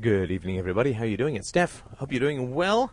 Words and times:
Good 0.00 0.30
evening, 0.30 0.56
everybody. 0.56 0.92
How 0.92 1.02
are 1.02 1.08
you 1.08 1.18
doing? 1.18 1.36
It's 1.36 1.48
Steph. 1.48 1.82
Hope 1.98 2.10
you're 2.10 2.20
doing 2.20 2.54
well. 2.54 2.92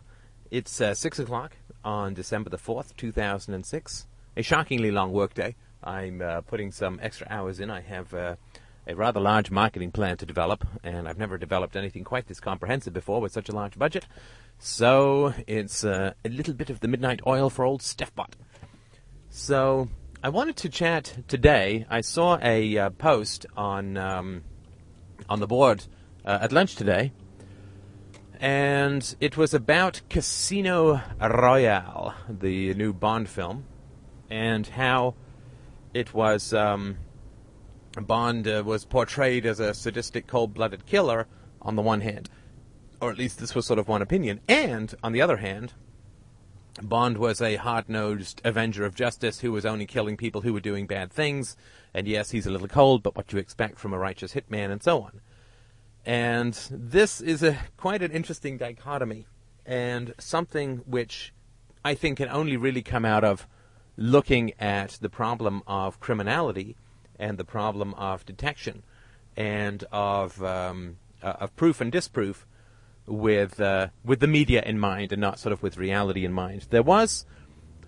It's 0.50 0.78
uh, 0.78 0.92
6 0.92 1.20
o'clock 1.20 1.56
on 1.82 2.12
December 2.12 2.50
the 2.50 2.58
4th, 2.58 2.94
2006. 2.98 4.06
A 4.36 4.42
shockingly 4.42 4.90
long 4.90 5.12
workday. 5.12 5.54
I'm 5.82 6.20
uh, 6.20 6.42
putting 6.42 6.70
some 6.70 7.00
extra 7.02 7.26
hours 7.30 7.60
in. 7.60 7.70
I 7.70 7.80
have 7.80 8.12
uh, 8.12 8.36
a 8.86 8.94
rather 8.94 9.20
large 9.20 9.50
marketing 9.50 9.90
plan 9.90 10.18
to 10.18 10.26
develop, 10.26 10.66
and 10.84 11.08
I've 11.08 11.16
never 11.16 11.38
developed 11.38 11.76
anything 11.76 12.04
quite 12.04 12.26
this 12.26 12.40
comprehensive 12.40 12.92
before 12.92 13.22
with 13.22 13.32
such 13.32 13.48
a 13.48 13.54
large 13.54 13.78
budget. 13.78 14.04
So 14.58 15.32
it's 15.46 15.84
uh, 15.84 16.12
a 16.26 16.28
little 16.28 16.52
bit 16.52 16.68
of 16.68 16.80
the 16.80 16.88
midnight 16.88 17.20
oil 17.26 17.48
for 17.48 17.64
old 17.64 17.80
Stephbot. 17.80 18.34
So 19.30 19.88
I 20.22 20.28
wanted 20.28 20.56
to 20.56 20.68
chat 20.68 21.24
today. 21.26 21.86
I 21.88 22.02
saw 22.02 22.38
a 22.42 22.76
uh, 22.76 22.90
post 22.90 23.46
on 23.56 23.96
um, 23.96 24.42
on 25.30 25.40
the 25.40 25.46
board 25.46 25.86
uh, 26.28 26.38
at 26.42 26.52
lunch 26.52 26.76
today, 26.76 27.10
and 28.38 29.16
it 29.18 29.36
was 29.38 29.54
about 29.54 30.02
Casino 30.10 31.00
Royale, 31.18 32.14
the 32.28 32.74
new 32.74 32.92
Bond 32.92 33.28
film, 33.28 33.64
and 34.28 34.66
how 34.66 35.14
it 35.94 36.12
was 36.12 36.52
um, 36.52 36.98
Bond 37.98 38.46
uh, 38.46 38.62
was 38.64 38.84
portrayed 38.84 39.46
as 39.46 39.58
a 39.58 39.72
sadistic, 39.72 40.26
cold-blooded 40.26 40.84
killer 40.84 41.26
on 41.62 41.76
the 41.76 41.82
one 41.82 42.02
hand, 42.02 42.28
or 43.00 43.10
at 43.10 43.16
least 43.16 43.38
this 43.38 43.54
was 43.54 43.64
sort 43.64 43.78
of 43.78 43.88
one 43.88 44.02
opinion, 44.02 44.40
and 44.46 44.94
on 45.02 45.12
the 45.12 45.22
other 45.22 45.38
hand, 45.38 45.72
Bond 46.82 47.16
was 47.16 47.40
a 47.40 47.56
hard-nosed 47.56 48.42
avenger 48.44 48.84
of 48.84 48.94
justice 48.94 49.40
who 49.40 49.50
was 49.50 49.64
only 49.64 49.86
killing 49.86 50.18
people 50.18 50.42
who 50.42 50.52
were 50.52 50.60
doing 50.60 50.86
bad 50.86 51.10
things. 51.10 51.56
And 51.92 52.06
yes, 52.06 52.30
he's 52.30 52.46
a 52.46 52.52
little 52.52 52.68
cold, 52.68 53.02
but 53.02 53.16
what 53.16 53.26
do 53.26 53.36
you 53.36 53.40
expect 53.40 53.80
from 53.80 53.92
a 53.92 53.98
righteous 53.98 54.34
hitman, 54.34 54.70
and 54.70 54.80
so 54.80 55.02
on. 55.02 55.20
And 56.04 56.54
this 56.70 57.20
is 57.20 57.42
a 57.42 57.58
quite 57.76 58.02
an 58.02 58.10
interesting 58.12 58.56
dichotomy, 58.56 59.26
and 59.66 60.14
something 60.18 60.78
which 60.86 61.32
I 61.84 61.94
think 61.94 62.18
can 62.18 62.28
only 62.28 62.56
really 62.56 62.82
come 62.82 63.04
out 63.04 63.24
of 63.24 63.46
looking 63.96 64.52
at 64.58 64.98
the 65.00 65.08
problem 65.08 65.62
of 65.66 66.00
criminality 66.00 66.76
and 67.18 67.36
the 67.36 67.44
problem 67.44 67.94
of 67.94 68.24
detection 68.24 68.84
and 69.36 69.84
of 69.92 70.42
um, 70.42 70.96
uh, 71.22 71.34
of 71.40 71.54
proof 71.56 71.80
and 71.80 71.92
disproof 71.92 72.46
with 73.06 73.60
uh, 73.60 73.88
with 74.04 74.20
the 74.20 74.26
media 74.26 74.62
in 74.64 74.78
mind 74.78 75.12
and 75.12 75.20
not 75.20 75.38
sort 75.38 75.52
of 75.52 75.62
with 75.62 75.76
reality 75.76 76.24
in 76.24 76.32
mind. 76.32 76.66
There 76.70 76.82
was 76.82 77.26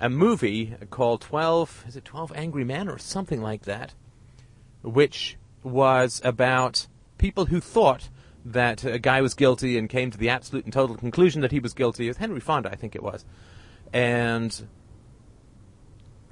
a 0.01 0.11
movie 0.11 0.75
called 0.91 1.21
Twelve 1.21 1.85
is 1.87 1.97
it 1.97 2.05
Twelve 2.05 2.33
Angry 2.35 2.65
Men 2.65 2.89
or 2.89 2.99
something 2.99 3.41
like 3.41 3.63
that, 3.63 3.95
which 4.83 5.37
was 5.63 6.21
about 6.25 6.87
people 7.21 7.45
who 7.45 7.61
thought 7.61 8.09
that 8.45 8.85
a 8.85 8.99
guy 8.99 9.21
was 9.21 9.35
guilty 9.35 9.77
and 9.77 9.89
came 9.89 10.11
to 10.11 10.19
the 10.19 10.31
absolute 10.31 10.65
and 10.65 10.73
total 10.73 10.97
conclusion 10.97 11.43
that 11.43 11.53
he 11.53 11.61
was 11.61 11.75
guilty. 11.75 12.09
Was 12.09 12.17
Henry 12.17 12.41
Fonda, 12.41 12.71
I 12.73 12.77
think 12.77 12.97
it 12.97 13.03
was, 13.03 13.25
and 13.93 14.67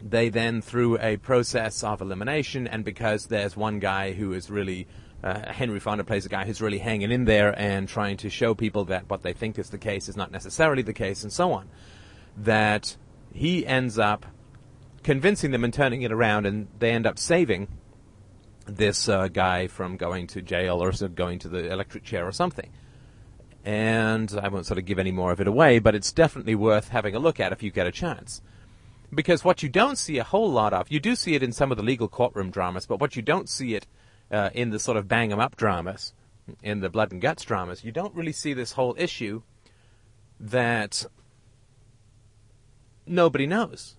they 0.03 0.29
then 0.29 0.63
through 0.63 0.99
a 0.99 1.19
process 1.19 1.85
of 1.85 2.01
elimination, 2.01 2.67
and 2.67 2.85
because 2.85 3.27
there's 3.27 3.57
one 3.57 3.79
guy 3.79 4.13
who 4.13 4.33
is 4.33 4.51
really 4.51 4.87
uh, 5.23 5.53
Henry 5.53 5.81
Fonda 5.81 6.05
plays 6.05 6.25
a 6.25 6.29
guy 6.29 6.45
who's 6.45 6.63
really 6.63 6.79
hanging 6.79 7.11
in 7.11 7.25
there 7.25 7.57
and 7.59 7.89
trying 7.89 8.17
to 8.19 8.31
show 8.31 8.55
people 8.55 8.85
that 8.87 9.11
what 9.11 9.23
they 9.23 9.33
think 9.33 9.59
is 9.59 9.71
the 9.71 9.79
case 9.79 10.09
is 10.09 10.17
not 10.17 10.31
necessarily 10.31 10.83
the 10.83 10.93
case, 10.93 11.23
and 11.23 11.33
so 11.33 11.53
on. 11.53 11.69
That 12.37 12.97
he 13.35 13.67
ends 13.67 13.99
up 13.99 14.25
convincing 15.03 15.51
them 15.51 15.65
and 15.65 15.75
turning 15.75 16.03
it 16.03 16.13
around, 16.13 16.47
and 16.47 16.69
they 16.79 16.91
end 16.93 17.07
up 17.07 17.19
saving 17.19 17.69
this 18.69 19.09
uh, 19.09 19.29
guy 19.29 19.67
from 19.67 19.97
going 19.97 20.27
to 20.29 20.43
jail 20.43 20.83
or 20.83 20.93
going 21.09 21.39
to 21.41 21.49
the 21.49 21.73
electric 21.73 22.05
chair 22.05 22.27
or 22.27 22.33
something. 22.33 22.71
And 23.65 24.39
I 24.41 24.49
won't 24.49 24.67
sort 24.67 24.79
of 24.79 24.85
give 24.85 24.99
any 24.99 25.11
more 25.11 25.33
of 25.33 25.41
it 25.41 25.49
away, 25.49 25.79
but 25.79 25.95
it's 25.95 26.13
definitely 26.13 26.55
worth 26.55 26.89
having 26.89 27.15
a 27.15 27.19
look 27.19 27.41
at 27.41 27.53
if 27.53 27.63
you 27.63 27.71
get 27.71 27.87
a 27.87 27.93
chance. 27.93 28.41
Because 29.13 29.45
what 29.45 29.63
you 29.63 29.69
don't 29.69 29.97
see 29.97 30.19
a 30.19 30.25
whole 30.25 30.51
lot 30.51 30.73
of, 30.73 30.91
you 30.91 31.01
do 31.01 31.15
see 31.17 31.35
it 31.35 31.43
in 31.43 31.53
some 31.53 31.71
of 31.71 31.77
the 31.77 31.83
legal 31.83 32.09
courtroom 32.09 32.51
dramas, 32.51 32.87
but 32.87 33.01
what 33.01 33.17
you 33.17 33.23
don't 33.23 33.49
see 33.49 33.75
it 33.75 33.87
uh, 34.31 34.51
in 34.53 34.71
the 34.71 34.79
sort 34.79 34.97
of 34.97 35.09
bang 35.09 35.33
'em 35.33 35.41
up 35.41 35.57
dramas, 35.57 36.13
in 36.63 36.81
the 36.81 36.89
blood 36.89 37.13
and 37.13 37.21
guts 37.21 37.45
dramas, 37.45 37.85
you 37.85 37.93
don't 37.93 38.15
really 38.15 38.33
see 38.33 38.53
this 38.53 38.73
whole 38.73 38.95
issue 38.99 39.43
that 40.41 41.07
nobody 43.07 43.47
knows. 43.47 43.97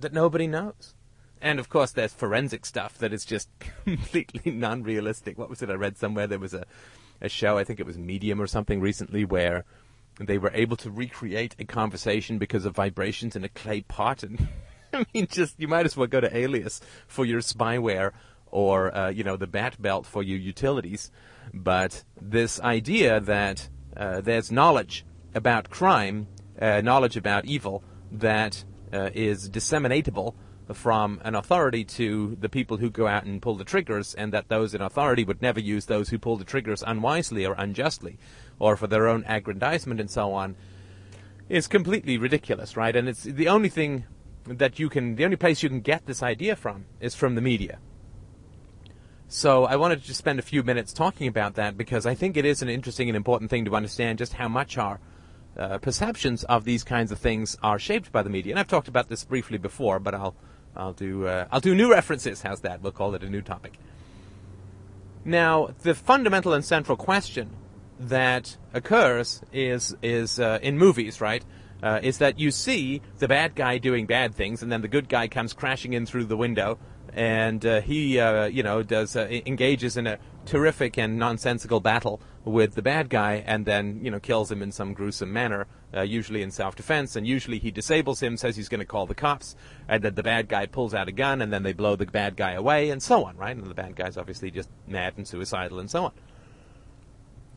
That 0.00 0.12
nobody 0.12 0.46
knows. 0.46 0.94
And 1.42 1.58
of 1.58 1.68
course, 1.68 1.90
there's 1.90 2.14
forensic 2.14 2.64
stuff 2.64 2.96
that 2.98 3.12
is 3.12 3.24
just 3.24 3.48
completely 3.84 4.52
non 4.52 4.84
realistic. 4.84 5.36
What 5.36 5.50
was 5.50 5.60
it 5.60 5.70
I 5.70 5.74
read 5.74 5.98
somewhere? 5.98 6.28
There 6.28 6.38
was 6.38 6.54
a, 6.54 6.64
a 7.20 7.28
show, 7.28 7.58
I 7.58 7.64
think 7.64 7.80
it 7.80 7.86
was 7.86 7.98
Medium 7.98 8.40
or 8.40 8.46
something 8.46 8.80
recently, 8.80 9.24
where 9.24 9.64
they 10.20 10.38
were 10.38 10.52
able 10.54 10.76
to 10.76 10.90
recreate 10.90 11.56
a 11.58 11.64
conversation 11.64 12.38
because 12.38 12.64
of 12.64 12.76
vibrations 12.76 13.34
in 13.34 13.42
a 13.42 13.48
clay 13.48 13.80
pot. 13.80 14.22
And 14.22 14.48
I 14.92 15.04
mean, 15.12 15.26
just, 15.28 15.58
you 15.58 15.66
might 15.66 15.84
as 15.84 15.96
well 15.96 16.06
go 16.06 16.20
to 16.20 16.34
Alias 16.34 16.80
for 17.08 17.24
your 17.24 17.40
spyware 17.40 18.12
or 18.52 18.94
uh, 18.94 19.08
you 19.08 19.24
know 19.24 19.36
the 19.36 19.46
bat 19.46 19.80
belt 19.82 20.06
for 20.06 20.22
your 20.22 20.38
utilities. 20.38 21.10
But 21.52 22.04
this 22.20 22.60
idea 22.60 23.18
that 23.18 23.68
uh, 23.96 24.20
there's 24.20 24.52
knowledge 24.52 25.04
about 25.34 25.70
crime, 25.70 26.28
uh, 26.60 26.82
knowledge 26.82 27.16
about 27.16 27.46
evil 27.46 27.82
that 28.12 28.64
uh, 28.92 29.10
is 29.12 29.50
disseminatable 29.50 30.34
from 30.72 31.20
an 31.24 31.34
authority 31.34 31.84
to 31.84 32.36
the 32.40 32.48
people 32.48 32.76
who 32.76 32.90
go 32.90 33.06
out 33.06 33.24
and 33.24 33.42
pull 33.42 33.56
the 33.56 33.64
triggers, 33.64 34.14
and 34.14 34.32
that 34.32 34.48
those 34.48 34.74
in 34.74 34.80
authority 34.80 35.24
would 35.24 35.42
never 35.42 35.60
use 35.60 35.86
those 35.86 36.08
who 36.08 36.18
pull 36.18 36.36
the 36.36 36.44
triggers 36.44 36.82
unwisely 36.86 37.44
or 37.44 37.54
unjustly, 37.58 38.18
or 38.58 38.76
for 38.76 38.86
their 38.86 39.08
own 39.08 39.24
aggrandizement 39.26 40.00
and 40.00 40.10
so 40.10 40.32
on, 40.32 40.56
is 41.48 41.66
completely 41.66 42.16
ridiculous, 42.16 42.76
right? 42.76 42.94
And 42.94 43.08
it's 43.08 43.24
the 43.24 43.48
only 43.48 43.68
thing 43.68 44.04
that 44.44 44.78
you 44.78 44.88
can, 44.88 45.16
the 45.16 45.24
only 45.24 45.36
place 45.36 45.62
you 45.62 45.68
can 45.68 45.80
get 45.80 46.06
this 46.06 46.22
idea 46.22 46.56
from 46.56 46.86
is 47.00 47.14
from 47.14 47.34
the 47.34 47.40
media. 47.40 47.78
So 49.28 49.64
I 49.64 49.76
wanted 49.76 50.00
to 50.00 50.06
just 50.06 50.18
spend 50.18 50.38
a 50.38 50.42
few 50.42 50.62
minutes 50.62 50.92
talking 50.92 51.26
about 51.26 51.54
that 51.54 51.76
because 51.76 52.04
I 52.04 52.14
think 52.14 52.36
it 52.36 52.44
is 52.44 52.60
an 52.60 52.68
interesting 52.68 53.08
and 53.08 53.16
important 53.16 53.50
thing 53.50 53.64
to 53.64 53.74
understand 53.74 54.18
just 54.18 54.34
how 54.34 54.48
much 54.48 54.76
our 54.76 55.00
uh, 55.56 55.78
perceptions 55.78 56.44
of 56.44 56.64
these 56.64 56.84
kinds 56.84 57.10
of 57.10 57.18
things 57.18 57.56
are 57.62 57.78
shaped 57.78 58.12
by 58.12 58.22
the 58.22 58.30
media. 58.30 58.52
And 58.52 58.60
I've 58.60 58.68
talked 58.68 58.88
about 58.88 59.08
this 59.08 59.24
briefly 59.24 59.58
before, 59.58 59.98
but 59.98 60.14
I'll 60.14 60.34
I'll 60.76 60.92
do 60.92 61.26
uh, 61.26 61.46
I'll 61.50 61.60
do 61.60 61.74
new 61.74 61.90
references. 61.90 62.42
How's 62.42 62.60
that? 62.60 62.82
We'll 62.82 62.92
call 62.92 63.14
it 63.14 63.22
a 63.22 63.28
new 63.28 63.42
topic. 63.42 63.78
Now, 65.24 65.70
the 65.82 65.94
fundamental 65.94 66.52
and 66.52 66.64
central 66.64 66.96
question 66.96 67.50
that 68.00 68.56
occurs 68.72 69.42
is 69.52 69.96
is 70.02 70.40
uh, 70.40 70.58
in 70.62 70.78
movies, 70.78 71.20
right? 71.20 71.44
Uh, 71.82 71.98
is 72.02 72.18
that 72.18 72.38
you 72.38 72.50
see 72.50 73.02
the 73.18 73.26
bad 73.26 73.54
guy 73.54 73.78
doing 73.78 74.06
bad 74.06 74.34
things, 74.34 74.62
and 74.62 74.70
then 74.70 74.82
the 74.82 74.88
good 74.88 75.08
guy 75.08 75.26
comes 75.28 75.52
crashing 75.52 75.92
in 75.92 76.06
through 76.06 76.24
the 76.24 76.36
window, 76.36 76.78
and 77.12 77.66
uh, 77.66 77.80
he, 77.80 78.20
uh, 78.20 78.44
you 78.44 78.62
know, 78.62 78.82
does 78.82 79.16
uh, 79.16 79.26
engages 79.46 79.96
in 79.96 80.06
a 80.06 80.18
terrific 80.44 80.98
and 80.98 81.18
nonsensical 81.18 81.80
battle 81.80 82.20
with 82.44 82.74
the 82.74 82.82
bad 82.82 83.08
guy, 83.08 83.42
and 83.46 83.64
then 83.66 84.00
you 84.02 84.10
know 84.10 84.20
kills 84.20 84.50
him 84.50 84.62
in 84.62 84.72
some 84.72 84.94
gruesome 84.94 85.32
manner, 85.32 85.66
uh, 85.94 86.02
usually 86.02 86.42
in 86.42 86.50
self-defense. 86.50 87.14
And 87.16 87.26
usually 87.26 87.58
he 87.58 87.70
disables 87.70 88.20
him, 88.22 88.36
says 88.36 88.56
he's 88.56 88.68
going 88.68 88.80
to 88.80 88.86
call 88.86 89.06
the 89.06 89.14
cops, 89.14 89.54
and 89.88 90.02
then 90.02 90.14
the 90.14 90.22
bad 90.22 90.48
guy 90.48 90.66
pulls 90.66 90.94
out 90.94 91.08
a 91.08 91.12
gun, 91.12 91.40
and 91.40 91.52
then 91.52 91.62
they 91.62 91.72
blow 91.72 91.96
the 91.96 92.06
bad 92.06 92.36
guy 92.36 92.52
away, 92.52 92.90
and 92.90 93.02
so 93.02 93.24
on, 93.24 93.36
right? 93.36 93.56
And 93.56 93.66
the 93.66 93.74
bad 93.74 93.96
guy's 93.96 94.16
obviously 94.16 94.50
just 94.50 94.68
mad 94.86 95.14
and 95.16 95.26
suicidal, 95.26 95.78
and 95.78 95.90
so 95.90 96.06
on. 96.06 96.12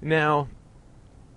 Now, 0.02 0.50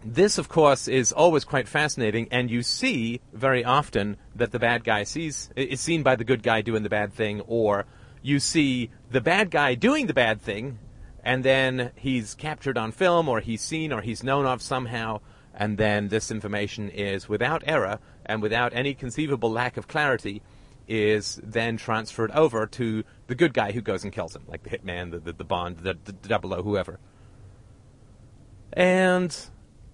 this, 0.05 0.39
of 0.39 0.49
course, 0.49 0.87
is 0.87 1.11
always 1.11 1.45
quite 1.45 1.69
fascinating, 1.69 2.29
and 2.31 2.51
you 2.51 2.63
see 2.63 3.21
very 3.33 3.65
often 3.65 4.17
that 4.35 4.53
the 4.53 4.59
bad 4.59 4.85
guy 4.85 5.05
sees 5.05 5.51
is 5.57 5.81
seen 5.81 6.03
by 6.03 6.17
the 6.17 6.25
good 6.25 6.43
guy 6.43 6.61
doing 6.61 6.83
the 6.83 6.91
bad 6.91 7.13
thing, 7.13 7.41
or 7.47 7.87
you 8.23 8.39
see 8.39 8.91
the 9.11 9.21
bad 9.21 9.51
guy 9.51 9.75
doing 9.75 10.07
the 10.07 10.15
bad 10.15 10.41
thing, 10.41 10.79
and 11.29 11.45
then 11.45 11.91
he's 11.95 12.33
captured 12.33 12.79
on 12.79 12.91
film, 12.91 13.29
or 13.29 13.41
he's 13.41 13.61
seen, 13.61 13.93
or 13.93 14.01
he's 14.01 14.25
known 14.25 14.47
of 14.47 14.63
somehow, 14.63 15.21
and 15.53 15.77
then 15.77 16.09
this 16.09 16.31
information 16.31 16.89
is 16.89 17.29
without 17.29 17.63
error 17.67 17.99
and 18.25 18.41
without 18.41 18.73
any 18.73 18.95
conceivable 18.95 19.51
lack 19.51 19.77
of 19.77 19.87
clarity 19.87 20.41
is 20.89 21.39
then 21.45 21.77
transferred 21.77 22.31
over 22.31 22.67
to 22.67 23.05
the 23.27 23.35
good 23.35 23.53
guy 23.53 23.73
who 23.73 23.83
goes 23.83 24.05
and 24.05 24.13
kills 24.15 24.35
him, 24.35 24.43
like 24.49 24.63
the 24.63 24.71
hitman, 24.71 25.11
the, 25.11 25.19
the, 25.19 25.35
the 25.35 25.45
Bond, 25.45 25.77
the, 25.81 25.99
the 26.03 26.13
double 26.13 26.55
O, 26.55 26.63
whoever. 26.63 26.99
And 28.73 29.37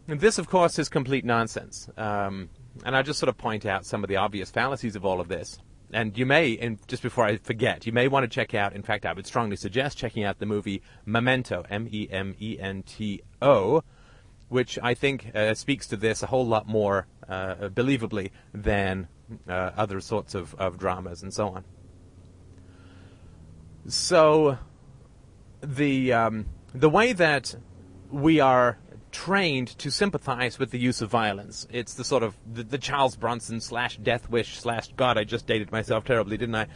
this, 0.06 0.38
of 0.38 0.48
course, 0.48 0.78
is 0.78 0.88
complete 0.88 1.24
nonsense. 1.24 1.88
Um, 1.96 2.48
and 2.84 2.94
I'll 2.94 3.02
just 3.02 3.18
sort 3.18 3.28
of 3.28 3.36
point 3.36 3.66
out 3.66 3.84
some 3.84 4.04
of 4.04 4.08
the 4.08 4.18
obvious 4.18 4.52
fallacies 4.52 4.94
of 4.94 5.04
all 5.04 5.20
of 5.20 5.26
this 5.26 5.58
and 5.94 6.18
you 6.18 6.26
may, 6.26 6.58
and 6.58 6.78
just 6.88 7.02
before 7.02 7.24
I 7.24 7.36
forget, 7.38 7.86
you 7.86 7.92
may 7.92 8.08
want 8.08 8.24
to 8.24 8.28
check 8.28 8.52
out. 8.54 8.74
In 8.74 8.82
fact, 8.82 9.06
I 9.06 9.12
would 9.12 9.26
strongly 9.26 9.56
suggest 9.56 9.96
checking 9.96 10.24
out 10.24 10.40
the 10.40 10.46
movie 10.46 10.82
Memento, 11.06 11.64
M-E-M-E-N-T-O, 11.70 12.12
which 14.48 14.78
I 14.82 14.94
think 14.94 15.30
uh, 15.34 15.54
speaks 15.54 15.86
to 15.88 15.96
this 15.96 16.22
a 16.22 16.26
whole 16.26 16.46
lot 16.46 16.66
more 16.66 17.06
uh, 17.28 17.68
believably 17.68 18.30
than 18.52 19.08
uh, 19.48 19.70
other 19.76 20.00
sorts 20.00 20.34
of, 20.34 20.54
of 20.56 20.78
dramas 20.78 21.22
and 21.22 21.32
so 21.32 21.48
on. 21.48 21.64
So, 23.86 24.58
the 25.62 26.12
um, 26.12 26.46
the 26.74 26.90
way 26.90 27.12
that 27.12 27.54
we 28.10 28.40
are 28.40 28.78
trained 29.14 29.68
to 29.78 29.90
sympathize 29.90 30.58
with 30.58 30.72
the 30.72 30.78
use 30.78 31.00
of 31.00 31.08
violence. 31.08 31.68
It's 31.70 31.94
the 31.94 32.02
sort 32.02 32.24
of 32.24 32.36
the, 32.52 32.64
the 32.64 32.78
Charles 32.78 33.14
Bronson 33.14 33.60
slash 33.60 33.96
Death 33.96 34.28
Wish 34.28 34.58
slash 34.58 34.88
God. 34.96 35.16
I 35.16 35.22
just 35.22 35.46
dated 35.46 35.70
myself 35.70 36.04
terribly, 36.04 36.36
didn't 36.36 36.56
I? 36.56 36.66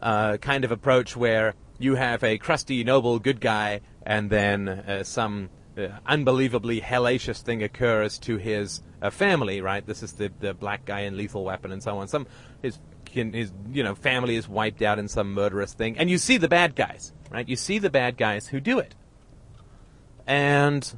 Uh, 0.00 0.36
kind 0.36 0.64
of 0.64 0.72
approach 0.72 1.16
where 1.16 1.54
you 1.78 1.94
have 1.94 2.22
a 2.22 2.36
crusty, 2.36 2.84
noble, 2.84 3.18
good 3.18 3.40
guy, 3.40 3.80
and 4.02 4.28
then 4.28 4.68
uh, 4.68 5.02
some 5.04 5.48
uh, 5.78 5.88
unbelievably 6.06 6.82
hellacious 6.82 7.40
thing 7.40 7.62
occurs 7.62 8.18
to 8.18 8.36
his 8.36 8.82
uh, 9.00 9.08
family. 9.08 9.62
Right? 9.62 9.84
This 9.84 10.02
is 10.02 10.12
the 10.12 10.30
the 10.38 10.52
black 10.52 10.84
guy 10.84 11.00
in 11.00 11.16
Lethal 11.16 11.44
Weapon 11.44 11.72
and 11.72 11.82
so 11.82 11.96
on. 11.96 12.08
Some 12.08 12.26
his 12.60 12.78
his 13.10 13.52
you 13.72 13.82
know 13.82 13.94
family 13.94 14.36
is 14.36 14.46
wiped 14.46 14.82
out 14.82 14.98
in 14.98 15.08
some 15.08 15.32
murderous 15.32 15.72
thing, 15.72 15.96
and 15.96 16.10
you 16.10 16.18
see 16.18 16.36
the 16.36 16.48
bad 16.48 16.76
guys. 16.76 17.14
Right? 17.30 17.48
You 17.48 17.56
see 17.56 17.78
the 17.78 17.90
bad 17.90 18.18
guys 18.18 18.48
who 18.48 18.60
do 18.60 18.78
it, 18.78 18.94
and 20.26 20.94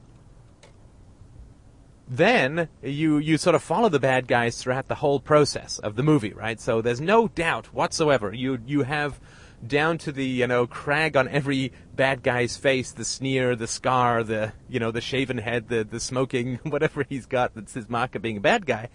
then 2.17 2.69
you 2.82 3.17
you 3.17 3.38
sort 3.38 3.55
of 3.55 3.62
follow 3.62 3.88
the 3.88 3.99
bad 3.99 4.29
guys 4.29 4.61
throughout 4.61 4.88
the 4.88 4.97
whole 4.97 5.19
process 5.19 5.79
of 5.79 5.97
the 5.97 6.03
movie, 6.03 6.32
right? 6.32 6.61
So 6.61 6.82
there's 6.82 7.00
no 7.00 7.29
doubt 7.29 7.73
whatsoever. 7.73 8.35
You 8.35 8.59
you 8.67 8.82
have 8.82 9.19
down 9.67 9.97
to 9.97 10.12
the 10.12 10.25
you 10.25 10.47
know 10.47 10.67
crag 10.67 11.17
on 11.17 11.26
every 11.29 11.73
bad 11.94 12.23
guy's 12.23 12.56
face, 12.59 12.93
the 12.93 13.05
sneer, 13.05 13.56
the 13.56 13.67
scar, 13.67 14.23
the 14.23 14.53
you 14.69 14.79
know 14.79 14.91
the 14.91 15.00
shaven 15.00 15.38
head, 15.38 15.69
the 15.69 15.85
the 15.85 16.00
smoking, 16.00 16.56
whatever 16.64 17.05
he's 17.09 17.25
got 17.25 17.55
that's 17.55 17.73
his 17.73 17.88
mark 17.88 18.15
of 18.15 18.20
being 18.20 18.37
a 18.37 18.41
bad 18.41 18.67
guy. 18.67 18.88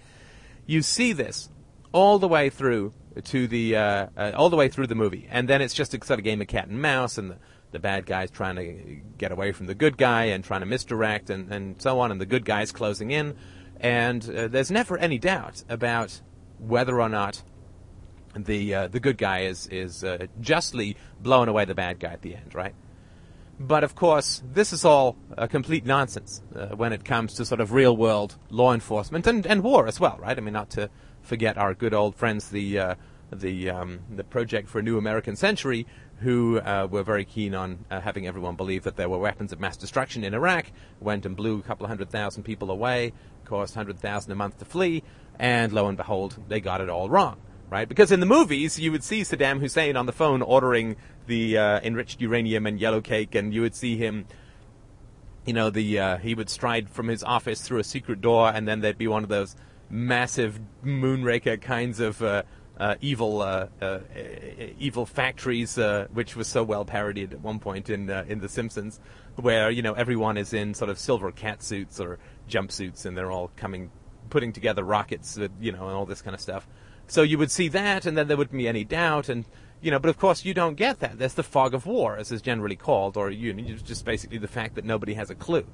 You 0.67 0.83
see 0.83 1.11
this 1.13 1.49
all 1.91 2.19
the 2.19 2.27
way 2.27 2.51
through 2.51 2.93
to 3.23 3.47
the 3.47 3.75
uh, 3.75 4.07
uh, 4.15 4.31
all 4.35 4.51
the 4.51 4.57
way 4.57 4.69
through 4.69 4.87
the 4.87 4.95
movie, 4.95 5.27
and 5.31 5.47
then 5.47 5.61
it's 5.61 5.73
just 5.73 5.95
a 5.95 6.05
sort 6.05 6.19
of 6.19 6.23
game 6.23 6.41
of 6.41 6.47
cat 6.47 6.67
and 6.67 6.79
mouse, 6.79 7.17
and 7.17 7.31
the 7.31 7.37
the 7.71 7.79
bad 7.79 8.05
guy's 8.05 8.31
trying 8.31 8.55
to 8.55 9.01
get 9.17 9.31
away 9.31 9.51
from 9.51 9.67
the 9.67 9.75
good 9.75 9.97
guy 9.97 10.25
and 10.25 10.43
trying 10.43 10.61
to 10.61 10.65
misdirect 10.65 11.29
and, 11.29 11.51
and 11.51 11.81
so 11.81 11.99
on, 11.99 12.11
and 12.11 12.21
the 12.21 12.25
good 12.25 12.45
guy's 12.45 12.71
closing 12.71 13.11
in. 13.11 13.35
And 13.79 14.27
uh, 14.29 14.47
there's 14.47 14.71
never 14.71 14.97
any 14.97 15.19
doubt 15.19 15.63
about 15.69 16.21
whether 16.59 16.99
or 16.99 17.09
not 17.09 17.43
the 18.35 18.73
uh, 18.73 18.87
the 18.87 18.99
good 18.99 19.17
guy 19.17 19.41
is 19.41 19.67
is 19.67 20.03
uh, 20.03 20.27
justly 20.39 20.97
blowing 21.19 21.49
away 21.49 21.65
the 21.65 21.75
bad 21.75 21.99
guy 21.99 22.09
at 22.09 22.21
the 22.21 22.35
end, 22.35 22.55
right? 22.55 22.73
But 23.59 23.83
of 23.83 23.95
course, 23.95 24.43
this 24.53 24.71
is 24.71 24.85
all 24.85 25.17
a 25.35 25.47
complete 25.47 25.85
nonsense 25.85 26.41
uh, 26.55 26.67
when 26.75 26.93
it 26.93 27.03
comes 27.03 27.33
to 27.35 27.45
sort 27.45 27.59
of 27.59 27.71
real 27.71 27.97
world 27.97 28.35
law 28.49 28.73
enforcement 28.73 29.25
and, 29.25 29.47
and 29.47 29.63
war 29.63 29.87
as 29.87 29.99
well, 29.99 30.17
right? 30.21 30.37
I 30.37 30.41
mean, 30.41 30.53
not 30.53 30.69
to 30.71 30.91
forget 31.23 31.57
our 31.57 31.73
good 31.73 31.93
old 31.93 32.15
friends, 32.15 32.49
the 32.49 32.79
uh, 32.79 32.95
the 33.31 33.69
um, 33.69 33.99
the 34.15 34.23
Project 34.23 34.69
for 34.69 34.79
a 34.79 34.83
New 34.83 34.97
American 34.97 35.35
Century, 35.35 35.87
who 36.19 36.59
uh, 36.59 36.87
were 36.89 37.03
very 37.03 37.25
keen 37.25 37.53
on 37.53 37.85
uh, 37.91 38.01
having 38.01 38.27
everyone 38.27 38.55
believe 38.55 38.83
that 38.83 38.95
there 38.95 39.09
were 39.09 39.17
weapons 39.17 39.53
of 39.53 39.59
mass 39.59 39.77
destruction 39.77 40.23
in 40.23 40.33
Iraq, 40.33 40.65
went 40.99 41.25
and 41.25 41.35
blew 41.35 41.59
a 41.59 41.61
couple 41.61 41.85
of 41.85 41.89
hundred 41.89 42.09
thousand 42.09 42.43
people 42.43 42.71
away, 42.71 43.13
cost 43.45 43.75
hundred 43.75 43.99
thousand 43.99 44.31
a 44.31 44.35
month 44.35 44.57
to 44.57 44.65
flee, 44.65 45.03
and 45.39 45.71
lo 45.71 45.87
and 45.87 45.97
behold, 45.97 46.37
they 46.47 46.59
got 46.59 46.81
it 46.81 46.89
all 46.89 47.09
wrong, 47.09 47.39
right? 47.69 47.87
Because 47.87 48.11
in 48.11 48.19
the 48.19 48.25
movies, 48.25 48.79
you 48.79 48.91
would 48.91 49.03
see 49.03 49.21
Saddam 49.21 49.59
Hussein 49.59 49.95
on 49.95 50.07
the 50.07 50.11
phone 50.11 50.41
ordering 50.41 50.95
the 51.27 51.57
uh, 51.57 51.79
enriched 51.81 52.19
uranium 52.19 52.65
and 52.65 52.79
yellow 52.79 53.01
cake, 53.01 53.35
and 53.35 53.53
you 53.53 53.61
would 53.61 53.75
see 53.75 53.97
him. 53.97 54.25
You 55.45 55.53
know, 55.53 55.69
the 55.69 55.99
uh, 55.99 56.17
he 56.17 56.35
would 56.35 56.49
stride 56.49 56.89
from 56.89 57.07
his 57.07 57.23
office 57.23 57.61
through 57.61 57.79
a 57.79 57.83
secret 57.83 58.21
door, 58.21 58.51
and 58.53 58.67
then 58.67 58.81
there'd 58.81 58.97
be 58.97 59.07
one 59.07 59.23
of 59.23 59.29
those 59.29 59.55
massive 59.89 60.59
moonraker 60.83 61.61
kinds 61.61 61.99
of 61.99 62.21
uh, 62.21 62.43
evil 63.01 63.41
uh, 63.41 63.67
uh, 63.81 63.99
evil 64.79 65.05
factories, 65.05 65.77
uh, 65.77 66.07
which 66.13 66.35
was 66.35 66.47
so 66.47 66.63
well 66.63 66.85
parodied 66.85 67.33
at 67.33 67.41
one 67.41 67.59
point 67.59 67.89
in 67.89 68.09
uh, 68.09 68.25
in 68.27 68.39
The 68.39 68.49
Simpsons, 68.49 68.99
where 69.35 69.69
you 69.69 69.81
know 69.81 69.93
everyone 69.93 70.37
is 70.37 70.53
in 70.53 70.73
sort 70.73 70.89
of 70.89 70.99
silver 70.99 71.31
cat 71.31 71.63
suits 71.63 71.99
or 71.99 72.19
jumpsuits, 72.49 73.05
and 73.05 73.17
they're 73.17 73.31
all 73.31 73.51
coming, 73.55 73.91
putting 74.29 74.53
together 74.53 74.83
rockets, 74.83 75.37
you 75.59 75.71
know, 75.71 75.87
and 75.87 75.95
all 75.95 76.05
this 76.05 76.21
kind 76.21 76.35
of 76.35 76.41
stuff. 76.41 76.67
So 77.07 77.21
you 77.21 77.37
would 77.37 77.51
see 77.51 77.69
that, 77.69 78.05
and 78.05 78.17
then 78.17 78.27
there 78.27 78.37
wouldn't 78.37 78.57
be 78.57 78.67
any 78.67 78.83
doubt, 78.83 79.29
and 79.29 79.45
you 79.81 79.91
know, 79.91 79.99
but 79.99 80.09
of 80.09 80.17
course 80.17 80.45
you 80.45 80.53
don't 80.53 80.75
get 80.75 80.99
that. 80.99 81.17
That's 81.17 81.35
the 81.35 81.43
fog 81.43 81.73
of 81.73 81.85
war, 81.85 82.17
as 82.17 82.31
is 82.31 82.41
generally 82.41 82.75
called, 82.75 83.17
or 83.17 83.31
you 83.31 83.53
know, 83.53 83.63
just 83.75 84.05
basically 84.05 84.37
the 84.37 84.47
fact 84.47 84.75
that 84.75 84.85
nobody 84.85 85.13
has 85.15 85.29
a 85.29 85.35
clue. 85.35 85.65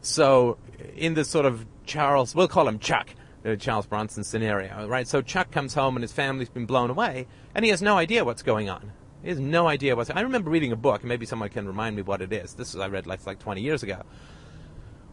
So, 0.00 0.58
in 0.94 1.14
this 1.14 1.28
sort 1.28 1.46
of 1.46 1.66
Charles, 1.84 2.34
we'll 2.34 2.48
call 2.48 2.68
him 2.68 2.78
Chuck 2.78 3.10
uh, 3.46 3.56
Charles 3.56 3.86
Bronson 3.86 4.24
scenario, 4.24 4.86
right? 4.88 5.06
So 5.06 5.22
Chuck 5.22 5.50
comes 5.50 5.74
home 5.74 5.96
and 5.96 6.02
his 6.02 6.12
family's 6.12 6.48
been 6.48 6.66
blown 6.66 6.90
away, 6.90 7.26
and 7.54 7.64
he 7.64 7.70
has 7.70 7.80
no 7.80 7.96
idea 7.96 8.24
what's 8.24 8.42
going 8.42 8.68
on. 8.68 8.92
He 9.22 9.28
has 9.28 9.40
no 9.40 9.66
idea 9.66 9.96
what's. 9.96 10.10
I 10.10 10.20
remember 10.20 10.50
reading 10.50 10.72
a 10.72 10.76
book, 10.76 11.02
and 11.02 11.08
maybe 11.08 11.26
someone 11.26 11.48
can 11.48 11.66
remind 11.66 11.96
me 11.96 12.02
what 12.02 12.22
it 12.22 12.32
is. 12.32 12.54
This 12.54 12.74
is 12.74 12.80
I 12.80 12.88
read 12.88 13.06
like 13.06 13.26
like 13.26 13.38
20 13.38 13.60
years 13.60 13.82
ago, 13.82 14.02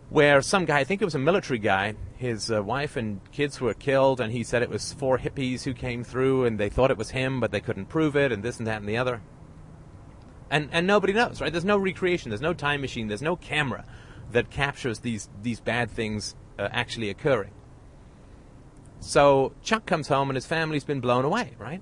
where 0.09 0.41
some 0.41 0.65
guy, 0.65 0.79
I 0.79 0.83
think 0.83 1.01
it 1.01 1.05
was 1.05 1.15
a 1.15 1.19
military 1.19 1.59
guy, 1.59 1.95
his 2.15 2.51
uh, 2.51 2.61
wife 2.61 2.95
and 2.95 3.19
kids 3.31 3.59
were 3.59 3.73
killed, 3.73 4.21
and 4.21 4.31
he 4.31 4.43
said 4.43 4.61
it 4.61 4.69
was 4.69 4.93
four 4.93 5.17
hippies 5.17 5.63
who 5.63 5.73
came 5.73 6.03
through, 6.03 6.45
and 6.45 6.59
they 6.59 6.69
thought 6.69 6.91
it 6.91 6.97
was 6.97 7.11
him, 7.11 7.39
but 7.39 7.51
they 7.51 7.61
couldn't 7.61 7.85
prove 7.85 8.15
it, 8.15 8.31
and 8.31 8.43
this 8.43 8.57
and 8.57 8.67
that 8.67 8.79
and 8.81 8.89
the 8.89 8.97
other. 8.97 9.21
And 10.49 10.69
and 10.71 10.85
nobody 10.85 11.13
knows, 11.13 11.41
right? 11.41 11.51
There's 11.51 11.65
no 11.65 11.77
recreation, 11.77 12.29
there's 12.29 12.41
no 12.41 12.53
time 12.53 12.81
machine, 12.81 13.07
there's 13.07 13.21
no 13.21 13.35
camera 13.35 13.85
that 14.31 14.49
captures 14.49 14.99
these 14.99 15.29
these 15.41 15.59
bad 15.59 15.89
things 15.89 16.35
uh, 16.59 16.69
actually 16.71 17.09
occurring. 17.09 17.51
So 19.03 19.53
Chuck 19.61 19.85
comes 19.85 20.07
home 20.07 20.29
and 20.29 20.35
his 20.35 20.45
family's 20.45 20.83
been 20.83 21.01
blown 21.01 21.25
away, 21.25 21.53
right? 21.59 21.81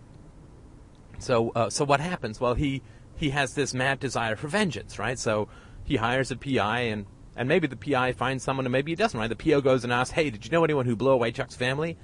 So, 1.20 1.52
uh, 1.52 1.70
so 1.70 1.86
what 1.86 2.00
happens? 2.00 2.40
Well, 2.42 2.56
he 2.56 2.82
he 3.16 3.30
has 3.30 3.54
this 3.54 3.74
mad 3.74 4.00
desire 4.00 4.36
for 4.36 4.48
vengeance, 4.48 4.98
right? 4.98 5.20
So 5.20 5.48
he 5.84 5.98
hires 5.98 6.32
a 6.32 6.36
PI 6.36 6.80
and 6.80 7.06
and 7.36 7.48
maybe 7.48 7.68
the 7.68 7.78
PI 7.78 8.14
finds 8.14 8.44
someone 8.44 8.66
and 8.66 8.74
maybe 8.74 8.92
he 8.92 8.96
doesn't, 8.96 9.20
right? 9.20 9.28
The 9.28 9.36
PO 9.36 9.62
goes 9.62 9.84
and 9.84 9.94
asks, 9.94 10.12
"Hey, 10.12 10.30
did 10.32 10.46
you 10.46 10.52
know 10.52 10.64
anyone 10.64 10.86
who 10.86 10.96
blew 10.96 11.12
away 11.12 11.32
Chuck's 11.32 11.56
family?" 11.56 11.98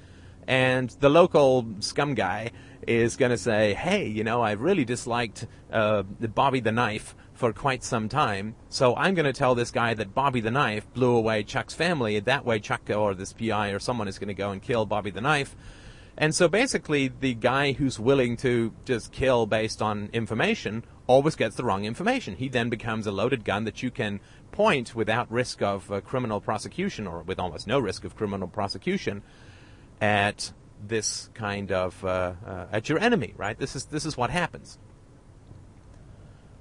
And 0.48 0.90
the 1.02 1.10
local 1.10 1.68
scum 1.80 2.14
guy 2.14 2.52
is 2.88 3.18
going 3.18 3.32
to 3.32 3.38
say, 3.38 3.74
"Hey, 3.74 4.08
you 4.08 4.24
know, 4.24 4.42
I 4.42 4.52
really 4.52 4.86
disliked 4.86 5.48
uh, 5.72 6.04
Bobby 6.04 6.60
the 6.60 6.72
Knife 6.72 7.16
for 7.38 7.54
quite 7.54 7.84
some 7.84 8.10
time. 8.10 8.56
So 8.68 8.96
I'm 8.96 9.14
going 9.14 9.26
to 9.26 9.34
tell 9.34 9.54
this 9.54 9.72
guy 9.72 9.94
that 9.94 10.16
Bobby 10.16 10.42
the 10.42 10.52
Knife 10.52 10.92
blew 10.94 11.16
away 11.16 11.44
Chuck's 11.44 11.74
family. 11.74 12.20
That 12.20 12.46
way, 12.46 12.60
Chuck 12.60 12.90
or 12.90 13.14
this 13.14 13.32
PI 13.32 13.70
or 13.70 13.80
someone 13.80 14.08
is 14.08 14.18
going 14.18 14.28
to 14.28 14.34
go 14.34 14.52
and 14.52 14.62
kill 14.62 14.86
Bobby 14.86 15.12
the 15.12 15.22
Knife. 15.22 15.56
And 16.18 16.34
so 16.34 16.48
basically, 16.48 17.10
the 17.10 17.36
guy 17.36 17.74
who's 17.74 18.00
willing 18.00 18.38
to 18.38 18.74
just 18.86 19.12
kill 19.12 19.46
based 19.46 19.84
on 19.84 20.10
information 20.14 20.84
always 21.06 21.36
gets 21.36 21.56
the 21.56 21.64
wrong 21.64 21.86
information. 21.86 22.36
He 22.36 22.50
then 22.50 22.70
becomes 22.70 23.06
a 23.06 23.12
loaded 23.12 23.46
gun 23.46 23.66
that 23.66 23.84
you 23.84 23.92
can 23.92 24.20
point 24.52 24.96
without 24.96 25.32
risk 25.32 25.62
of 25.62 25.92
uh, 25.92 26.02
criminal 26.02 26.42
prosecution 26.42 27.06
or 27.06 27.22
with 27.22 27.40
almost 27.40 27.68
no 27.68 27.78
risk 27.78 28.04
of 28.04 28.16
criminal 28.16 28.48
prosecution 28.48 29.22
at 30.02 30.52
this 30.86 31.30
kind 31.36 31.72
of 31.72 32.04
uh, 32.04 32.34
uh, 32.46 32.66
at 32.72 32.90
your 32.90 32.98
enemy, 33.00 33.36
right? 33.38 33.58
This 33.60 33.76
is 33.76 33.86
this 33.86 34.06
is 34.06 34.18
what 34.18 34.32
happens. 34.32 34.80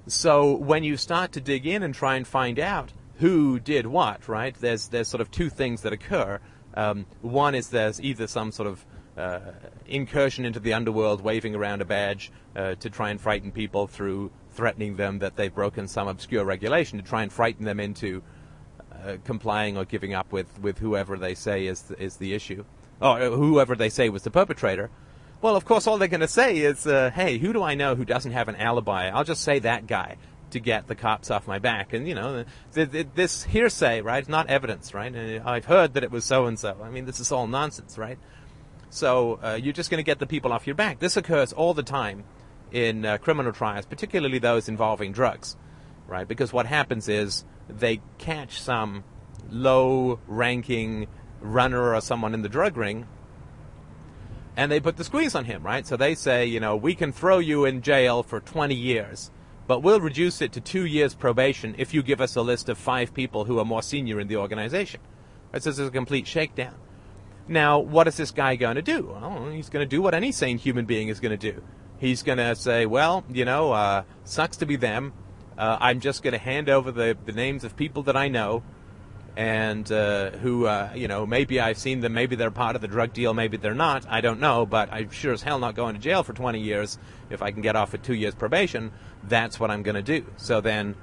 So 0.07 0.53
when 0.53 0.83
you 0.83 0.95
start 0.95 1.33
to 1.33 1.41
dig 1.41 1.65
in 1.65 1.83
and 1.83 1.93
try 1.93 2.15
and 2.15 2.25
find 2.25 2.59
out 2.59 2.93
who 3.15 3.59
did 3.59 3.85
what, 3.87 4.27
right? 4.29 4.55
There's 4.55 4.87
there's 4.87 5.07
sort 5.07 5.21
of 5.21 5.29
two 5.31 5.49
things 5.49 5.81
that 5.81 5.91
occur. 5.91 6.39
Um, 6.75 7.05
one 7.21 7.55
is 7.55 7.69
there's 7.69 7.99
either 7.99 8.27
some 8.27 8.51
sort 8.51 8.69
of 8.69 8.85
uh, 9.17 9.39
incursion 9.87 10.45
into 10.45 10.59
the 10.59 10.73
underworld, 10.73 11.21
waving 11.21 11.55
around 11.55 11.81
a 11.81 11.85
badge 11.85 12.31
uh, 12.55 12.75
to 12.75 12.89
try 12.89 13.09
and 13.09 13.19
frighten 13.19 13.51
people 13.51 13.87
through 13.87 14.31
threatening 14.51 14.95
them 14.95 15.19
that 15.19 15.35
they've 15.35 15.53
broken 15.53 15.87
some 15.87 16.07
obscure 16.07 16.45
regulation, 16.45 16.99
to 16.99 17.03
try 17.03 17.23
and 17.23 17.33
frighten 17.33 17.65
them 17.65 17.79
into 17.79 18.21
uh, 19.03 19.17
complying 19.25 19.77
or 19.77 19.85
giving 19.85 20.13
up 20.13 20.31
with, 20.31 20.59
with 20.59 20.77
whoever 20.77 21.17
they 21.17 21.35
say 21.35 21.65
is 21.65 21.81
the, 21.83 22.01
is 22.01 22.17
the 22.17 22.33
issue, 22.33 22.63
or 23.01 23.19
whoever 23.19 23.75
they 23.75 23.89
say 23.89 24.09
was 24.09 24.23
the 24.23 24.31
perpetrator. 24.31 24.89
Well, 25.39 25.55
of 25.55 25.65
course, 25.65 25.85
all 25.85 25.99
they're 25.99 26.07
going 26.07 26.21
to 26.21 26.27
say 26.27 26.57
is, 26.57 26.87
uh, 26.87 27.11
hey, 27.13 27.37
who 27.37 27.53
do 27.53 27.61
I 27.61 27.75
know 27.75 27.93
who 27.93 28.05
doesn't 28.05 28.31
have 28.31 28.47
an 28.47 28.55
alibi? 28.55 29.09
I'll 29.09 29.23
just 29.23 29.43
say 29.43 29.59
that 29.59 29.85
guy 29.85 30.17
to 30.49 30.59
get 30.59 30.87
the 30.87 30.95
cops 30.95 31.29
off 31.29 31.47
my 31.47 31.59
back. 31.59 31.93
And, 31.93 32.07
you 32.07 32.15
know, 32.15 32.43
th- 32.73 32.91
th- 32.91 33.07
this 33.13 33.43
hearsay, 33.43 34.01
right, 34.01 34.19
it's 34.19 34.29
not 34.29 34.47
evidence, 34.47 34.95
right? 34.95 35.13
I've 35.45 35.65
heard 35.65 35.93
that 35.93 36.03
it 36.03 36.09
was 36.09 36.25
so 36.25 36.47
and 36.47 36.57
so. 36.57 36.77
I 36.83 36.89
mean, 36.89 37.05
this 37.05 37.19
is 37.19 37.31
all 37.31 37.45
nonsense, 37.45 37.99
right? 37.99 38.17
So 38.89 39.39
uh, 39.43 39.59
you're 39.61 39.73
just 39.73 39.91
going 39.91 39.99
to 39.99 40.03
get 40.03 40.17
the 40.17 40.25
people 40.25 40.51
off 40.51 40.65
your 40.65 40.75
back. 40.75 40.99
This 40.99 41.17
occurs 41.17 41.53
all 41.53 41.75
the 41.75 41.83
time 41.83 42.23
in 42.71 43.05
uh, 43.05 43.17
criminal 43.17 43.51
trials, 43.51 43.85
particularly 43.85 44.39
those 44.39 44.67
involving 44.67 45.11
drugs, 45.11 45.55
right? 46.07 46.27
Because 46.27 46.51
what 46.51 46.65
happens 46.65 47.07
is 47.07 47.45
they 47.69 48.01
catch 48.17 48.59
some 48.59 49.03
low 49.51 50.19
ranking 50.25 51.07
runner 51.41 51.93
or 51.93 52.01
someone 52.01 52.33
in 52.33 52.41
the 52.41 52.49
drug 52.49 52.75
ring 52.75 53.07
and 54.57 54.71
they 54.71 54.79
put 54.79 54.97
the 54.97 55.03
squeeze 55.03 55.35
on 55.35 55.45
him, 55.45 55.63
right? 55.63 55.85
So 55.85 55.95
they 55.95 56.15
say, 56.15 56.47
you 56.47 56.59
know, 56.59 56.75
we 56.75 56.95
can 56.95 57.13
throw 57.13 57.37
you 57.37 57.63
in 57.63 57.83
jail 57.83 58.23
for 58.23 58.39
20 58.39 58.73
years, 58.73 59.29
but 59.67 59.83
we'll 59.83 60.01
reduce 60.01 60.41
it 60.41 60.51
to 60.53 60.61
two 60.61 60.83
years 60.83 61.13
probation 61.13 61.75
if 61.77 61.93
you 61.93 62.01
give 62.01 62.19
us 62.19 62.35
a 62.35 62.41
list 62.41 62.67
of 62.67 62.77
five 62.77 63.13
people 63.13 63.45
who 63.45 63.59
are 63.59 63.65
more 63.65 63.83
senior 63.83 64.19
in 64.19 64.27
the 64.27 64.37
organization. 64.37 64.99
Right? 65.53 65.61
So 65.61 65.69
this 65.69 65.77
is 65.77 65.87
a 65.87 65.91
complete 65.91 66.25
shakedown. 66.25 66.73
Now, 67.47 67.77
what 67.77 68.07
is 68.07 68.17
this 68.17 68.31
guy 68.31 68.55
going 68.55 68.75
to 68.75 68.81
do? 68.81 69.13
Well, 69.13 69.51
he's 69.51 69.69
going 69.69 69.87
to 69.87 69.89
do 69.89 70.01
what 70.01 70.15
any 70.15 70.31
sane 70.31 70.57
human 70.57 70.85
being 70.85 71.09
is 71.09 71.19
going 71.19 71.37
to 71.37 71.51
do. 71.51 71.61
He's 71.99 72.23
going 72.23 72.39
to 72.39 72.55
say, 72.55 72.87
well, 72.87 73.23
you 73.29 73.45
know, 73.45 73.71
uh, 73.71 74.03
sucks 74.23 74.57
to 74.57 74.65
be 74.65 74.75
them. 74.75 75.13
Uh, 75.55 75.77
I'm 75.79 75.99
just 75.99 76.23
going 76.23 76.33
to 76.33 76.39
hand 76.39 76.67
over 76.67 76.91
the, 76.91 77.15
the 77.25 77.31
names 77.31 77.63
of 77.63 77.75
people 77.75 78.03
that 78.03 78.17
I 78.17 78.27
know 78.27 78.63
and 79.37 79.91
uh, 79.91 80.31
who, 80.31 80.65
uh, 80.65 80.89
you 80.95 81.07
know, 81.07 81.27
maybe 81.27 81.59
I've 81.59 81.77
seen 81.77 81.99
them, 81.99 82.13
maybe 82.13 82.35
they're 82.35 82.49
part 82.49 82.75
of 82.75 82.81
the 82.81 82.87
drug 82.87 83.13
deal, 83.13 83.35
maybe 83.35 83.55
they're 83.57 83.75
not, 83.75 84.03
I 84.09 84.19
don't 84.19 84.39
know, 84.39 84.65
but 84.65 84.91
I'm 84.91 85.11
sure 85.11 85.31
as 85.31 85.43
hell 85.43 85.59
not 85.59 85.75
going 85.75 85.93
to 85.93 86.01
jail 86.01 86.23
for 86.23 86.33
20 86.33 86.59
years 86.59 86.97
if 87.29 87.43
I 87.43 87.51
can 87.51 87.61
get 87.61 87.75
off 87.75 87.91
with 87.91 88.01
two 88.01 88.15
years 88.15 88.33
probation. 88.33 88.91
That's 89.23 89.59
what 89.59 89.69
I'm 89.69 89.83
going 89.83 89.93
to 89.93 90.01
do. 90.01 90.25
So 90.37 90.59
then 90.59 90.95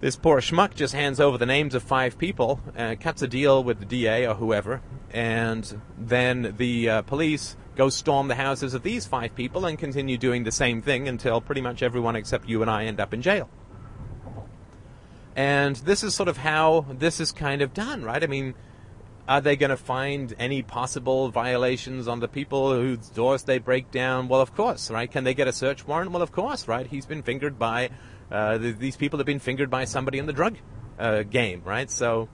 this 0.00 0.16
poor 0.16 0.40
schmuck 0.40 0.74
just 0.74 0.92
hands 0.92 1.20
over 1.20 1.38
the 1.38 1.46
names 1.46 1.76
of 1.76 1.84
five 1.84 2.18
people, 2.18 2.60
uh, 2.76 2.96
cuts 2.98 3.22
a 3.22 3.28
deal 3.28 3.62
with 3.62 3.78
the 3.78 3.86
DA 3.86 4.26
or 4.26 4.34
whoever, 4.34 4.82
and 5.12 5.80
then 5.96 6.54
the 6.56 6.90
uh, 6.90 7.02
police 7.02 7.56
go 7.76 7.90
storm 7.90 8.26
the 8.26 8.34
houses 8.34 8.74
of 8.74 8.82
these 8.82 9.06
five 9.06 9.36
people 9.36 9.66
and 9.66 9.78
continue 9.78 10.18
doing 10.18 10.42
the 10.42 10.50
same 10.50 10.82
thing 10.82 11.06
until 11.06 11.40
pretty 11.40 11.60
much 11.60 11.80
everyone 11.80 12.16
except 12.16 12.48
you 12.48 12.60
and 12.60 12.68
I 12.68 12.86
end 12.86 12.98
up 12.98 13.14
in 13.14 13.22
jail. 13.22 13.48
And 15.36 15.76
this 15.76 16.02
is 16.02 16.14
sort 16.14 16.28
of 16.28 16.36
how 16.36 16.86
this 16.90 17.20
is 17.20 17.32
kind 17.32 17.62
of 17.62 17.72
done, 17.72 18.02
right? 18.02 18.22
I 18.22 18.26
mean, 18.26 18.54
are 19.28 19.40
they 19.40 19.54
going 19.54 19.70
to 19.70 19.76
find 19.76 20.34
any 20.38 20.62
possible 20.62 21.30
violations 21.30 22.08
on 22.08 22.18
the 22.20 22.28
people 22.28 22.74
whose 22.74 23.08
doors 23.10 23.44
they 23.44 23.58
break 23.58 23.90
down? 23.90 24.28
Well, 24.28 24.40
of 24.40 24.54
course, 24.54 24.90
right? 24.90 25.10
Can 25.10 25.24
they 25.24 25.34
get 25.34 25.46
a 25.46 25.52
search 25.52 25.86
warrant? 25.86 26.10
Well, 26.10 26.22
of 26.22 26.32
course, 26.32 26.66
right? 26.66 26.86
He's 26.86 27.06
been 27.06 27.22
fingered 27.22 27.58
by, 27.58 27.90
uh, 28.30 28.58
th- 28.58 28.78
these 28.78 28.96
people 28.96 29.18
have 29.18 29.26
been 29.26 29.38
fingered 29.38 29.70
by 29.70 29.84
somebody 29.84 30.18
in 30.18 30.26
the 30.26 30.32
drug 30.32 30.56
uh, 30.98 31.22
game, 31.22 31.62
right? 31.64 31.88
So 31.90 32.28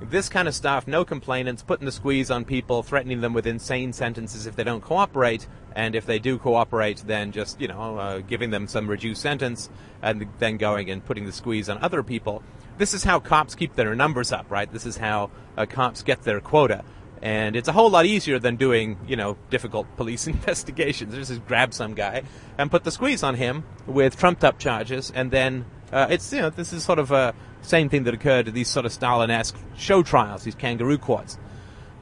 this 0.00 0.28
kind 0.28 0.48
of 0.48 0.54
stuff, 0.54 0.86
no 0.86 1.04
complainants, 1.04 1.62
putting 1.62 1.84
the 1.84 1.92
squeeze 1.92 2.30
on 2.30 2.44
people, 2.44 2.82
threatening 2.82 3.20
them 3.20 3.32
with 3.32 3.46
insane 3.46 3.92
sentences 3.92 4.46
if 4.46 4.56
they 4.56 4.64
don't 4.64 4.80
cooperate, 4.80 5.46
and 5.76 5.94
if 5.94 6.06
they 6.06 6.18
do 6.18 6.38
cooperate, 6.38 7.02
then 7.06 7.32
just, 7.32 7.60
you 7.60 7.68
know, 7.68 7.98
uh, 7.98 8.18
giving 8.20 8.50
them 8.50 8.66
some 8.66 8.88
reduced 8.88 9.20
sentence, 9.20 9.68
and 10.02 10.26
then 10.38 10.56
going 10.56 10.90
and 10.90 11.04
putting 11.04 11.26
the 11.26 11.32
squeeze 11.32 11.68
on 11.68 11.78
other 11.78 12.02
people. 12.02 12.42
This 12.78 12.94
is 12.94 13.04
how 13.04 13.20
cops 13.20 13.54
keep 13.54 13.74
their 13.74 13.94
numbers 13.94 14.32
up, 14.32 14.50
right? 14.50 14.70
This 14.72 14.86
is 14.86 14.96
how 14.96 15.30
uh, 15.56 15.66
cops 15.66 16.02
get 16.02 16.22
their 16.22 16.40
quota. 16.40 16.82
And 17.22 17.54
it's 17.54 17.68
a 17.68 17.72
whole 17.72 17.90
lot 17.90 18.06
easier 18.06 18.38
than 18.38 18.56
doing, 18.56 18.98
you 19.06 19.16
know, 19.16 19.36
difficult 19.50 19.86
police 19.96 20.26
investigations. 20.26 21.14
Just 21.14 21.46
grab 21.46 21.74
some 21.74 21.94
guy 21.94 22.22
and 22.56 22.70
put 22.70 22.84
the 22.84 22.90
squeeze 22.90 23.22
on 23.22 23.34
him 23.34 23.64
with 23.86 24.16
trumped 24.16 24.44
up 24.44 24.58
charges, 24.58 25.12
and 25.14 25.30
then 25.30 25.66
uh, 25.92 26.06
it's, 26.10 26.32
you 26.32 26.40
know, 26.40 26.50
this 26.50 26.72
is 26.72 26.84
sort 26.84 26.98
of 26.98 27.10
a 27.10 27.34
same 27.62 27.88
thing 27.88 28.04
that 28.04 28.14
occurred 28.14 28.46
to 28.46 28.52
these 28.52 28.68
sort 28.68 28.86
of 28.86 28.92
Stalin-esque 28.92 29.56
show 29.76 30.02
trials, 30.02 30.44
these 30.44 30.54
kangaroo 30.54 30.98
courts. 30.98 31.38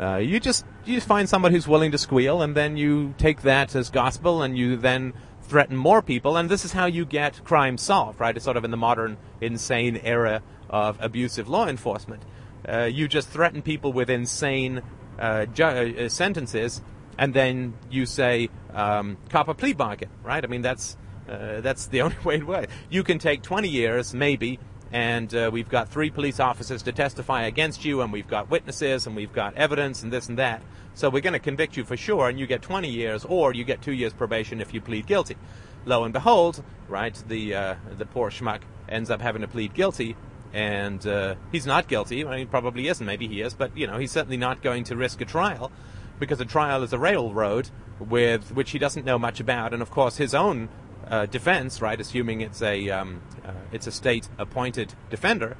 Uh, 0.00 0.16
you 0.16 0.38
just 0.38 0.64
you 0.84 1.00
find 1.00 1.28
somebody 1.28 1.54
who's 1.54 1.66
willing 1.66 1.90
to 1.90 1.98
squeal, 1.98 2.40
and 2.42 2.54
then 2.54 2.76
you 2.76 3.14
take 3.18 3.42
that 3.42 3.74
as 3.74 3.90
gospel, 3.90 4.42
and 4.42 4.56
you 4.56 4.76
then 4.76 5.12
threaten 5.42 5.76
more 5.76 6.02
people, 6.02 6.36
and 6.36 6.48
this 6.48 6.64
is 6.64 6.72
how 6.72 6.86
you 6.86 7.04
get 7.04 7.42
crime 7.44 7.76
solved, 7.78 8.20
right? 8.20 8.36
It's 8.36 8.44
sort 8.44 8.56
of 8.56 8.64
in 8.64 8.70
the 8.70 8.76
modern 8.76 9.16
insane 9.40 9.98
era 10.04 10.42
of 10.70 10.98
abusive 11.00 11.48
law 11.48 11.66
enforcement. 11.66 12.22
Uh, 12.68 12.82
you 12.84 13.08
just 13.08 13.28
threaten 13.28 13.62
people 13.62 13.92
with 13.92 14.10
insane 14.10 14.82
uh, 15.18 15.46
ju- 15.46 15.64
uh, 15.64 16.08
sentences, 16.08 16.82
and 17.16 17.34
then 17.34 17.74
you 17.90 18.06
say, 18.06 18.50
um, 18.74 19.16
"Cop 19.30 19.48
a 19.48 19.54
plea 19.54 19.72
bargain," 19.72 20.10
right? 20.22 20.44
I 20.44 20.46
mean, 20.46 20.62
that's 20.62 20.96
uh, 21.28 21.60
that's 21.60 21.86
the 21.86 22.00
only 22.02 22.16
way 22.24 22.36
it 22.36 22.46
works. 22.46 22.72
You 22.90 23.02
can 23.02 23.18
take 23.18 23.42
20 23.42 23.68
years, 23.68 24.14
maybe, 24.14 24.58
and 24.92 25.34
uh, 25.34 25.50
we've 25.52 25.68
got 25.68 25.88
three 25.88 26.10
police 26.10 26.40
officers 26.40 26.82
to 26.82 26.92
testify 26.92 27.42
against 27.42 27.84
you, 27.84 28.00
and 28.00 28.12
we've 28.12 28.28
got 28.28 28.50
witnesses, 28.50 29.06
and 29.06 29.14
we've 29.14 29.32
got 29.32 29.54
evidence, 29.56 30.02
and 30.02 30.12
this 30.12 30.28
and 30.28 30.38
that. 30.38 30.62
So 30.94 31.10
we're 31.10 31.22
going 31.22 31.34
to 31.34 31.38
convict 31.38 31.76
you 31.76 31.84
for 31.84 31.96
sure, 31.96 32.28
and 32.28 32.40
you 32.40 32.46
get 32.46 32.62
20 32.62 32.88
years, 32.88 33.24
or 33.24 33.54
you 33.54 33.64
get 33.64 33.82
two 33.82 33.92
years 33.92 34.12
probation 34.12 34.60
if 34.60 34.74
you 34.74 34.80
plead 34.80 35.06
guilty. 35.06 35.36
Lo 35.84 36.04
and 36.04 36.12
behold, 36.12 36.62
right, 36.88 37.14
the 37.28 37.54
uh, 37.54 37.74
the 37.96 38.04
poor 38.04 38.30
schmuck 38.30 38.62
ends 38.88 39.10
up 39.10 39.20
having 39.20 39.42
to 39.42 39.48
plead 39.48 39.74
guilty, 39.74 40.16
and 40.52 41.06
uh, 41.06 41.34
he's 41.52 41.66
not 41.66 41.88
guilty. 41.88 42.24
I 42.24 42.38
he 42.38 42.44
probably 42.46 42.88
isn't. 42.88 43.06
Maybe 43.06 43.28
he 43.28 43.42
is, 43.42 43.54
but 43.54 43.76
you 43.76 43.86
know, 43.86 43.98
he's 43.98 44.10
certainly 44.10 44.36
not 44.36 44.60
going 44.60 44.84
to 44.84 44.96
risk 44.96 45.20
a 45.20 45.24
trial 45.24 45.70
because 46.18 46.40
a 46.40 46.44
trial 46.44 46.82
is 46.82 46.92
a 46.92 46.98
railroad 46.98 47.70
with 48.00 48.52
which 48.52 48.72
he 48.72 48.78
doesn't 48.78 49.06
know 49.06 49.18
much 49.18 49.40
about, 49.40 49.72
and 49.72 49.82
of 49.82 49.90
course 49.90 50.16
his 50.16 50.34
own 50.34 50.68
uh, 51.10 51.26
defense, 51.26 51.80
right? 51.80 52.00
Assuming 52.00 52.40
it's 52.40 52.62
a 52.62 52.90
um, 52.90 53.22
uh, 53.44 53.52
it's 53.72 53.86
a 53.86 53.92
state-appointed 53.92 54.94
defender, 55.10 55.56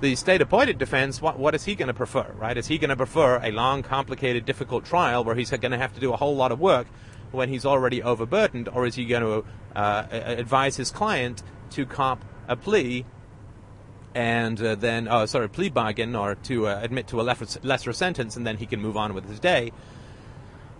the 0.00 0.14
state-appointed 0.14 0.78
defense, 0.78 1.22
what 1.22 1.38
what 1.38 1.54
is 1.54 1.64
he 1.64 1.74
going 1.74 1.88
to 1.88 1.94
prefer, 1.94 2.32
right? 2.38 2.56
Is 2.56 2.66
he 2.66 2.78
going 2.78 2.90
to 2.90 2.96
prefer 2.96 3.40
a 3.42 3.50
long, 3.50 3.82
complicated, 3.82 4.44
difficult 4.44 4.84
trial 4.84 5.24
where 5.24 5.34
he's 5.34 5.50
going 5.50 5.70
to 5.70 5.78
have 5.78 5.94
to 5.94 6.00
do 6.00 6.12
a 6.12 6.16
whole 6.16 6.36
lot 6.36 6.52
of 6.52 6.60
work 6.60 6.86
when 7.32 7.48
he's 7.48 7.66
already 7.66 8.02
overburdened, 8.02 8.68
or 8.68 8.86
is 8.86 8.94
he 8.94 9.04
going 9.04 9.22
to 9.22 9.44
uh, 9.78 10.06
advise 10.10 10.76
his 10.76 10.90
client 10.90 11.42
to 11.70 11.84
cop 11.84 12.24
a 12.48 12.56
plea 12.56 13.04
and 14.14 14.62
uh, 14.62 14.74
then, 14.74 15.08
oh, 15.08 15.26
sorry, 15.26 15.46
plea 15.46 15.68
bargain, 15.68 16.16
or 16.16 16.36
to 16.36 16.68
uh, 16.68 16.80
admit 16.82 17.06
to 17.08 17.20
a 17.20 17.22
lesser, 17.22 17.60
lesser 17.62 17.92
sentence, 17.92 18.34
and 18.34 18.46
then 18.46 18.56
he 18.56 18.64
can 18.64 18.80
move 18.80 18.96
on 18.96 19.12
with 19.12 19.28
his 19.28 19.38
day? 19.38 19.72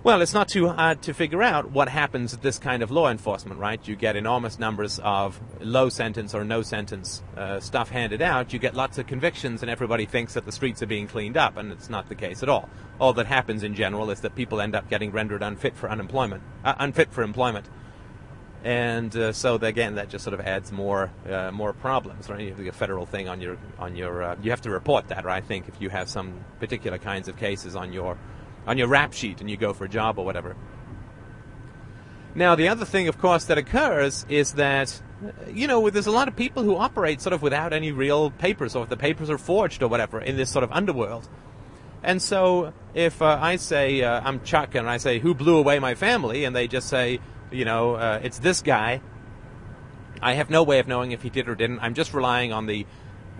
Well, 0.06 0.22
it's 0.22 0.34
not 0.34 0.46
too 0.46 0.68
hard 0.68 1.02
to 1.02 1.12
figure 1.12 1.42
out 1.42 1.72
what 1.72 1.88
happens 1.88 2.32
at 2.32 2.40
this 2.40 2.60
kind 2.60 2.84
of 2.84 2.92
law 2.92 3.10
enforcement, 3.10 3.58
right? 3.58 3.80
You 3.88 3.96
get 3.96 4.14
enormous 4.14 4.56
numbers 4.56 5.00
of 5.02 5.40
low 5.60 5.88
sentence 5.88 6.32
or 6.32 6.44
no 6.44 6.62
sentence 6.62 7.24
uh, 7.36 7.58
stuff 7.58 7.90
handed 7.90 8.22
out. 8.22 8.52
You 8.52 8.60
get 8.60 8.76
lots 8.76 8.98
of 8.98 9.08
convictions, 9.08 9.62
and 9.62 9.68
everybody 9.68 10.06
thinks 10.06 10.34
that 10.34 10.44
the 10.44 10.52
streets 10.52 10.80
are 10.80 10.86
being 10.86 11.08
cleaned 11.08 11.36
up, 11.36 11.56
and 11.56 11.72
it's 11.72 11.90
not 11.90 12.08
the 12.08 12.14
case 12.14 12.44
at 12.44 12.48
all. 12.48 12.68
All 13.00 13.14
that 13.14 13.26
happens 13.26 13.64
in 13.64 13.74
general 13.74 14.08
is 14.10 14.20
that 14.20 14.36
people 14.36 14.60
end 14.60 14.76
up 14.76 14.88
getting 14.88 15.10
rendered 15.10 15.42
unfit 15.42 15.74
for 15.74 15.90
unemployment, 15.90 16.44
uh, 16.64 16.74
unfit 16.78 17.10
for 17.10 17.24
employment, 17.24 17.68
and 18.62 19.16
uh, 19.16 19.32
so 19.32 19.56
again, 19.56 19.96
that 19.96 20.08
just 20.08 20.22
sort 20.22 20.34
of 20.34 20.46
adds 20.46 20.70
more 20.70 21.10
uh, 21.28 21.50
more 21.50 21.72
problems, 21.72 22.30
right? 22.30 22.42
You 22.42 22.54
have 22.54 22.64
a 22.64 22.70
federal 22.70 23.06
thing 23.06 23.28
on 23.28 23.40
your 23.40 23.58
on 23.80 23.96
your. 23.96 24.22
Uh, 24.22 24.36
you 24.40 24.50
have 24.50 24.62
to 24.62 24.70
report 24.70 25.08
that, 25.08 25.24
right? 25.24 25.42
I 25.42 25.44
think 25.44 25.66
if 25.66 25.80
you 25.80 25.88
have 25.88 26.08
some 26.08 26.44
particular 26.60 26.98
kinds 26.98 27.26
of 27.26 27.36
cases 27.36 27.74
on 27.74 27.92
your 27.92 28.16
on 28.66 28.78
your 28.78 28.88
rap 28.88 29.12
sheet 29.12 29.40
and 29.40 29.48
you 29.48 29.56
go 29.56 29.72
for 29.72 29.84
a 29.84 29.88
job 29.88 30.18
or 30.18 30.24
whatever. 30.24 30.56
Now, 32.34 32.54
the 32.54 32.68
other 32.68 32.84
thing, 32.84 33.08
of 33.08 33.16
course, 33.18 33.46
that 33.46 33.56
occurs 33.56 34.26
is 34.28 34.52
that, 34.54 35.00
you 35.50 35.66
know, 35.66 35.88
there's 35.88 36.06
a 36.06 36.12
lot 36.12 36.28
of 36.28 36.36
people 36.36 36.62
who 36.62 36.76
operate 36.76 37.22
sort 37.22 37.32
of 37.32 37.40
without 37.40 37.72
any 37.72 37.92
real 37.92 38.30
papers, 38.30 38.76
or 38.76 38.82
if 38.82 38.90
the 38.90 38.96
papers 38.96 39.30
are 39.30 39.38
forged 39.38 39.82
or 39.82 39.88
whatever, 39.88 40.20
in 40.20 40.36
this 40.36 40.50
sort 40.50 40.62
of 40.62 40.70
underworld. 40.70 41.26
And 42.02 42.20
so, 42.20 42.74
if 42.92 43.22
uh, 43.22 43.38
I 43.40 43.56
say, 43.56 44.02
uh, 44.02 44.20
I'm 44.22 44.42
Chuck, 44.42 44.74
and 44.74 44.88
I 44.88 44.98
say, 44.98 45.18
who 45.18 45.34
blew 45.34 45.56
away 45.56 45.78
my 45.78 45.94
family, 45.94 46.44
and 46.44 46.54
they 46.54 46.68
just 46.68 46.88
say, 46.88 47.20
you 47.50 47.64
know, 47.64 47.94
uh, 47.94 48.20
it's 48.22 48.38
this 48.38 48.60
guy, 48.60 49.00
I 50.20 50.34
have 50.34 50.50
no 50.50 50.62
way 50.62 50.78
of 50.78 50.86
knowing 50.86 51.12
if 51.12 51.22
he 51.22 51.30
did 51.30 51.48
or 51.48 51.54
didn't. 51.54 51.80
I'm 51.80 51.94
just 51.94 52.12
relying 52.12 52.52
on 52.52 52.66
the 52.66 52.86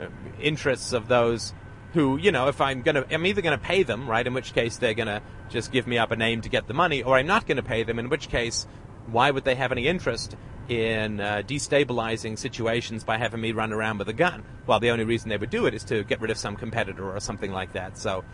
uh, 0.00 0.06
interests 0.40 0.94
of 0.94 1.06
those 1.08 1.52
who, 1.96 2.18
you 2.18 2.30
know, 2.30 2.48
if 2.48 2.60
I'm 2.60 2.82
gonna, 2.82 3.06
I'm 3.10 3.24
either 3.24 3.40
gonna 3.40 3.56
pay 3.56 3.82
them, 3.82 4.06
right, 4.06 4.26
in 4.26 4.34
which 4.34 4.52
case 4.52 4.76
they're 4.76 4.92
gonna 4.92 5.22
just 5.48 5.72
give 5.72 5.86
me 5.86 5.96
up 5.96 6.10
a 6.10 6.16
name 6.16 6.42
to 6.42 6.50
get 6.50 6.68
the 6.68 6.74
money, 6.74 7.02
or 7.02 7.16
I'm 7.16 7.26
not 7.26 7.46
gonna 7.46 7.62
pay 7.62 7.84
them, 7.84 7.98
in 7.98 8.10
which 8.10 8.28
case, 8.28 8.66
why 9.06 9.30
would 9.30 9.44
they 9.44 9.54
have 9.54 9.72
any 9.72 9.86
interest 9.86 10.36
in 10.68 11.20
uh, 11.20 11.42
destabilizing 11.46 12.38
situations 12.38 13.02
by 13.02 13.16
having 13.16 13.40
me 13.40 13.52
run 13.52 13.72
around 13.72 13.96
with 13.96 14.10
a 14.10 14.12
gun? 14.12 14.44
Well, 14.66 14.78
the 14.78 14.90
only 14.90 15.04
reason 15.04 15.30
they 15.30 15.38
would 15.38 15.48
do 15.48 15.64
it 15.64 15.72
is 15.72 15.84
to 15.84 16.04
get 16.04 16.20
rid 16.20 16.30
of 16.30 16.36
some 16.36 16.54
competitor 16.56 17.10
or 17.16 17.18
something 17.18 17.50
like 17.50 17.72
that. 17.72 17.96
So, 17.96 18.24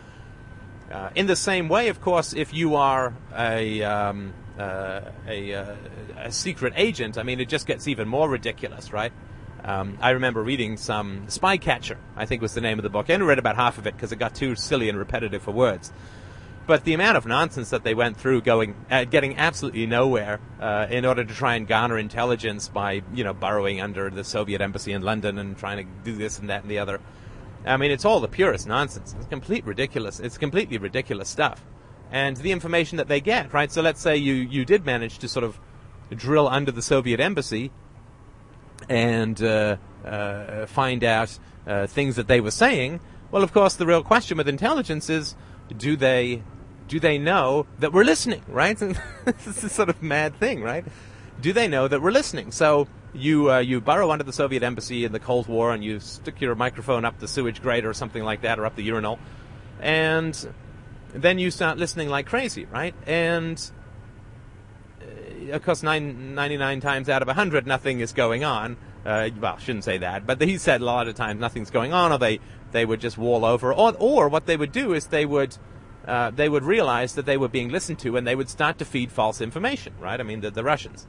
uh, 0.91 1.11
in 1.15 1.27
the 1.27 1.37
same 1.37 1.69
way, 1.69 1.87
of 1.87 2.01
course, 2.01 2.33
if 2.33 2.53
you 2.53 2.75
are 2.75 3.13
a 3.33 3.81
um, 3.81 4.33
uh, 4.59 5.01
a, 5.25 5.53
uh, 5.53 5.75
a 6.17 6.31
secret 6.33 6.73
agent, 6.75 7.17
I 7.17 7.23
mean, 7.23 7.39
it 7.39 7.47
just 7.47 7.65
gets 7.65 7.87
even 7.87 8.09
more 8.09 8.29
ridiculous, 8.29 8.91
right? 8.91 9.13
Um, 9.63 9.97
I 10.01 10.11
remember 10.11 10.43
reading 10.43 10.75
some 10.75 11.27
Spycatcher, 11.27 11.97
I 12.17 12.25
think 12.25 12.41
was 12.41 12.53
the 12.53 12.61
name 12.61 12.79
of 12.79 12.83
the 12.83 12.89
book. 12.89 13.09
I 13.09 13.13
only 13.13 13.25
read 13.25 13.39
about 13.39 13.55
half 13.55 13.77
of 13.77 13.87
it 13.87 13.95
because 13.95 14.11
it 14.11 14.17
got 14.17 14.35
too 14.35 14.55
silly 14.55 14.89
and 14.89 14.97
repetitive 14.97 15.41
for 15.41 15.51
words. 15.51 15.91
But 16.65 16.85
the 16.85 16.93
amount 16.93 17.17
of 17.17 17.25
nonsense 17.25 17.69
that 17.71 17.83
they 17.83 17.93
went 17.93 18.17
through, 18.17 18.41
going, 18.41 18.75
uh, 18.89 19.03
getting 19.03 19.37
absolutely 19.37 19.85
nowhere, 19.85 20.39
uh, 20.61 20.87
in 20.89 21.05
order 21.05 21.23
to 21.23 21.33
try 21.33 21.55
and 21.55 21.67
garner 21.67 21.97
intelligence 21.97 22.69
by, 22.69 23.03
you 23.13 23.23
know, 23.23 23.33
burrowing 23.33 23.81
under 23.81 24.09
the 24.09 24.23
Soviet 24.23 24.61
embassy 24.61 24.93
in 24.93 25.01
London 25.01 25.37
and 25.37 25.57
trying 25.57 25.77
to 25.77 25.93
do 26.03 26.15
this 26.15 26.39
and 26.39 26.49
that 26.49 26.61
and 26.61 26.71
the 26.71 26.79
other. 26.79 26.99
I 27.65 27.77
mean, 27.77 27.91
it's 27.91 28.05
all 28.05 28.19
the 28.19 28.27
purest 28.29 28.67
nonsense. 28.67 29.15
It's 29.17 29.27
complete 29.27 29.65
ridiculous. 29.65 30.19
It's 30.19 30.37
completely 30.37 30.77
ridiculous 30.77 31.29
stuff. 31.29 31.63
And 32.11 32.37
the 32.37 32.51
information 32.51 32.97
that 32.97 33.07
they 33.07 33.21
get, 33.21 33.53
right? 33.53 33.71
So 33.71 33.81
let's 33.81 34.01
say 34.01 34.17
you, 34.17 34.33
you 34.33 34.65
did 34.65 34.85
manage 34.85 35.19
to 35.19 35.27
sort 35.27 35.43
of 35.43 35.59
drill 36.15 36.47
under 36.47 36.71
the 36.71 36.81
Soviet 36.81 37.19
embassy 37.19 37.71
and 38.89 39.41
uh, 39.41 39.77
uh, 40.05 40.65
find 40.65 41.03
out 41.03 41.37
uh, 41.67 41.87
things 41.87 42.15
that 42.15 42.27
they 42.27 42.41
were 42.41 42.51
saying. 42.51 42.99
Well, 43.31 43.43
of 43.43 43.53
course, 43.53 43.75
the 43.75 43.85
real 43.85 44.03
question 44.03 44.37
with 44.37 44.47
intelligence 44.47 45.09
is, 45.09 45.35
do 45.75 45.95
they 45.95 46.43
do 46.87 46.99
they 46.99 47.17
know 47.17 47.65
that 47.79 47.93
we're 47.93 48.03
listening? 48.03 48.43
Right? 48.47 48.77
this 49.25 49.47
is 49.47 49.63
a 49.63 49.69
sort 49.69 49.89
of 49.89 50.01
mad 50.03 50.35
thing, 50.39 50.61
right? 50.61 50.85
Do 51.41 51.53
they 51.53 51.67
know 51.67 51.87
that 51.87 52.01
we're 52.01 52.11
listening? 52.11 52.51
So 52.51 52.87
you 53.13 53.51
uh, 53.51 53.59
you 53.59 53.81
burrow 53.81 54.11
under 54.11 54.23
the 54.23 54.33
Soviet 54.33 54.63
embassy 54.63 55.05
in 55.05 55.11
the 55.11 55.19
Cold 55.19 55.47
War 55.47 55.73
and 55.73 55.83
you 55.83 55.99
stick 55.99 56.41
your 56.41 56.55
microphone 56.55 57.05
up 57.05 57.19
the 57.19 57.27
sewage 57.27 57.61
grate 57.61 57.85
or 57.85 57.93
something 57.93 58.23
like 58.23 58.41
that, 58.41 58.59
or 58.59 58.65
up 58.65 58.75
the 58.75 58.83
urinal, 58.83 59.19
and 59.79 60.47
then 61.13 61.39
you 61.39 61.51
start 61.51 61.77
listening 61.77 62.09
like 62.09 62.25
crazy, 62.25 62.65
right? 62.65 62.95
And 63.05 63.71
of 65.51 65.63
course, 65.63 65.83
nine, 65.83 66.35
99 66.35 66.79
times 66.79 67.09
out 67.09 67.21
of 67.21 67.27
100, 67.27 67.67
nothing 67.67 67.99
is 67.99 68.13
going 68.13 68.43
on. 68.43 68.77
Uh, 69.05 69.29
well, 69.39 69.57
shouldn't 69.57 69.83
say 69.83 69.97
that, 69.97 70.25
but 70.25 70.41
he 70.41 70.57
said 70.57 70.81
a 70.81 70.85
lot 70.85 71.07
of 71.07 71.15
times 71.15 71.39
nothing's 71.39 71.69
going 71.69 71.91
on, 71.91 72.11
or 72.11 72.17
they 72.17 72.39
they 72.71 72.85
would 72.85 73.01
just 73.01 73.17
wall 73.17 73.43
over, 73.43 73.73
or 73.73 73.93
or 73.99 74.29
what 74.29 74.45
they 74.45 74.55
would 74.55 74.71
do 74.71 74.93
is 74.93 75.07
they 75.07 75.25
would. 75.25 75.57
Uh, 76.05 76.31
they 76.31 76.49
would 76.49 76.65
realize 76.65 77.15
that 77.15 77.25
they 77.25 77.37
were 77.37 77.47
being 77.47 77.69
listened 77.69 77.97
to 77.97 78.17
and 78.17 78.27
they 78.27 78.35
would 78.35 78.49
start 78.49 78.77
to 78.77 78.83
feed 78.83 79.09
false 79.09 79.39
information, 79.39 79.93
right? 80.01 80.19
I 80.19 80.23
mean, 80.23 80.41
the, 80.41 80.51
the 80.51 80.61
Russians. 80.61 81.07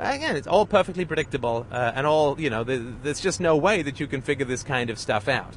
Again, 0.00 0.34
it's 0.34 0.48
all 0.48 0.66
perfectly 0.66 1.04
predictable 1.04 1.64
uh, 1.70 1.92
and 1.94 2.08
all, 2.08 2.40
you 2.40 2.50
know, 2.50 2.64
the, 2.64 2.78
there's 3.04 3.20
just 3.20 3.40
no 3.40 3.56
way 3.56 3.82
that 3.82 4.00
you 4.00 4.08
can 4.08 4.20
figure 4.20 4.44
this 4.44 4.64
kind 4.64 4.90
of 4.90 4.98
stuff 4.98 5.28
out 5.28 5.56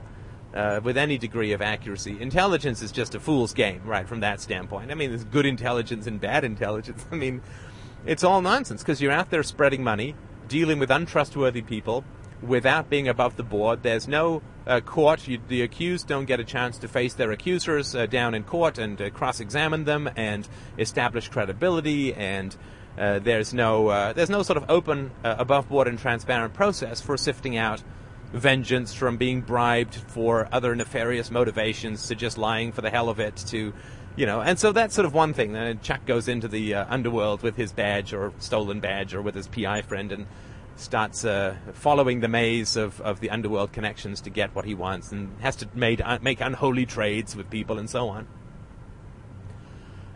uh, 0.55 0.79
with 0.83 0.97
any 0.97 1.17
degree 1.17 1.51
of 1.51 1.61
accuracy. 1.61 2.19
Intelligence 2.19 2.81
is 2.81 2.91
just 2.91 3.13
a 3.13 3.19
fool's 3.19 3.53
game, 3.53 3.81
right, 3.85 4.07
from 4.07 4.21
that 4.21 4.39
standpoint. 4.39 4.91
I 4.91 4.95
mean, 4.95 5.09
there's 5.09 5.25
good 5.25 5.45
intelligence 5.45 6.07
and 6.07 6.19
bad 6.19 6.43
intelligence. 6.43 7.05
I 7.11 7.15
mean, 7.15 7.41
it's 8.05 8.23
all 8.23 8.41
nonsense 8.41 8.81
because 8.81 9.01
you're 9.01 9.11
out 9.11 9.29
there 9.29 9.43
spreading 9.43 9.83
money, 9.83 10.15
dealing 10.47 10.79
with 10.79 10.91
untrustworthy 10.91 11.61
people 11.61 12.03
without 12.41 12.89
being 12.89 13.07
above 13.07 13.37
the 13.37 13.43
board. 13.43 13.83
There's 13.83 14.07
no 14.07 14.41
uh, 14.67 14.81
court. 14.81 15.27
You, 15.27 15.39
the 15.47 15.61
accused 15.61 16.07
don't 16.07 16.25
get 16.25 16.39
a 16.39 16.43
chance 16.43 16.77
to 16.79 16.87
face 16.87 17.13
their 17.13 17.31
accusers 17.31 17.95
uh, 17.95 18.05
down 18.05 18.35
in 18.35 18.43
court 18.43 18.77
and 18.77 19.01
uh, 19.01 19.09
cross-examine 19.09 19.85
them 19.85 20.09
and 20.15 20.47
establish 20.77 21.29
credibility. 21.29 22.13
And 22.13 22.55
uh, 22.97 23.19
there's 23.19 23.53
no 23.53 23.87
uh, 23.87 24.13
there's 24.13 24.29
no 24.29 24.43
sort 24.43 24.57
of 24.57 24.69
open, 24.69 25.11
uh, 25.23 25.35
above 25.37 25.67
board 25.67 25.87
and 25.87 25.99
transparent 25.99 26.53
process 26.53 27.01
for 27.01 27.17
sifting 27.17 27.57
out 27.57 27.83
vengeance 28.33 28.93
from 28.93 29.17
being 29.17 29.41
bribed 29.41 29.95
for 29.95 30.47
other 30.51 30.75
nefarious 30.75 31.31
motivations 31.31 32.07
to 32.07 32.15
just 32.15 32.37
lying 32.37 32.71
for 32.71 32.81
the 32.81 32.89
hell 32.89 33.09
of 33.09 33.19
it 33.19 33.35
to 33.47 33.73
you 34.15 34.25
know 34.25 34.41
and 34.41 34.57
so 34.57 34.71
that's 34.71 34.95
sort 34.95 35.05
of 35.05 35.13
one 35.13 35.33
thing 35.33 35.53
then 35.53 35.79
chuck 35.81 36.05
goes 36.05 36.27
into 36.27 36.47
the 36.47 36.73
uh, 36.73 36.85
underworld 36.89 37.41
with 37.41 37.55
his 37.55 37.71
badge 37.71 38.13
or 38.13 38.31
stolen 38.39 38.79
badge 38.79 39.13
or 39.13 39.21
with 39.21 39.35
his 39.35 39.47
pi 39.47 39.81
friend 39.81 40.11
and 40.11 40.25
starts 40.77 41.23
uh, 41.23 41.55
following 41.71 42.19
the 42.19 42.27
maze 42.27 42.75
of, 42.75 42.99
of 42.99 43.21
the 43.21 43.29
underworld 43.29 43.71
connections 43.71 44.19
to 44.19 44.29
get 44.29 44.53
what 44.53 44.65
he 44.65 44.73
wants 44.73 45.13
and 45.13 45.33
has 45.39 45.55
to 45.55 45.67
made, 45.73 46.01
uh, 46.01 46.19
make 46.21 46.41
unholy 46.41 46.85
trades 46.85 47.33
with 47.33 47.49
people 47.49 47.79
and 47.79 47.89
so 47.89 48.09
on 48.09 48.27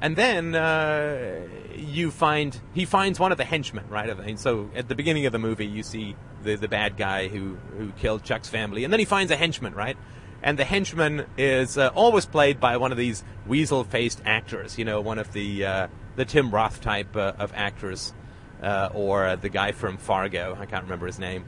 and 0.02 0.16
then 0.16 0.56
uh, 0.56 1.42
you 1.76 2.12
find 2.12 2.60
he 2.74 2.86
finds 2.86 3.20
one 3.20 3.32
of 3.32 3.38
the 3.38 3.44
henchmen, 3.44 3.86
right? 3.90 4.10
And 4.10 4.40
so 4.40 4.70
at 4.76 4.88
the 4.88 4.96
beginning 4.96 5.26
of 5.26 5.32
the 5.32 5.40
movie, 5.40 5.66
you 5.66 5.84
see 5.84 6.16
the 6.44 6.56
the 6.56 6.68
bad 6.68 6.96
guy 6.98 7.28
who 7.28 7.58
who 7.78 7.92
killed 7.94 8.24
Chuck's 8.24 8.50
family, 8.50 8.84
and 8.84 8.94
then 8.94 9.00
he 9.00 9.06
finds 9.06 9.32
a 9.32 9.36
henchman, 9.36 9.74
right? 9.74 9.98
And 10.42 10.58
the 10.58 10.64
henchman 10.64 11.26
is 11.38 11.78
uh, 11.78 11.90
always 11.96 12.26
played 12.26 12.60
by 12.60 12.78
one 12.78 12.92
of 12.92 12.98
these 12.98 13.24
weasel-faced 13.46 14.22
actors, 14.26 14.78
you 14.78 14.86
know, 14.86 15.02
one 15.02 15.20
of 15.20 15.34
the 15.34 15.66
uh, 15.66 15.88
the 16.16 16.26
Tim 16.26 16.52
Roth 16.52 16.82
type 16.82 17.16
uh, 17.16 17.34
of 17.38 17.52
actors, 17.54 18.14
uh, 18.62 18.90
or 18.94 19.36
the 19.36 19.50
guy 19.50 19.72
from 19.74 19.98
Fargo. 19.98 20.58
I 20.60 20.66
can't 20.66 20.84
remember 20.84 21.08
his 21.08 21.20
name, 21.20 21.46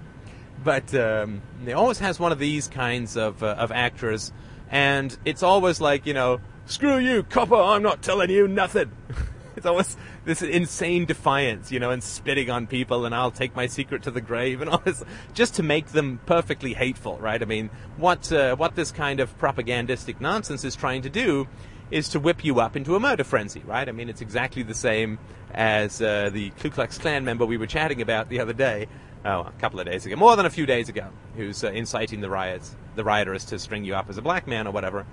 but 0.63 0.93
um, 0.93 1.41
he 1.63 1.74
always 1.74 2.00
has 2.00 2.19
one 2.19 2.31
of 2.31 2.39
these 2.39 2.67
kinds 2.67 3.15
of 3.15 3.41
uh, 3.43 3.55
of 3.57 3.71
actors, 3.71 4.33
and 4.69 5.17
it's 5.24 5.43
always 5.43 5.79
like 5.79 6.05
you 6.05 6.13
know 6.13 6.41
screw 6.65 6.98
you, 6.98 7.24
copper, 7.24 7.55
I'm 7.55 7.83
not 7.83 8.01
telling 8.01 8.29
you 8.29 8.48
nothing. 8.48 8.91
it's 9.55 9.65
always 9.65 9.98
this 10.25 10.41
insane 10.41 11.05
defiance, 11.05 11.72
you 11.72 11.79
know, 11.79 11.91
and 11.91 12.03
spitting 12.03 12.50
on 12.50 12.67
people, 12.67 13.05
and 13.05 13.13
I'll 13.13 13.31
take 13.31 13.55
my 13.55 13.67
secret 13.67 14.03
to 14.03 14.12
the 14.12 14.22
grave, 14.22 14.62
and 14.62 14.70
all 14.72 14.81
this, 14.84 15.03
just 15.34 15.55
to 15.55 15.63
make 15.63 15.88
them 15.88 16.20
perfectly 16.25 16.74
hateful, 16.74 17.17
right? 17.17 17.41
I 17.41 17.46
mean, 17.46 17.70
what 17.98 18.31
uh, 18.31 18.55
what 18.55 18.75
this 18.75 18.91
kind 18.91 19.20
of 19.20 19.38
propagandistic 19.38 20.22
nonsense 20.22 20.63
is 20.63 20.75
trying 20.75 21.01
to 21.03 21.10
do 21.10 21.48
is 21.89 22.08
to 22.10 22.20
whip 22.20 22.43
you 22.43 22.60
up 22.60 22.75
into 22.75 22.96
a 22.96 23.00
murder 23.00 23.24
frenzy, 23.24 23.62
right? 23.65 23.88
I 23.88 23.91
mean, 23.91 24.10
it's 24.10 24.22
exactly 24.22 24.63
the 24.63 24.74
same 24.74 25.20
as 25.53 26.01
uh, 26.01 26.29
the 26.31 26.51
Ku 26.51 26.70
Klux 26.70 26.98
Klan 26.98 27.25
member 27.25 27.46
we 27.46 27.58
were 27.58 27.67
chatting 27.67 28.01
about 28.01 28.29
the 28.29 28.39
other 28.39 28.53
day. 28.53 28.88
Oh, 29.24 29.41
a 29.41 29.51
couple 29.60 29.79
of 29.79 29.86
days 29.86 30.05
ago, 30.05 30.15
more 30.15 30.36
than 30.36 30.48
a 30.48 30.50
few 30.50 30.65
days 30.65 30.89
ago, 30.89 31.08
who's 31.36 31.63
uh, 31.63 31.70
inciting 31.70 32.22
the 32.22 32.29
riots, 32.29 32.75
the 32.96 33.03
rioters 33.03 33.46
to 33.46 33.60
string 33.60 33.84
you 33.84 33.93
up 33.93 34.10
as 34.10 34.17
a 34.17 34.22
black 34.22 34.48
man 34.48 34.65
or 34.65 34.72
whatever. 34.72 35.05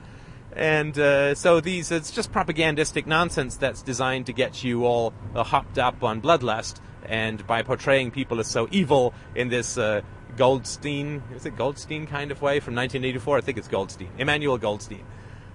And 0.59 0.99
uh, 0.99 1.37
so 1.37 1.61
these, 1.61 1.93
it's 1.93 2.11
just 2.11 2.33
propagandistic 2.33 3.07
nonsense 3.07 3.57
that's 3.57 3.81
designed 3.81 4.27
to 4.27 4.33
get 4.33 4.65
you 4.65 4.85
all 4.85 5.15
uh, 5.37 5.45
hopped 5.45 5.79
up 5.79 6.03
on 6.03 6.21
bloodlust. 6.21 6.81
And 7.07 7.47
by 7.47 7.63
portraying 7.63 8.11
people 8.11 8.41
as 8.41 8.49
so 8.49 8.67
evil 8.73 9.15
in 9.37 9.51
this 9.51 9.79
uh, 9.79 10.01
Goldstein, 10.37 11.23
is 11.33 11.47
it 11.47 11.57
Goldstein 11.57 12.09
kind 12.09 12.33
of 12.33 12.43
way 12.43 12.59
from 12.59 12.75
1984? 12.75 13.39
I 13.39 13.41
think 13.41 13.57
it's 13.57 13.69
Goldstein, 13.69 14.11
Emmanuel 14.19 14.59
Goldstein. 14.59 15.05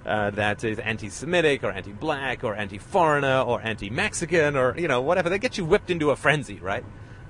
Uh, 0.06 0.30
that 0.32 0.64
is 0.64 0.80
anti-Semitic 0.80 1.66
or 1.66 1.72
anti-black 1.72 2.46
or 2.46 2.56
anti-foreigner 2.56 3.42
or 3.42 3.62
anti-Mexican 3.62 4.56
or 4.56 4.78
you 4.78 4.88
know 4.88 5.02
whatever. 5.02 5.30
They 5.30 5.40
get 5.40 5.58
you 5.58 5.66
whipped 5.66 5.90
into 5.90 6.12
a 6.12 6.16
frenzy, 6.16 6.60
right? 6.60 6.84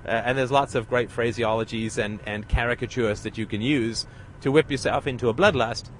Uh, 0.06 0.10
and 0.10 0.38
there's 0.38 0.52
lots 0.52 0.76
of 0.76 0.88
great 0.88 1.08
phraseologies 1.08 1.98
and, 1.98 2.20
and 2.24 2.48
caricatures 2.48 3.22
that 3.22 3.36
you 3.36 3.46
can 3.46 3.62
use 3.62 4.06
to 4.42 4.52
whip 4.52 4.70
yourself 4.70 5.06
into 5.08 5.28
a 5.28 5.34
bloodlust 5.34 5.90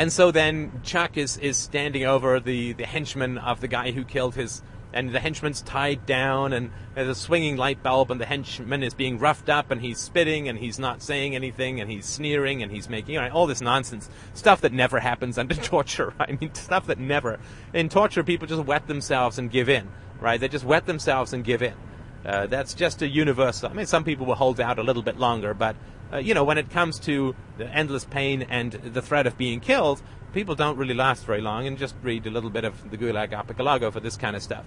and 0.00 0.10
so 0.10 0.30
then 0.30 0.80
Chuck 0.82 1.18
is, 1.18 1.36
is 1.36 1.58
standing 1.58 2.06
over 2.06 2.40
the, 2.40 2.72
the 2.72 2.86
henchman 2.86 3.36
of 3.36 3.60
the 3.60 3.68
guy 3.68 3.90
who 3.90 4.02
killed 4.02 4.34
his, 4.34 4.62
and 4.94 5.10
the 5.10 5.20
henchman's 5.20 5.60
tied 5.60 6.06
down, 6.06 6.54
and 6.54 6.70
there's 6.94 7.06
a 7.06 7.14
swinging 7.14 7.58
light 7.58 7.82
bulb, 7.82 8.10
and 8.10 8.18
the 8.18 8.24
henchman 8.24 8.82
is 8.82 8.94
being 8.94 9.18
roughed 9.18 9.50
up, 9.50 9.70
and 9.70 9.82
he's 9.82 9.98
spitting, 9.98 10.48
and 10.48 10.58
he's 10.58 10.78
not 10.78 11.02
saying 11.02 11.34
anything, 11.34 11.82
and 11.82 11.90
he's 11.90 12.06
sneering, 12.06 12.62
and 12.62 12.72
he's 12.72 12.88
making 12.88 13.16
you 13.16 13.20
know, 13.20 13.28
all 13.28 13.46
this 13.46 13.60
nonsense 13.60 14.08
stuff 14.32 14.62
that 14.62 14.72
never 14.72 15.00
happens 15.00 15.36
under 15.36 15.54
torture. 15.62 16.14
I 16.18 16.32
mean, 16.32 16.54
stuff 16.54 16.86
that 16.86 16.98
never 16.98 17.38
in 17.74 17.90
torture 17.90 18.24
people 18.24 18.48
just 18.48 18.64
wet 18.64 18.86
themselves 18.86 19.38
and 19.38 19.50
give 19.50 19.68
in, 19.68 19.86
right? 20.18 20.40
They 20.40 20.48
just 20.48 20.64
wet 20.64 20.86
themselves 20.86 21.34
and 21.34 21.44
give 21.44 21.62
in. 21.62 21.74
Uh, 22.24 22.46
that's 22.46 22.72
just 22.72 23.02
a 23.02 23.06
universal. 23.06 23.68
I 23.68 23.74
mean, 23.74 23.84
some 23.84 24.04
people 24.04 24.24
will 24.24 24.34
hold 24.34 24.60
out 24.60 24.78
a 24.78 24.82
little 24.82 25.02
bit 25.02 25.18
longer, 25.18 25.52
but 25.52 25.76
uh, 26.12 26.18
you 26.18 26.34
know, 26.34 26.44
when 26.44 26.58
it 26.58 26.70
comes 26.70 26.98
to 27.00 27.34
the 27.58 27.66
endless 27.68 28.04
pain 28.04 28.42
and 28.42 28.72
the 28.72 29.02
threat 29.02 29.26
of 29.26 29.36
being 29.38 29.60
killed, 29.60 30.02
people 30.32 30.54
don't 30.54 30.76
really 30.76 30.94
last 30.94 31.24
very 31.24 31.40
long 31.40 31.66
and 31.66 31.78
just 31.78 31.94
read 32.02 32.26
a 32.26 32.30
little 32.30 32.50
bit 32.50 32.64
of 32.64 32.90
the 32.90 32.96
Gulag 32.96 33.32
Archipelago 33.32 33.90
for 33.90 34.00
this 34.00 34.16
kind 34.16 34.36
of 34.36 34.42
stuff. 34.42 34.64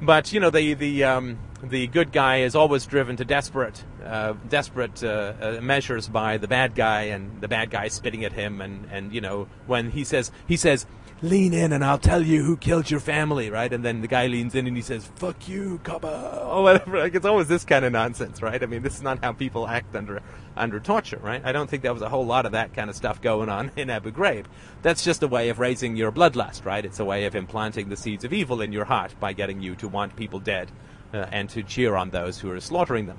But 0.00 0.32
you 0.32 0.40
know, 0.40 0.50
the 0.50 0.74
the 0.74 1.04
um, 1.04 1.38
the 1.62 1.86
good 1.86 2.12
guy 2.12 2.40
is 2.40 2.54
always 2.54 2.84
driven 2.84 3.16
to 3.16 3.24
desperate 3.24 3.82
uh, 4.04 4.34
desperate 4.48 5.02
uh, 5.02 5.32
uh, 5.40 5.60
measures 5.62 6.06
by 6.08 6.36
the 6.36 6.46
bad 6.46 6.74
guy, 6.74 7.02
and 7.04 7.40
the 7.40 7.48
bad 7.48 7.70
guy 7.70 7.88
spitting 7.88 8.24
at 8.24 8.32
him, 8.32 8.60
and 8.60 8.86
and 8.90 9.12
you 9.14 9.22
know 9.22 9.48
when 9.66 9.90
he 9.90 10.04
says 10.04 10.30
he 10.46 10.56
says 10.56 10.86
lean 11.22 11.54
in 11.54 11.72
and 11.72 11.84
I'll 11.84 11.98
tell 11.98 12.22
you 12.22 12.42
who 12.42 12.56
killed 12.56 12.90
your 12.90 13.00
family, 13.00 13.50
right? 13.50 13.72
And 13.72 13.84
then 13.84 14.02
the 14.02 14.06
guy 14.06 14.26
leans 14.26 14.54
in 14.54 14.66
and 14.66 14.76
he 14.76 14.82
says, 14.82 15.10
fuck 15.16 15.48
you, 15.48 15.80
copper, 15.82 16.08
or 16.46 16.62
whatever. 16.62 16.98
Like, 16.98 17.14
it's 17.14 17.26
always 17.26 17.48
this 17.48 17.64
kind 17.64 17.84
of 17.84 17.92
nonsense, 17.92 18.42
right? 18.42 18.62
I 18.62 18.66
mean, 18.66 18.82
this 18.82 18.96
is 18.96 19.02
not 19.02 19.22
how 19.24 19.32
people 19.32 19.66
act 19.66 19.96
under, 19.96 20.22
under 20.56 20.78
torture, 20.78 21.18
right? 21.22 21.42
I 21.44 21.52
don't 21.52 21.68
think 21.68 21.82
there 21.82 21.94
was 21.94 22.02
a 22.02 22.08
whole 22.08 22.26
lot 22.26 22.46
of 22.46 22.52
that 22.52 22.74
kind 22.74 22.90
of 22.90 22.96
stuff 22.96 23.20
going 23.22 23.48
on 23.48 23.70
in 23.76 23.90
Abu 23.90 24.10
Ghraib. 24.10 24.44
That's 24.82 25.04
just 25.04 25.22
a 25.22 25.28
way 25.28 25.48
of 25.48 25.58
raising 25.58 25.96
your 25.96 26.12
bloodlust, 26.12 26.64
right? 26.64 26.84
It's 26.84 27.00
a 27.00 27.04
way 27.04 27.24
of 27.24 27.34
implanting 27.34 27.88
the 27.88 27.96
seeds 27.96 28.24
of 28.24 28.32
evil 28.32 28.60
in 28.60 28.72
your 28.72 28.84
heart 28.84 29.14
by 29.18 29.32
getting 29.32 29.62
you 29.62 29.74
to 29.76 29.88
want 29.88 30.16
people 30.16 30.40
dead 30.40 30.70
uh, 31.14 31.26
and 31.32 31.48
to 31.50 31.62
cheer 31.62 31.96
on 31.96 32.10
those 32.10 32.38
who 32.38 32.50
are 32.50 32.60
slaughtering 32.60 33.06
them. 33.06 33.18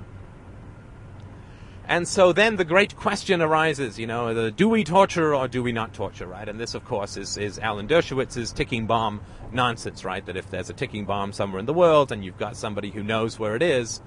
And 1.88 2.06
so 2.06 2.34
then 2.34 2.56
the 2.56 2.66
great 2.66 2.96
question 2.96 3.40
arises, 3.40 3.98
you 3.98 4.06
know, 4.06 4.34
the, 4.34 4.50
do 4.50 4.68
we 4.68 4.84
torture 4.84 5.34
or 5.34 5.48
do 5.48 5.62
we 5.62 5.72
not 5.72 5.94
torture, 5.94 6.26
right? 6.26 6.46
And 6.46 6.60
this, 6.60 6.74
of 6.74 6.84
course, 6.84 7.16
is, 7.16 7.38
is 7.38 7.58
Alan 7.58 7.88
Dershowitz's 7.88 8.52
ticking 8.52 8.86
bomb 8.86 9.22
nonsense, 9.52 10.04
right? 10.04 10.24
That 10.26 10.36
if 10.36 10.50
there's 10.50 10.68
a 10.68 10.74
ticking 10.74 11.06
bomb 11.06 11.32
somewhere 11.32 11.58
in 11.58 11.64
the 11.64 11.72
world 11.72 12.12
and 12.12 12.22
you've 12.22 12.36
got 12.36 12.58
somebody 12.58 12.90
who 12.90 13.02
knows 13.02 13.38
where 13.38 13.56
it 13.56 13.62
is, 13.62 14.02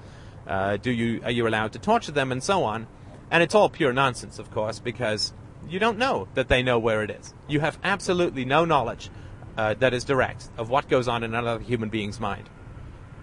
uh, 0.45 0.77
do 0.77 0.91
you 0.91 1.21
are 1.23 1.31
you 1.31 1.47
allowed 1.47 1.73
to 1.73 1.79
torture 1.79 2.11
them 2.11 2.31
and 2.31 2.43
so 2.43 2.63
on? 2.63 2.85
And 3.31 3.41
it's 3.41 3.55
all 3.55 3.67
pure 3.67 3.93
nonsense, 3.93 4.37
of 4.37 4.51
course, 4.51 4.77
because 4.77 5.33
you 5.67 5.79
don't 5.79 5.97
know 5.97 6.27
that 6.35 6.49
they 6.49 6.61
know 6.61 6.77
where 6.77 7.01
it 7.01 7.09
is. 7.09 7.33
You 7.47 7.61
have 7.61 7.79
absolutely 7.83 8.45
no 8.45 8.63
knowledge 8.63 9.09
uh, 9.57 9.73
that 9.75 9.95
is 9.95 10.03
direct 10.03 10.49
of 10.55 10.69
what 10.69 10.87
goes 10.87 11.07
on 11.07 11.23
in 11.23 11.33
another 11.33 11.63
human 11.63 11.89
being's 11.89 12.19
mind. 12.19 12.47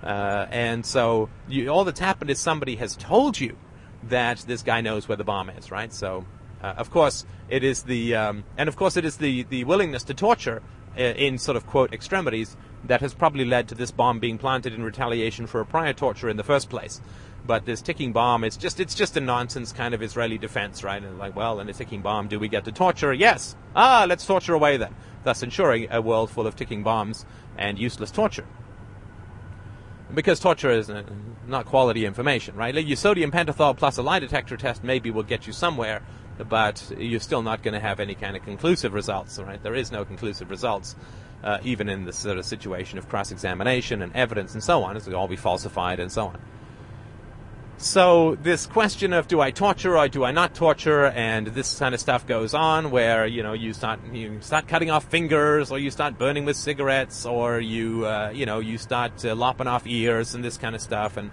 Uh, 0.02 0.46
and 0.50 0.84
so 0.84 1.28
you, 1.48 1.68
all 1.68 1.84
that's 1.84 2.00
happened 2.00 2.30
is 2.30 2.40
somebody 2.40 2.74
has 2.76 2.96
told 2.96 3.38
you 3.38 3.56
that 4.04 4.38
this 4.46 4.62
guy 4.62 4.80
knows 4.80 5.08
where 5.08 5.16
the 5.16 5.24
bomb 5.24 5.50
is, 5.50 5.70
right? 5.70 5.92
So, 5.92 6.24
uh, 6.62 6.74
of 6.76 6.90
course, 6.90 7.24
it 7.48 7.64
is 7.64 7.82
the 7.82 8.14
um, 8.14 8.44
and 8.56 8.68
of 8.68 8.76
course 8.76 8.96
it 8.96 9.04
is 9.04 9.16
the 9.16 9.44
the 9.44 9.64
willingness 9.64 10.04
to 10.04 10.14
torture 10.14 10.62
uh, 10.96 11.02
in 11.02 11.38
sort 11.38 11.56
of 11.56 11.66
quote 11.66 11.92
extremities 11.92 12.56
that 12.84 13.00
has 13.00 13.14
probably 13.14 13.44
led 13.44 13.68
to 13.68 13.74
this 13.74 13.90
bomb 13.90 14.18
being 14.20 14.38
planted 14.38 14.72
in 14.72 14.82
retaliation 14.82 15.46
for 15.46 15.60
a 15.60 15.66
prior 15.66 15.92
torture 15.92 16.28
in 16.28 16.36
the 16.36 16.44
first 16.44 16.70
place. 16.70 17.00
But 17.46 17.64
this 17.64 17.80
ticking 17.80 18.12
bomb, 18.12 18.44
it's 18.44 18.56
just 18.56 18.80
it's 18.80 18.94
just 18.94 19.16
a 19.16 19.20
nonsense 19.20 19.72
kind 19.72 19.94
of 19.94 20.02
Israeli 20.02 20.38
defense, 20.38 20.84
right? 20.84 21.02
And 21.02 21.18
like, 21.18 21.36
well, 21.36 21.60
in 21.60 21.68
a 21.68 21.72
ticking 21.72 22.02
bomb, 22.02 22.28
do 22.28 22.38
we 22.38 22.48
get 22.48 22.64
to 22.64 22.72
torture? 22.72 23.12
Yes. 23.12 23.56
Ah, 23.74 24.06
let's 24.08 24.26
torture 24.26 24.54
away 24.54 24.76
then, 24.76 24.94
thus 25.24 25.42
ensuring 25.42 25.88
a 25.90 26.00
world 26.00 26.30
full 26.30 26.46
of 26.46 26.56
ticking 26.56 26.82
bombs 26.82 27.24
and 27.56 27.78
useless 27.78 28.10
torture 28.10 28.46
because 30.14 30.40
torture 30.40 30.70
is 30.70 30.90
uh, 30.90 31.02
not 31.46 31.66
quality 31.66 32.06
information, 32.06 32.56
right? 32.56 32.74
Like 32.74 32.86
your 32.86 32.96
sodium 32.96 33.30
pentothal 33.30 33.76
plus 33.76 33.98
a 33.98 34.02
lie 34.02 34.18
detector 34.18 34.56
test 34.56 34.82
maybe 34.84 35.10
will 35.10 35.22
get 35.22 35.46
you 35.46 35.52
somewhere, 35.52 36.02
but 36.48 36.92
you're 36.96 37.20
still 37.20 37.42
not 37.42 37.62
going 37.62 37.74
to 37.74 37.80
have 37.80 38.00
any 38.00 38.14
kind 38.14 38.36
of 38.36 38.42
conclusive 38.44 38.94
results, 38.94 39.38
right? 39.38 39.62
There 39.62 39.74
is 39.74 39.92
no 39.92 40.04
conclusive 40.04 40.50
results, 40.50 40.96
uh, 41.42 41.58
even 41.62 41.88
in 41.88 42.04
this 42.04 42.16
sort 42.16 42.38
of 42.38 42.44
situation 42.44 42.98
of 42.98 43.08
cross-examination 43.08 44.02
and 44.02 44.14
evidence 44.14 44.54
and 44.54 44.62
so 44.62 44.82
on. 44.82 44.96
It's 44.96 45.08
all 45.08 45.28
be 45.28 45.36
falsified 45.36 46.00
and 46.00 46.10
so 46.10 46.26
on. 46.26 46.40
So 47.80 48.36
this 48.42 48.66
question 48.66 49.12
of 49.12 49.28
do 49.28 49.40
I 49.40 49.52
torture 49.52 49.96
or 49.96 50.08
do 50.08 50.24
I 50.24 50.32
not 50.32 50.52
torture, 50.52 51.06
and 51.06 51.46
this 51.46 51.78
kind 51.78 51.94
of 51.94 52.00
stuff 52.00 52.26
goes 52.26 52.52
on, 52.52 52.90
where 52.90 53.24
you 53.24 53.44
know 53.44 53.52
you 53.52 53.72
start 53.72 54.00
you 54.12 54.38
start 54.40 54.66
cutting 54.66 54.90
off 54.90 55.04
fingers, 55.04 55.70
or 55.70 55.78
you 55.78 55.92
start 55.92 56.18
burning 56.18 56.44
with 56.44 56.56
cigarettes, 56.56 57.24
or 57.24 57.60
you 57.60 58.04
uh, 58.04 58.32
you 58.34 58.46
know 58.46 58.58
you 58.58 58.78
start 58.78 59.24
uh, 59.24 59.36
lopping 59.36 59.68
off 59.68 59.86
ears 59.86 60.34
and 60.34 60.44
this 60.44 60.58
kind 60.58 60.74
of 60.74 60.80
stuff, 60.80 61.16
and 61.16 61.30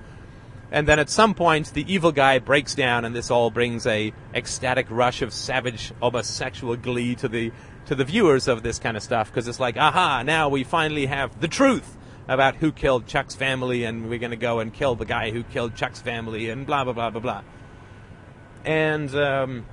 and 0.71 0.88
then 0.88 0.99
at 0.99 1.10
some 1.10 1.34
point 1.34 1.73
the 1.73 1.91
evil 1.91 2.12
guy 2.12 2.38
breaks 2.38 2.75
down, 2.75 3.05
and 3.05 3.15
this 3.15 3.31
all 3.31 3.49
brings 3.49 3.88
a 3.88 4.13
ecstatic 4.36 4.86
rush 4.91 5.23
of 5.23 5.34
savage, 5.34 5.93
almost 5.99 6.36
sexual 6.36 6.75
glee 6.75 7.15
to 7.15 7.27
the 7.27 7.51
to 7.88 7.95
the 7.95 8.05
viewers 8.05 8.47
of 8.47 8.62
this 8.62 8.77
kind 8.77 8.95
of 8.95 9.01
stuff 9.01 9.31
because 9.31 9.47
it's 9.47 9.60
like, 9.60 9.77
aha, 9.77 10.21
now 10.23 10.47
we 10.47 10.63
finally 10.63 11.08
have 11.08 11.41
the 11.41 11.47
truth 11.47 11.97
about 12.28 12.56
who 12.56 12.72
killed 12.72 13.08
Chuck's 13.08 13.36
family, 13.36 13.84
and 13.84 14.10
we're 14.10 14.20
going 14.20 14.32
to 14.32 14.38
go 14.38 14.60
and 14.60 14.74
kill 14.74 14.96
the 14.96 15.06
guy 15.06 15.32
who 15.32 15.44
killed 15.44 15.76
Chuck's 15.76 16.02
family, 16.02 16.50
and 16.50 16.66
blah, 16.66 16.84
blah, 16.84 16.94
blah, 16.94 17.10
blah, 17.10 17.22
blah. 17.22 17.42
And 18.64 19.14
um, 19.16 19.66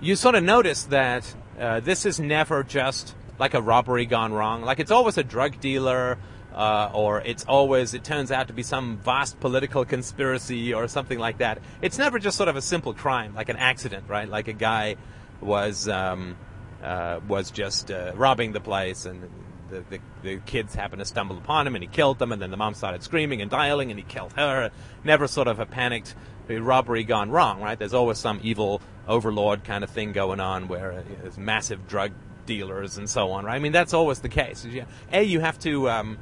you 0.00 0.16
sort 0.16 0.34
of 0.34 0.44
notice 0.44 0.84
that 0.84 1.34
uh, 1.58 1.80
this 1.80 2.04
is 2.04 2.20
never 2.20 2.62
just 2.62 3.14
like 3.38 3.54
a 3.54 3.62
robbery 3.62 4.06
gone 4.06 4.32
wrong. 4.32 4.62
Like, 4.62 4.80
it's 4.80 4.90
always 4.90 5.18
a 5.18 5.24
drug 5.24 5.60
dealer. 5.60 6.18
Uh, 6.54 6.90
or 6.92 7.22
it's 7.22 7.46
always, 7.46 7.94
it 7.94 8.04
turns 8.04 8.30
out 8.30 8.48
to 8.48 8.52
be 8.52 8.62
some 8.62 8.98
vast 8.98 9.40
political 9.40 9.86
conspiracy 9.86 10.74
or 10.74 10.86
something 10.86 11.18
like 11.18 11.38
that. 11.38 11.58
It's 11.80 11.96
never 11.96 12.18
just 12.18 12.36
sort 12.36 12.50
of 12.50 12.56
a 12.56 12.60
simple 12.60 12.92
crime, 12.92 13.34
like 13.34 13.48
an 13.48 13.56
accident, 13.56 14.04
right? 14.06 14.28
Like 14.28 14.48
a 14.48 14.52
guy 14.52 14.96
was 15.40 15.88
um, 15.88 16.36
uh, 16.82 17.20
was 17.26 17.50
just 17.50 17.90
uh, 17.90 18.12
robbing 18.14 18.52
the 18.52 18.60
place, 18.60 19.06
and 19.06 19.30
the, 19.72 19.84
the, 19.90 20.00
the, 20.22 20.36
kids 20.44 20.74
happened 20.74 21.00
to 21.00 21.06
stumble 21.06 21.38
upon 21.38 21.66
him 21.66 21.74
and 21.74 21.82
he 21.82 21.88
killed 21.88 22.18
them, 22.18 22.30
and 22.30 22.40
then 22.40 22.50
the 22.50 22.56
mom 22.56 22.74
started 22.74 23.02
screaming 23.02 23.40
and 23.40 23.50
dialing 23.50 23.90
and 23.90 23.98
he 23.98 24.04
killed 24.04 24.32
her. 24.34 24.70
Never 25.02 25.26
sort 25.26 25.48
of 25.48 25.58
a 25.58 25.66
panicked 25.66 26.14
robbery 26.48 27.04
gone 27.04 27.30
wrong, 27.30 27.60
right? 27.60 27.78
There's 27.78 27.94
always 27.94 28.18
some 28.18 28.40
evil 28.42 28.82
overlord 29.08 29.64
kind 29.64 29.82
of 29.82 29.90
thing 29.90 30.12
going 30.12 30.40
on 30.40 30.68
where 30.68 30.92
uh, 30.92 31.02
there's 31.22 31.38
massive 31.38 31.88
drug 31.88 32.12
dealers 32.46 32.98
and 32.98 33.08
so 33.08 33.30
on, 33.32 33.44
right? 33.44 33.54
I 33.54 33.58
mean, 33.58 33.72
that's 33.72 33.94
always 33.94 34.20
the 34.20 34.28
case. 34.28 34.66
A, 35.12 35.22
you 35.22 35.40
have 35.40 35.58
to 35.60 35.88
um, 35.88 36.18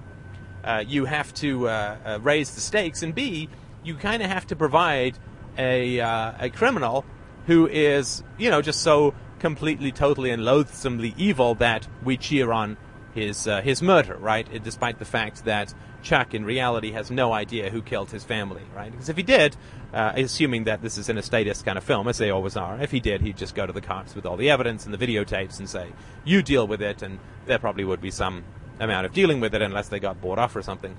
uh, 0.65 0.85
you 0.87 1.05
have 1.07 1.33
to 1.35 1.69
uh, 1.69 1.97
uh, 2.05 2.19
raise 2.23 2.55
the 2.55 2.61
stakes, 2.61 3.03
and 3.03 3.15
B, 3.15 3.49
you 3.83 3.95
kind 3.97 4.23
of 4.23 4.31
have 4.31 4.47
to 4.49 4.57
provide 4.57 5.19
a 5.59 6.01
uh, 6.01 6.33
a 6.39 6.51
criminal 6.51 7.05
who 7.47 7.67
is 7.67 8.23
you 8.39 8.51
know 8.51 8.63
just 8.63 8.83
so 8.83 9.15
completely, 9.39 9.91
totally, 9.91 10.31
and 10.31 10.45
loathsomely 10.45 11.15
evil 11.17 11.55
that 11.57 11.89
we 12.05 12.17
cheer 12.17 12.53
on 12.53 12.77
his 13.15 13.47
uh, 13.47 13.61
his 13.63 13.83
murder, 13.83 14.17
right? 14.17 14.63
Despite 14.63 14.99
the 14.99 15.05
fact 15.05 15.45
that 15.45 15.75
Chuck, 16.03 16.35
in 16.35 16.45
reality, 16.45 16.93
has 16.93 17.11
no 17.11 17.33
idea 17.33 17.71
who 17.71 17.83
killed 17.83 18.11
his 18.11 18.25
family, 18.25 18.63
right? 18.75 18.91
Because 18.91 19.09
if 19.09 19.17
he 19.17 19.23
did, 19.23 19.57
uh, 19.93 20.13
assuming 20.17 20.65
that 20.65 20.83
this 20.83 20.97
is 20.97 21.09
an 21.09 21.19
a 21.19 21.23
statist 21.23 21.65
kind 21.65 21.77
of 21.77 21.85
film, 21.85 22.09
as 22.09 22.19
they 22.19 22.31
always 22.31 22.57
are, 22.57 22.81
if 22.81 22.91
he 22.91 23.01
did, 23.01 23.21
he'd 23.21 23.37
just 23.37 23.55
go 23.55 23.67
to 23.67 23.73
the 23.73 23.81
cops 23.81 24.15
with 24.15 24.27
all 24.27 24.37
the 24.37 24.51
evidence 24.51 24.85
and 24.87 24.95
the 24.95 25.07
videotapes 25.07 25.59
and 25.59 25.69
say, 25.69 25.93
"You 26.25 26.43
deal 26.43 26.67
with 26.67 26.83
it," 26.83 27.03
and 27.03 27.19
there 27.47 27.59
probably 27.59 27.85
would 27.85 28.01
be 28.01 28.11
some 28.11 28.45
amount 28.79 29.07
of 29.07 29.13
dealing 29.13 29.41
with 29.41 29.55
it, 29.55 29.63
unless 29.63 29.89
they 29.89 30.01
got 30.01 30.21
bought 30.21 30.39
off 30.39 30.57
or 30.57 30.63
something. 30.63 30.97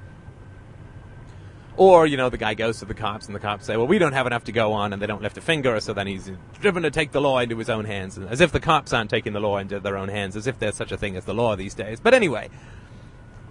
Or, 1.81 2.05
you 2.05 2.15
know, 2.15 2.29
the 2.29 2.37
guy 2.37 2.53
goes 2.53 2.77
to 2.77 2.85
the 2.85 2.93
cops 2.93 3.25
and 3.25 3.33
the 3.33 3.39
cops 3.39 3.65
say, 3.65 3.75
well, 3.75 3.87
we 3.87 3.97
don't 3.97 4.13
have 4.13 4.27
enough 4.27 4.43
to 4.43 4.51
go 4.51 4.71
on 4.73 4.93
and 4.93 5.01
they 5.01 5.07
don't 5.07 5.23
lift 5.23 5.35
a 5.37 5.41
finger, 5.41 5.79
so 5.79 5.93
then 5.95 6.05
he's 6.05 6.29
driven 6.59 6.83
to 6.83 6.91
take 6.91 7.11
the 7.11 7.19
law 7.19 7.39
into 7.39 7.57
his 7.57 7.71
own 7.71 7.85
hands. 7.85 8.19
As 8.19 8.39
if 8.39 8.51
the 8.51 8.59
cops 8.59 8.93
aren't 8.93 9.09
taking 9.09 9.33
the 9.33 9.39
law 9.39 9.57
into 9.57 9.79
their 9.79 9.97
own 9.97 10.07
hands, 10.07 10.35
as 10.35 10.45
if 10.45 10.59
there's 10.59 10.75
such 10.75 10.91
a 10.91 10.97
thing 10.97 11.15
as 11.17 11.25
the 11.25 11.33
law 11.33 11.55
these 11.55 11.73
days. 11.73 11.99
But 11.99 12.13
anyway, 12.13 12.51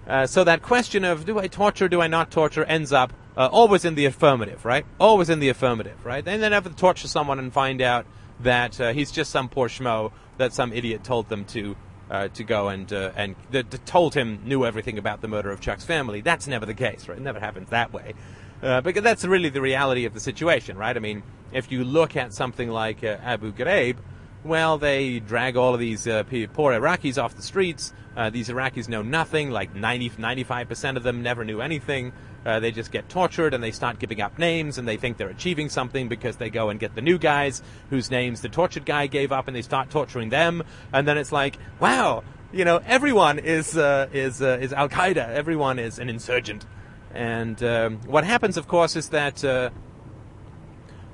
uh, 0.06 0.28
so 0.28 0.44
that 0.44 0.62
question 0.62 1.04
of 1.04 1.24
do 1.24 1.40
I 1.40 1.48
torture, 1.48 1.88
do 1.88 2.00
I 2.00 2.06
not 2.06 2.30
torture, 2.30 2.62
ends 2.62 2.92
up 2.92 3.12
uh, 3.36 3.48
always 3.50 3.84
in 3.84 3.96
the 3.96 4.04
affirmative, 4.04 4.64
right? 4.64 4.86
Always 5.00 5.28
in 5.28 5.40
the 5.40 5.48
affirmative, 5.48 6.06
right? 6.06 6.22
And 6.24 6.40
then 6.40 6.52
ever 6.52 6.68
torture 6.68 7.08
someone 7.08 7.40
and 7.40 7.52
find 7.52 7.82
out 7.82 8.06
that 8.38 8.80
uh, 8.80 8.92
he's 8.92 9.10
just 9.10 9.32
some 9.32 9.48
poor 9.48 9.66
schmo 9.66 10.12
that 10.36 10.52
some 10.52 10.72
idiot 10.72 11.02
told 11.02 11.28
them 11.28 11.46
to 11.46 11.74
uh, 12.10 12.28
to 12.28 12.44
go 12.44 12.68
and 12.68 12.92
uh, 12.92 13.12
and 13.16 13.36
th- 13.52 13.70
th- 13.70 13.84
told 13.84 14.14
him 14.14 14.40
knew 14.44 14.64
everything 14.64 14.98
about 14.98 15.20
the 15.20 15.28
murder 15.28 15.50
of 15.50 15.60
Chuck's 15.60 15.84
family. 15.84 16.20
That's 16.20 16.46
never 16.46 16.66
the 16.66 16.74
case, 16.74 17.08
right? 17.08 17.16
It 17.16 17.22
never 17.22 17.40
happens 17.40 17.70
that 17.70 17.92
way. 17.92 18.14
Uh, 18.62 18.80
because 18.80 19.02
that's 19.02 19.24
really 19.24 19.48
the 19.48 19.60
reality 19.60 20.04
of 20.04 20.12
the 20.12 20.20
situation, 20.20 20.76
right? 20.76 20.94
I 20.94 21.00
mean, 21.00 21.22
if 21.52 21.72
you 21.72 21.82
look 21.82 22.16
at 22.16 22.34
something 22.34 22.68
like 22.68 23.02
uh, 23.02 23.16
Abu 23.22 23.52
Ghraib, 23.52 23.96
well, 24.44 24.78
they 24.78 25.20
drag 25.20 25.56
all 25.56 25.74
of 25.74 25.80
these 25.80 26.06
uh, 26.06 26.22
poor 26.52 26.72
Iraqis 26.72 27.22
off 27.22 27.34
the 27.34 27.42
streets. 27.42 27.92
Uh, 28.16 28.30
these 28.30 28.48
Iraqis 28.48 28.88
know 28.88 29.02
nothing. 29.02 29.50
Like 29.50 29.74
90, 29.74 30.10
95% 30.10 30.96
of 30.96 31.02
them 31.02 31.22
never 31.22 31.44
knew 31.44 31.60
anything. 31.60 32.12
Uh, 32.44 32.58
they 32.58 32.70
just 32.70 32.90
get 32.90 33.08
tortured 33.08 33.52
and 33.52 33.62
they 33.62 33.70
start 33.70 33.98
giving 33.98 34.22
up 34.22 34.38
names 34.38 34.78
and 34.78 34.88
they 34.88 34.96
think 34.96 35.18
they're 35.18 35.28
achieving 35.28 35.68
something 35.68 36.08
because 36.08 36.36
they 36.36 36.48
go 36.48 36.70
and 36.70 36.80
get 36.80 36.94
the 36.94 37.02
new 37.02 37.18
guys 37.18 37.62
whose 37.90 38.10
names 38.10 38.40
the 38.40 38.48
tortured 38.48 38.86
guy 38.86 39.06
gave 39.06 39.30
up 39.30 39.46
and 39.46 39.54
they 39.54 39.62
start 39.62 39.90
torturing 39.90 40.30
them. 40.30 40.62
And 40.92 41.06
then 41.06 41.18
it's 41.18 41.32
like, 41.32 41.58
wow, 41.80 42.24
you 42.50 42.64
know, 42.64 42.80
everyone 42.86 43.38
is 43.38 43.76
uh, 43.76 44.08
is 44.12 44.40
uh, 44.40 44.58
is 44.60 44.72
Al 44.72 44.88
Qaeda. 44.88 45.28
Everyone 45.28 45.78
is 45.78 45.98
an 45.98 46.08
insurgent. 46.08 46.64
And 47.12 47.62
um, 47.62 48.00
what 48.06 48.24
happens, 48.24 48.56
of 48.56 48.68
course, 48.68 48.96
is 48.96 49.10
that. 49.10 49.44
Uh, 49.44 49.70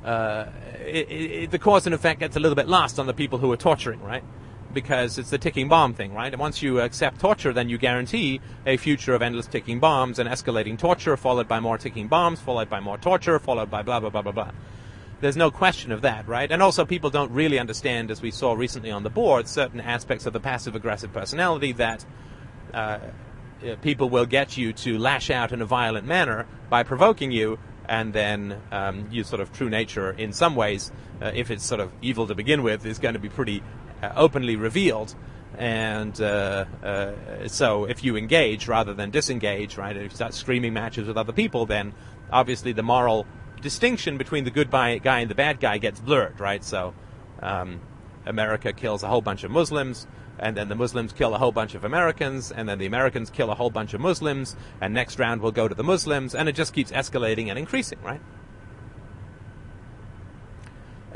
uh, 0.04 0.46
it, 0.86 1.10
it, 1.10 1.50
the 1.50 1.58
cause 1.58 1.86
and 1.86 1.94
effect 1.94 2.20
gets 2.20 2.36
a 2.36 2.40
little 2.40 2.56
bit 2.56 2.68
lost 2.68 2.98
on 2.98 3.06
the 3.06 3.14
people 3.14 3.38
who 3.38 3.50
are 3.52 3.56
torturing, 3.56 4.02
right? 4.02 4.22
because 4.76 5.16
it's 5.16 5.30
the 5.30 5.38
ticking 5.38 5.68
bomb 5.68 5.94
thing, 5.94 6.12
right? 6.12 6.30
And 6.30 6.38
once 6.38 6.60
you 6.60 6.80
accept 6.80 7.18
torture, 7.18 7.50
then 7.54 7.70
you 7.70 7.78
guarantee 7.78 8.42
a 8.66 8.76
future 8.76 9.14
of 9.14 9.22
endless 9.22 9.46
ticking 9.46 9.80
bombs 9.80 10.18
and 10.18 10.28
escalating 10.28 10.78
torture, 10.78 11.16
followed 11.16 11.48
by 11.48 11.60
more 11.60 11.78
ticking 11.78 12.08
bombs, 12.08 12.40
followed 12.40 12.68
by 12.68 12.78
more 12.78 12.98
torture, 12.98 13.38
followed 13.38 13.70
by 13.70 13.80
blah, 13.82 14.00
blah, 14.00 14.10
blah, 14.10 14.20
blah, 14.20 14.32
blah. 14.32 14.50
There's 15.22 15.36
no 15.36 15.50
question 15.50 15.92
of 15.92 16.02
that, 16.02 16.28
right? 16.28 16.52
And 16.52 16.62
also, 16.62 16.84
people 16.84 17.08
don't 17.08 17.32
really 17.32 17.58
understand, 17.58 18.10
as 18.10 18.20
we 18.20 18.30
saw 18.30 18.52
recently 18.52 18.90
on 18.90 19.02
the 19.02 19.08
board, 19.08 19.48
certain 19.48 19.80
aspects 19.80 20.26
of 20.26 20.34
the 20.34 20.40
passive 20.40 20.76
aggressive 20.76 21.10
personality 21.10 21.72
that 21.72 22.04
uh, 22.74 22.98
people 23.80 24.10
will 24.10 24.26
get 24.26 24.58
you 24.58 24.74
to 24.74 24.98
lash 24.98 25.30
out 25.30 25.52
in 25.52 25.62
a 25.62 25.66
violent 25.66 26.06
manner 26.06 26.46
by 26.68 26.82
provoking 26.82 27.32
you, 27.32 27.58
and 27.88 28.12
then 28.12 28.60
um, 28.72 29.08
you 29.10 29.24
sort 29.24 29.40
of 29.40 29.52
true 29.52 29.70
nature, 29.70 30.10
in 30.10 30.32
some 30.32 30.54
ways, 30.54 30.90
uh, 31.20 31.30
if 31.34 31.50
it's 31.50 31.64
sort 31.64 31.80
of 31.80 31.92
evil 32.02 32.26
to 32.26 32.34
begin 32.34 32.62
with, 32.62 32.84
is 32.86 32.98
going 32.98 33.14
to 33.14 33.20
be 33.20 33.28
pretty 33.28 33.62
uh, 34.02 34.12
openly 34.16 34.56
revealed. 34.56 35.14
And 35.58 36.20
uh, 36.20 36.66
uh, 36.82 37.48
so, 37.48 37.84
if 37.84 38.04
you 38.04 38.16
engage 38.16 38.68
rather 38.68 38.92
than 38.92 39.10
disengage, 39.10 39.78
right, 39.78 39.96
if 39.96 40.02
you 40.02 40.10
start 40.10 40.34
screaming 40.34 40.74
matches 40.74 41.08
with 41.08 41.16
other 41.16 41.32
people, 41.32 41.64
then 41.64 41.94
obviously 42.30 42.72
the 42.72 42.82
moral 42.82 43.26
distinction 43.62 44.18
between 44.18 44.44
the 44.44 44.50
good 44.50 44.70
guy 44.70 45.00
and 45.20 45.30
the 45.30 45.34
bad 45.34 45.60
guy 45.60 45.78
gets 45.78 45.98
blurred, 45.98 46.40
right? 46.40 46.62
So, 46.62 46.94
um, 47.40 47.80
America 48.26 48.72
kills 48.72 49.02
a 49.02 49.08
whole 49.08 49.22
bunch 49.22 49.44
of 49.44 49.50
Muslims, 49.50 50.06
and 50.38 50.56
then 50.56 50.68
the 50.68 50.74
Muslims 50.74 51.12
kill 51.12 51.34
a 51.34 51.38
whole 51.38 51.52
bunch 51.52 51.74
of 51.74 51.84
Americans, 51.84 52.52
and 52.52 52.68
then 52.68 52.78
the 52.78 52.86
Americans 52.86 53.30
kill 53.30 53.50
a 53.50 53.54
whole 53.54 53.70
bunch 53.70 53.94
of 53.94 54.00
Muslims, 54.00 54.56
and 54.80 54.92
next 54.92 55.18
round 55.18 55.40
will 55.40 55.52
go 55.52 55.68
to 55.68 55.74
the 55.74 55.84
Muslims, 55.84 56.34
and 56.34 56.48
it 56.48 56.54
just 56.54 56.74
keeps 56.74 56.90
escalating 56.90 57.48
and 57.48 57.58
increasing, 57.58 57.98
right? 58.02 58.20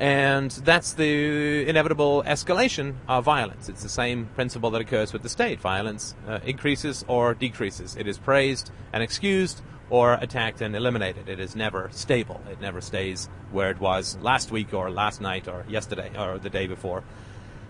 And 0.00 0.50
that's 0.50 0.94
the 0.94 1.68
inevitable 1.68 2.22
escalation 2.22 2.94
of 3.06 3.22
violence. 3.24 3.68
It's 3.68 3.82
the 3.82 3.90
same 3.90 4.30
principle 4.34 4.70
that 4.70 4.80
occurs 4.80 5.12
with 5.12 5.22
the 5.22 5.28
state. 5.28 5.60
Violence 5.60 6.14
uh, 6.26 6.38
increases 6.42 7.04
or 7.06 7.34
decreases. 7.34 7.96
It 7.96 8.06
is 8.06 8.16
praised 8.16 8.70
and 8.94 9.02
excused 9.02 9.60
or 9.90 10.14
attacked 10.14 10.60
and 10.60 10.74
eliminated. 10.74 11.28
It 11.28 11.40
is 11.40 11.54
never 11.54 11.88
stable. 11.92 12.40
It 12.50 12.60
never 12.60 12.80
stays 12.80 13.28
where 13.50 13.70
it 13.70 13.80
was 13.80 14.16
last 14.22 14.50
week 14.50 14.72
or 14.72 14.90
last 14.90 15.20
night 15.20 15.48
or 15.48 15.64
yesterday 15.68 16.10
or 16.18 16.38
the 16.38 16.50
day 16.50 16.66
before. 16.66 17.04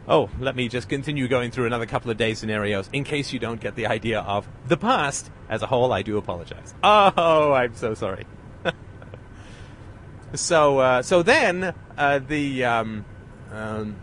Oh, 0.06 0.28
let 0.38 0.56
me 0.56 0.68
just 0.68 0.88
continue 0.88 1.28
going 1.28 1.50
through 1.50 1.66
another 1.66 1.86
couple 1.86 2.10
of 2.10 2.16
day 2.16 2.34
scenarios 2.34 2.88
in 2.92 3.04
case 3.04 3.32
you 3.32 3.38
don't 3.38 3.60
get 3.60 3.74
the 3.74 3.86
idea 3.86 4.20
of 4.20 4.48
the 4.66 4.76
past 4.76 5.30
as 5.48 5.62
a 5.62 5.66
whole. 5.66 5.92
I 5.92 6.02
do 6.02 6.18
apologize. 6.18 6.74
Oh, 6.82 7.52
I'm 7.52 7.74
so 7.74 7.94
sorry. 7.94 8.26
So 10.34 10.78
uh, 10.78 11.02
so 11.02 11.22
then 11.22 11.74
uh, 11.98 12.20
the 12.20 12.64
um, 12.64 13.04
um, 13.52 13.96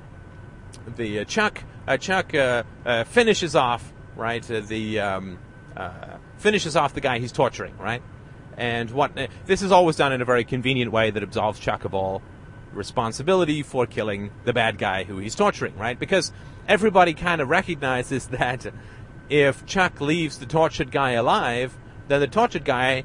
the 0.96 1.20
uh, 1.20 1.24
Chuck 1.24 1.64
uh, 1.88 1.98
Chuck 1.98 2.36
uh, 2.36 2.64
uh, 2.86 3.06
finishes 3.06 3.56
off 3.56 3.94
right 4.16 4.44
the 4.44 5.00
um, 5.00 5.40
finishes 6.38 6.76
off 6.76 6.94
the 6.94 7.02
guy 7.02 7.20
he's 7.20 7.32
torturing 7.32 7.78
right, 7.78 8.02
and 8.58 8.92
what 8.92 9.12
this 9.46 9.62
is 9.62 9.72
always 9.72 9.96
done 9.96 10.12
in 10.12 10.22
a 10.22 10.26
very 10.26 10.44
convenient 10.44 10.92
way 10.92 11.12
that 11.12 11.24
absolves 11.24 11.60
Chuck 11.60 11.86
of 11.86 11.94
all 11.94 12.22
responsibility 12.74 13.64
for 13.64 13.86
killing 13.86 14.32
the 14.46 14.54
bad 14.54 14.78
guy 14.78 15.04
who 15.04 15.18
he's 15.18 15.34
torturing 15.34 15.76
right 15.78 16.00
because 16.00 16.32
everybody 16.68 17.14
kind 17.14 17.42
of 17.42 17.50
recognizes 17.50 18.28
that 18.40 18.68
if 19.30 19.66
Chuck 19.66 20.00
leaves 20.00 20.38
the 20.38 20.46
tortured 20.46 20.92
guy 20.92 21.12
alive, 21.12 21.78
then 22.08 22.20
the 22.22 22.28
tortured 22.28 22.64
guy 22.66 23.04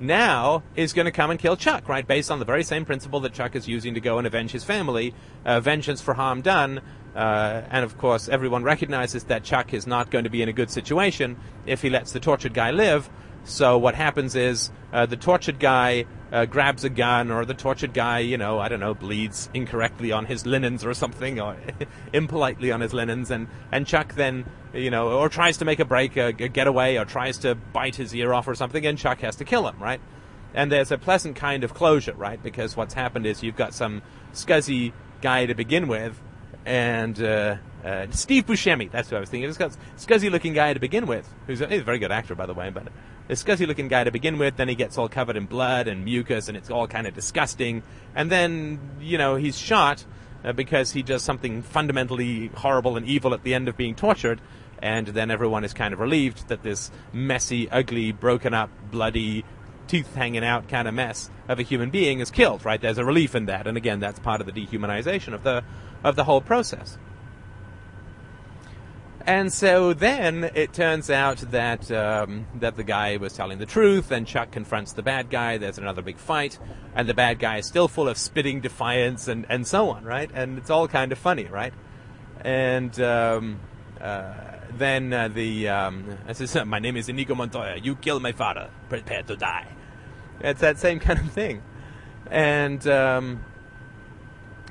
now 0.00 0.62
is 0.74 0.92
going 0.92 1.04
to 1.04 1.12
come 1.12 1.30
and 1.30 1.38
kill 1.38 1.56
Chuck, 1.56 1.88
right? 1.88 2.06
Based 2.06 2.30
on 2.30 2.38
the 2.38 2.44
very 2.44 2.64
same 2.64 2.84
principle 2.84 3.20
that 3.20 3.34
Chuck 3.34 3.54
is 3.54 3.68
using 3.68 3.94
to 3.94 4.00
go 4.00 4.18
and 4.18 4.26
avenge 4.26 4.50
his 4.52 4.64
family, 4.64 5.14
uh, 5.44 5.60
vengeance 5.60 6.00
for 6.00 6.14
harm 6.14 6.40
done. 6.40 6.80
Uh, 7.14 7.62
and 7.70 7.84
of 7.84 7.98
course, 7.98 8.28
everyone 8.28 8.62
recognizes 8.62 9.24
that 9.24 9.42
Chuck 9.42 9.74
is 9.74 9.86
not 9.86 10.10
going 10.10 10.24
to 10.24 10.30
be 10.30 10.42
in 10.42 10.48
a 10.48 10.52
good 10.52 10.70
situation 10.70 11.36
if 11.66 11.82
he 11.82 11.90
lets 11.90 12.12
the 12.12 12.20
tortured 12.20 12.54
guy 12.54 12.70
live. 12.70 13.10
So 13.44 13.78
what 13.78 13.94
happens 13.94 14.36
is 14.36 14.70
uh, 14.92 15.06
the 15.06 15.16
tortured 15.16 15.58
guy 15.58 16.04
uh, 16.32 16.44
grabs 16.44 16.84
a 16.84 16.90
gun, 16.90 17.30
or 17.30 17.44
the 17.44 17.54
tortured 17.54 17.92
guy, 17.92 18.20
you 18.20 18.38
know, 18.38 18.58
I 18.58 18.68
don't 18.68 18.80
know, 18.80 18.94
bleeds 18.94 19.50
incorrectly 19.54 20.12
on 20.12 20.26
his 20.26 20.46
linens 20.46 20.84
or 20.84 20.94
something, 20.94 21.40
or 21.40 21.56
impolitely 22.12 22.70
on 22.70 22.80
his 22.80 22.92
linens, 22.92 23.30
and, 23.30 23.48
and 23.72 23.86
Chuck 23.86 24.14
then, 24.14 24.44
you 24.72 24.90
know, 24.90 25.10
or 25.10 25.28
tries 25.28 25.56
to 25.58 25.64
make 25.64 25.80
a 25.80 25.84
break, 25.84 26.16
a, 26.16 26.26
a 26.26 26.32
getaway, 26.32 26.96
or 26.96 27.04
tries 27.04 27.38
to 27.38 27.54
bite 27.54 27.96
his 27.96 28.14
ear 28.14 28.32
off 28.32 28.46
or 28.46 28.54
something, 28.54 28.86
and 28.86 28.98
Chuck 28.98 29.20
has 29.20 29.36
to 29.36 29.44
kill 29.44 29.66
him, 29.66 29.78
right? 29.80 30.00
And 30.54 30.70
there's 30.70 30.92
a 30.92 30.98
pleasant 30.98 31.36
kind 31.36 31.64
of 31.64 31.74
closure, 31.74 32.14
right? 32.14 32.40
Because 32.40 32.76
what's 32.76 32.94
happened 32.94 33.26
is 33.26 33.42
you've 33.42 33.56
got 33.56 33.74
some 33.74 34.02
scuzzy 34.32 34.92
guy 35.22 35.46
to 35.46 35.54
begin 35.54 35.88
with, 35.88 36.20
and 36.70 37.20
uh, 37.20 37.56
uh, 37.84 38.06
Steve 38.10 38.46
Buscemi, 38.46 38.88
that's 38.92 39.10
who 39.10 39.16
I 39.16 39.20
was 39.20 39.28
thinking. 39.28 39.48
He's 39.48 39.58
got 39.58 39.76
scuzzy 39.96 40.30
looking 40.30 40.54
guy 40.54 40.72
to 40.72 40.78
begin 40.78 41.06
with, 41.06 41.28
who's 41.48 41.60
a, 41.60 41.66
he's 41.66 41.80
a 41.80 41.84
very 41.84 41.98
good 41.98 42.12
actor, 42.12 42.36
by 42.36 42.46
the 42.46 42.54
way, 42.54 42.70
but 42.70 42.86
a 43.28 43.32
scuzzy 43.32 43.66
looking 43.66 43.88
guy 43.88 44.04
to 44.04 44.12
begin 44.12 44.38
with, 44.38 44.56
then 44.56 44.68
he 44.68 44.76
gets 44.76 44.96
all 44.96 45.08
covered 45.08 45.36
in 45.36 45.46
blood 45.46 45.88
and 45.88 46.04
mucus, 46.04 46.46
and 46.46 46.56
it's 46.56 46.70
all 46.70 46.86
kind 46.86 47.08
of 47.08 47.14
disgusting. 47.14 47.82
And 48.14 48.30
then, 48.30 48.78
you 49.00 49.18
know, 49.18 49.34
he's 49.34 49.58
shot 49.58 50.04
uh, 50.44 50.52
because 50.52 50.92
he 50.92 51.02
does 51.02 51.24
something 51.24 51.62
fundamentally 51.62 52.52
horrible 52.54 52.96
and 52.96 53.04
evil 53.04 53.34
at 53.34 53.42
the 53.42 53.52
end 53.52 53.66
of 53.66 53.76
being 53.76 53.96
tortured, 53.96 54.40
and 54.78 55.08
then 55.08 55.32
everyone 55.32 55.64
is 55.64 55.74
kind 55.74 55.92
of 55.92 55.98
relieved 55.98 56.46
that 56.50 56.62
this 56.62 56.92
messy, 57.12 57.68
ugly, 57.68 58.12
broken 58.12 58.54
up, 58.54 58.70
bloody, 58.92 59.44
teeth 59.88 60.14
hanging 60.14 60.44
out 60.44 60.68
kind 60.68 60.86
of 60.86 60.94
mess 60.94 61.30
of 61.48 61.58
a 61.58 61.62
human 61.62 61.90
being 61.90 62.20
is 62.20 62.30
killed, 62.30 62.64
right? 62.64 62.80
There's 62.80 62.98
a 62.98 63.04
relief 63.04 63.34
in 63.34 63.46
that, 63.46 63.66
and 63.66 63.76
again, 63.76 63.98
that's 63.98 64.20
part 64.20 64.40
of 64.40 64.46
the 64.46 64.52
dehumanization 64.52 65.34
of 65.34 65.42
the 65.42 65.64
of 66.02 66.16
the 66.16 66.24
whole 66.24 66.40
process. 66.40 66.98
And 69.26 69.52
so 69.52 69.92
then 69.92 70.50
it 70.54 70.72
turns 70.72 71.10
out 71.10 71.38
that 71.50 71.90
um, 71.90 72.46
that 72.56 72.76
the 72.76 72.84
guy 72.84 73.16
was 73.18 73.34
telling 73.34 73.58
the 73.58 73.66
truth, 73.66 74.10
and 74.10 74.26
Chuck 74.26 74.50
confronts 74.50 74.92
the 74.92 75.02
bad 75.02 75.28
guy. 75.28 75.58
There's 75.58 75.78
another 75.78 76.02
big 76.02 76.16
fight, 76.16 76.58
and 76.94 77.08
the 77.08 77.14
bad 77.14 77.38
guy 77.38 77.58
is 77.58 77.66
still 77.66 77.86
full 77.86 78.08
of 78.08 78.16
spitting 78.16 78.60
defiance 78.60 79.28
and, 79.28 79.46
and 79.48 79.66
so 79.66 79.90
on, 79.90 80.04
right? 80.04 80.30
And 80.32 80.58
it's 80.58 80.70
all 80.70 80.88
kind 80.88 81.12
of 81.12 81.18
funny, 81.18 81.44
right? 81.44 81.74
And 82.40 82.98
um, 83.00 83.60
uh, 84.00 84.32
then 84.76 85.12
uh, 85.12 85.28
the 85.28 85.68
um, 85.68 86.18
says, 86.32 86.56
my 86.64 86.78
name 86.78 86.96
is 86.96 87.08
Inigo 87.08 87.34
Montoya. 87.34 87.76
You 87.76 87.96
killed 87.96 88.22
my 88.22 88.32
father. 88.32 88.70
Prepare 88.88 89.22
to 89.24 89.36
die. 89.36 89.68
It's 90.40 90.60
that 90.60 90.78
same 90.78 90.98
kind 90.98 91.18
of 91.18 91.30
thing. 91.30 91.62
And 92.30 92.86
um, 92.86 93.44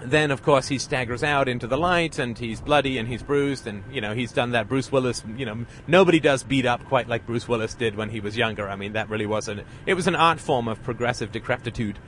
then, 0.01 0.31
of 0.31 0.43
course, 0.43 0.67
he 0.67 0.77
staggers 0.77 1.23
out 1.23 1.47
into 1.47 1.67
the 1.67 1.77
light, 1.77 2.19
and 2.19 2.38
he's 2.38 2.62
bloody 2.62 2.97
and 2.97 3.07
he's 3.07 3.23
bruised, 3.23 3.67
and 3.67 3.83
you 3.91 4.01
know 4.01 4.13
he's 4.13 4.31
done 4.31 4.51
that. 4.51 4.67
Bruce 4.67 4.91
Willis, 4.91 5.23
you 5.35 5.45
know, 5.45 5.65
nobody 5.88 6.19
does 6.19 6.43
beat 6.43 6.65
up 6.65 6.85
quite 6.85 7.07
like 7.07 7.25
Bruce 7.25 7.47
Willis 7.47 7.73
did 7.73 7.95
when 7.95 8.09
he 8.09 8.19
was 8.19 8.38
younger. 8.38 8.69
I 8.69 8.75
mean, 8.75 8.93
that 8.93 9.09
really 9.09 9.25
was 9.25 9.47
an 9.47 9.63
it 9.85 9.93
was 9.93 10.07
an 10.07 10.15
art 10.15 10.39
form 10.39 10.67
of 10.67 10.81
progressive 10.83 11.31
decrepitude. 11.31 11.99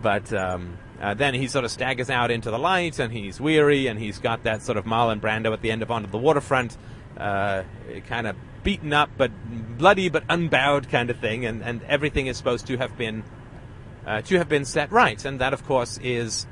But 0.00 0.32
um, 0.32 0.78
uh, 1.00 1.14
then 1.14 1.34
he 1.34 1.48
sort 1.48 1.64
of 1.64 1.70
staggers 1.70 2.08
out 2.08 2.30
into 2.30 2.50
the 2.50 2.58
light, 2.58 2.98
and 2.98 3.12
he's 3.12 3.40
weary, 3.40 3.86
and 3.86 3.98
he's 3.98 4.18
got 4.18 4.44
that 4.44 4.62
sort 4.62 4.78
of 4.78 4.84
Marlon 4.84 5.20
Brando 5.20 5.52
at 5.52 5.60
the 5.60 5.70
end 5.70 5.82
of 5.82 5.90
Onto 5.90 6.08
the 6.08 6.18
Waterfront, 6.18 6.76
uh, 7.16 7.64
kind 8.06 8.26
of 8.26 8.36
beaten 8.62 8.92
up 8.92 9.08
but 9.16 9.30
bloody 9.78 10.08
but 10.08 10.24
unbowed 10.28 10.88
kind 10.88 11.10
of 11.10 11.18
thing, 11.18 11.44
and, 11.44 11.62
and 11.62 11.82
everything 11.84 12.26
is 12.26 12.36
supposed 12.36 12.66
to 12.66 12.76
have 12.76 12.96
been 12.96 13.22
uh, 14.06 14.22
to 14.22 14.38
have 14.38 14.48
been 14.48 14.64
set 14.64 14.90
right, 14.90 15.24
and 15.24 15.40
that, 15.40 15.52
of 15.52 15.64
course, 15.66 15.98
is 16.02 16.46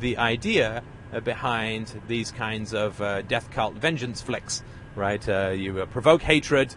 the 0.00 0.18
idea 0.18 0.82
uh, 1.12 1.20
behind 1.20 2.00
these 2.06 2.30
kinds 2.30 2.74
of 2.74 3.00
uh, 3.00 3.22
death 3.22 3.50
cult 3.50 3.74
vengeance 3.74 4.20
flicks, 4.20 4.62
right? 4.94 5.26
Uh, 5.28 5.50
you 5.50 5.86
provoke 5.86 6.22
hatred. 6.22 6.74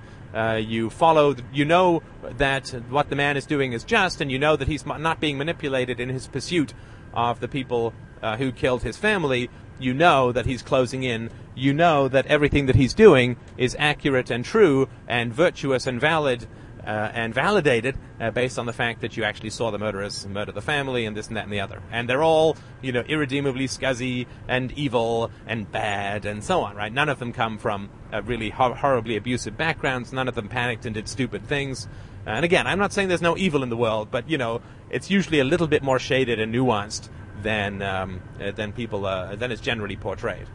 you 0.58 0.90
follow. 0.90 1.36
You 1.52 1.66
know 1.66 2.02
that 2.38 2.70
what 2.90 3.10
the 3.10 3.16
man 3.16 3.38
is 3.38 3.46
doing 3.46 3.74
is 3.74 3.84
just, 3.84 4.22
and 4.22 4.32
you 4.32 4.40
know 4.40 4.56
that 4.56 4.68
he's 4.68 4.86
not 4.86 5.20
being 5.20 5.38
manipulated 5.38 6.00
in 6.00 6.10
his 6.10 6.28
pursuit 6.28 6.74
of 7.14 7.40
the 7.40 7.48
people 7.48 7.94
who 8.38 8.52
killed 8.52 8.84
his 8.84 8.98
family. 8.98 9.50
You 9.80 9.94
know 9.94 10.32
that 10.32 10.46
he's 10.46 10.62
closing 10.62 11.04
in. 11.04 11.30
You 11.56 11.74
know 11.74 12.08
that 12.08 12.28
everything 12.28 12.68
that 12.68 12.76
he's 12.76 12.94
doing 12.94 13.36
is 13.58 13.76
accurate 13.78 14.32
and 14.32 14.46
true 14.46 14.88
and 15.08 15.34
virtuous 15.34 15.88
and 15.88 16.00
valid 16.00 16.48
uh, 16.86 17.12
and 17.14 17.34
validated 17.34 17.96
uh, 18.20 18.32
based 18.32 18.58
on 18.58 18.66
the 18.66 18.74
fact 18.74 19.02
that 19.02 19.16
you 19.16 19.24
actually 19.24 19.50
saw 19.50 19.72
the 19.72 19.78
murderers 19.78 20.28
murder 20.28 20.52
the 20.52 20.62
family 20.62 21.06
and 21.06 21.16
this 21.16 21.28
and 21.28 21.38
that 21.38 21.44
and 21.44 21.54
the 21.54 21.60
other. 21.60 21.82
And 21.92 22.10
they're 22.10 22.24
all, 22.24 22.58
you 22.82 22.92
know, 22.92 23.02
irredeemably 23.02 23.68
scuzzy 23.68 24.28
and 24.48 24.72
evil 24.74 25.32
and 25.46 25.72
bad 25.72 26.26
and 26.26 26.44
so 26.44 26.62
on, 26.62 26.76
right? 26.76 26.92
None 26.92 27.10
of 27.10 27.20
them 27.20 27.34
come 27.34 27.58
from 27.58 27.90
uh, 28.12 28.22
really 28.24 28.50
hor- 28.50 28.76
horribly 28.76 29.16
abusive 29.16 29.58
backgrounds. 29.58 30.12
None 30.12 30.28
of 30.28 30.36
them 30.36 30.48
panicked 30.48 30.86
and 30.86 30.96
did 30.96 31.08
stupid 31.08 31.46
things. 31.46 31.88
And 32.26 32.46
again, 32.46 32.68
I'm 32.68 32.80
not 32.80 32.94
saying 32.94 33.08
there's 33.08 33.22
no 33.22 33.38
evil 33.38 33.64
in 33.64 33.70
the 33.70 33.78
world, 33.78 34.10
but 34.12 34.30
you 34.30 34.38
know, 34.38 34.62
it's 34.90 35.10
usually 35.10 35.40
a 35.40 35.44
little 35.44 35.68
bit 35.68 35.84
more 35.84 36.00
shaded 36.00 36.40
and 36.40 36.54
nuanced 36.54 37.10
than 37.42 37.82
um, 37.82 38.22
uh, 38.40 38.52
than 38.52 38.72
people 38.72 39.06
uh, 39.06 39.36
than 39.36 39.52
it's 39.52 39.62
generally 39.62 39.96
portrayed. 39.96 40.48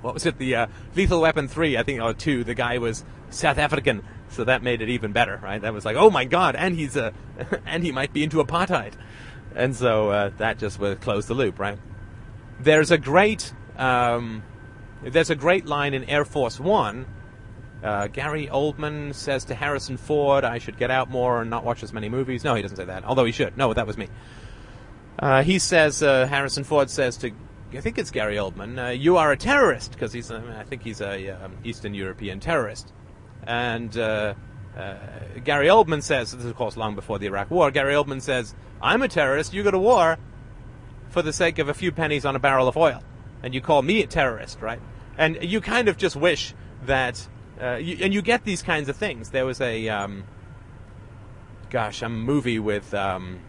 What 0.00 0.14
was 0.14 0.24
it? 0.24 0.38
The 0.38 0.54
uh, 0.54 0.66
Lethal 0.94 1.20
Weapon 1.20 1.46
three, 1.48 1.76
I 1.76 1.82
think, 1.82 2.00
or 2.00 2.14
two. 2.14 2.44
The 2.44 2.54
guy 2.54 2.78
was 2.78 3.04
South 3.28 3.58
African 3.58 4.02
so 4.30 4.44
that 4.44 4.62
made 4.62 4.80
it 4.80 4.88
even 4.88 5.12
better, 5.12 5.38
right? 5.42 5.60
That 5.60 5.74
was 5.74 5.84
like, 5.84 5.96
oh 5.96 6.10
my 6.10 6.24
god, 6.24 6.56
and 6.56 6.74
he's 6.74 6.96
a, 6.96 7.12
and 7.66 7.84
he 7.84 7.92
might 7.92 8.12
be 8.12 8.22
into 8.22 8.42
apartheid, 8.42 8.94
and 9.54 9.74
so 9.74 10.10
uh, 10.10 10.30
that 10.38 10.58
just 10.58 10.78
would 10.78 11.00
close 11.00 11.26
the 11.26 11.34
loop, 11.34 11.58
right? 11.58 11.78
There's 12.60 12.90
a 12.90 12.98
great, 12.98 13.52
um, 13.76 14.42
there's 15.02 15.30
a 15.30 15.36
great 15.36 15.66
line 15.66 15.94
in 15.94 16.04
Air 16.04 16.24
Force 16.24 16.60
One. 16.60 17.06
Uh, 17.82 18.08
Gary 18.08 18.46
Oldman 18.46 19.14
says 19.14 19.46
to 19.46 19.54
Harrison 19.54 19.96
Ford, 19.96 20.44
"I 20.44 20.58
should 20.58 20.78
get 20.78 20.90
out 20.90 21.10
more 21.10 21.40
and 21.40 21.48
not 21.48 21.64
watch 21.64 21.82
as 21.82 21.92
many 21.92 22.08
movies." 22.08 22.44
No, 22.44 22.54
he 22.54 22.62
doesn't 22.62 22.76
say 22.76 22.84
that. 22.84 23.04
Although 23.04 23.24
he 23.24 23.32
should. 23.32 23.56
No, 23.56 23.72
that 23.72 23.86
was 23.86 23.96
me. 23.96 24.08
Uh, 25.18 25.42
he 25.42 25.58
says, 25.58 26.02
uh, 26.02 26.26
Harrison 26.26 26.64
Ford 26.64 26.88
says 26.88 27.16
to, 27.18 27.30
I 27.74 27.80
think 27.80 27.98
it's 27.98 28.10
Gary 28.10 28.36
Oldman, 28.36 28.78
uh, 28.78 28.90
"You 28.90 29.16
are 29.16 29.32
a 29.32 29.36
terrorist," 29.36 29.92
because 29.92 30.12
he's, 30.12 30.30
I 30.30 30.64
think 30.64 30.82
he's 30.82 31.00
a 31.00 31.30
um, 31.30 31.56
Eastern 31.64 31.94
European 31.94 32.40
terrorist. 32.40 32.92
And 33.46 33.96
uh, 33.96 34.34
uh, 34.76 34.94
Gary 35.44 35.68
Oldman 35.68 36.02
says, 36.02 36.32
this 36.32 36.44
is 36.44 36.50
of 36.50 36.56
course 36.56 36.76
long 36.76 36.94
before 36.94 37.18
the 37.18 37.26
Iraq 37.26 37.50
War, 37.50 37.70
Gary 37.70 37.94
Oldman 37.94 38.20
says, 38.22 38.54
I'm 38.80 39.02
a 39.02 39.08
terrorist, 39.08 39.52
you 39.52 39.62
go 39.62 39.70
to 39.70 39.78
war 39.78 40.18
for 41.08 41.22
the 41.22 41.32
sake 41.32 41.58
of 41.58 41.68
a 41.68 41.74
few 41.74 41.92
pennies 41.92 42.24
on 42.24 42.36
a 42.36 42.38
barrel 42.38 42.68
of 42.68 42.76
oil. 42.76 43.02
And 43.42 43.54
you 43.54 43.60
call 43.60 43.82
me 43.82 44.02
a 44.02 44.06
terrorist, 44.06 44.60
right? 44.60 44.80
And 45.18 45.38
you 45.42 45.60
kind 45.60 45.88
of 45.88 45.96
just 45.96 46.16
wish 46.16 46.54
that, 46.84 47.26
uh, 47.60 47.76
you, 47.76 47.98
and 48.00 48.14
you 48.14 48.22
get 48.22 48.44
these 48.44 48.62
kinds 48.62 48.88
of 48.88 48.96
things. 48.96 49.30
There 49.30 49.44
was 49.44 49.60
a, 49.60 49.88
um, 49.88 50.24
gosh, 51.70 52.02
a 52.02 52.08
movie 52.08 52.58
with 52.58 52.94
um, 52.94 53.40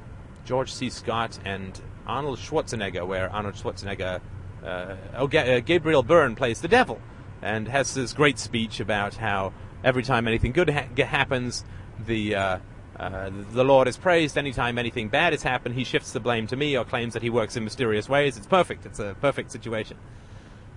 George 0.46 0.72
C. 0.74 0.90
Scott 0.90 1.40
and 1.46 1.80
Arnold 2.08 2.40
Schwarzenegger, 2.40 3.06
where 3.06 3.30
Arnold 3.32 3.56
Schwarzenegger, 3.56 4.22
uh, 4.66 4.96
oh, 5.16 5.28
Ga- 5.28 5.62
Gabriel 5.62 6.04
Byrne 6.04 6.36
plays 6.36 6.62
the 6.62 6.68
devil, 6.68 7.00
and 7.42 7.68
has 7.68 7.94
this 7.94 8.14
great 8.14 8.40
speech 8.40 8.80
about 8.80 9.16
how 9.16 9.54
every 9.84 10.04
time 10.04 10.28
anything 10.28 10.52
good 10.52 10.70
ha- 10.70 11.06
happens, 11.06 11.64
the 12.06 12.36
uh, 12.36 12.60
uh, 12.98 13.30
the 13.52 13.64
Lord 13.64 13.88
is 13.88 13.98
praised. 13.98 14.38
Anytime 14.38 14.78
anything 14.78 15.10
bad 15.10 15.34
has 15.34 15.44
happened, 15.44 15.76
He 15.76 15.84
shifts 15.84 16.12
the 16.12 16.20
blame 16.20 16.48
to 16.48 16.56
me 16.56 16.78
or 16.78 16.86
claims 16.86 17.14
that 17.14 17.24
He 17.24 17.30
works 17.30 17.56
in 17.56 17.64
mysterious 17.64 18.08
ways. 18.10 18.38
It's 18.38 18.48
perfect. 18.48 18.86
It's 18.86 19.00
a 19.00 19.16
perfect 19.22 19.52
situation. 19.52 19.98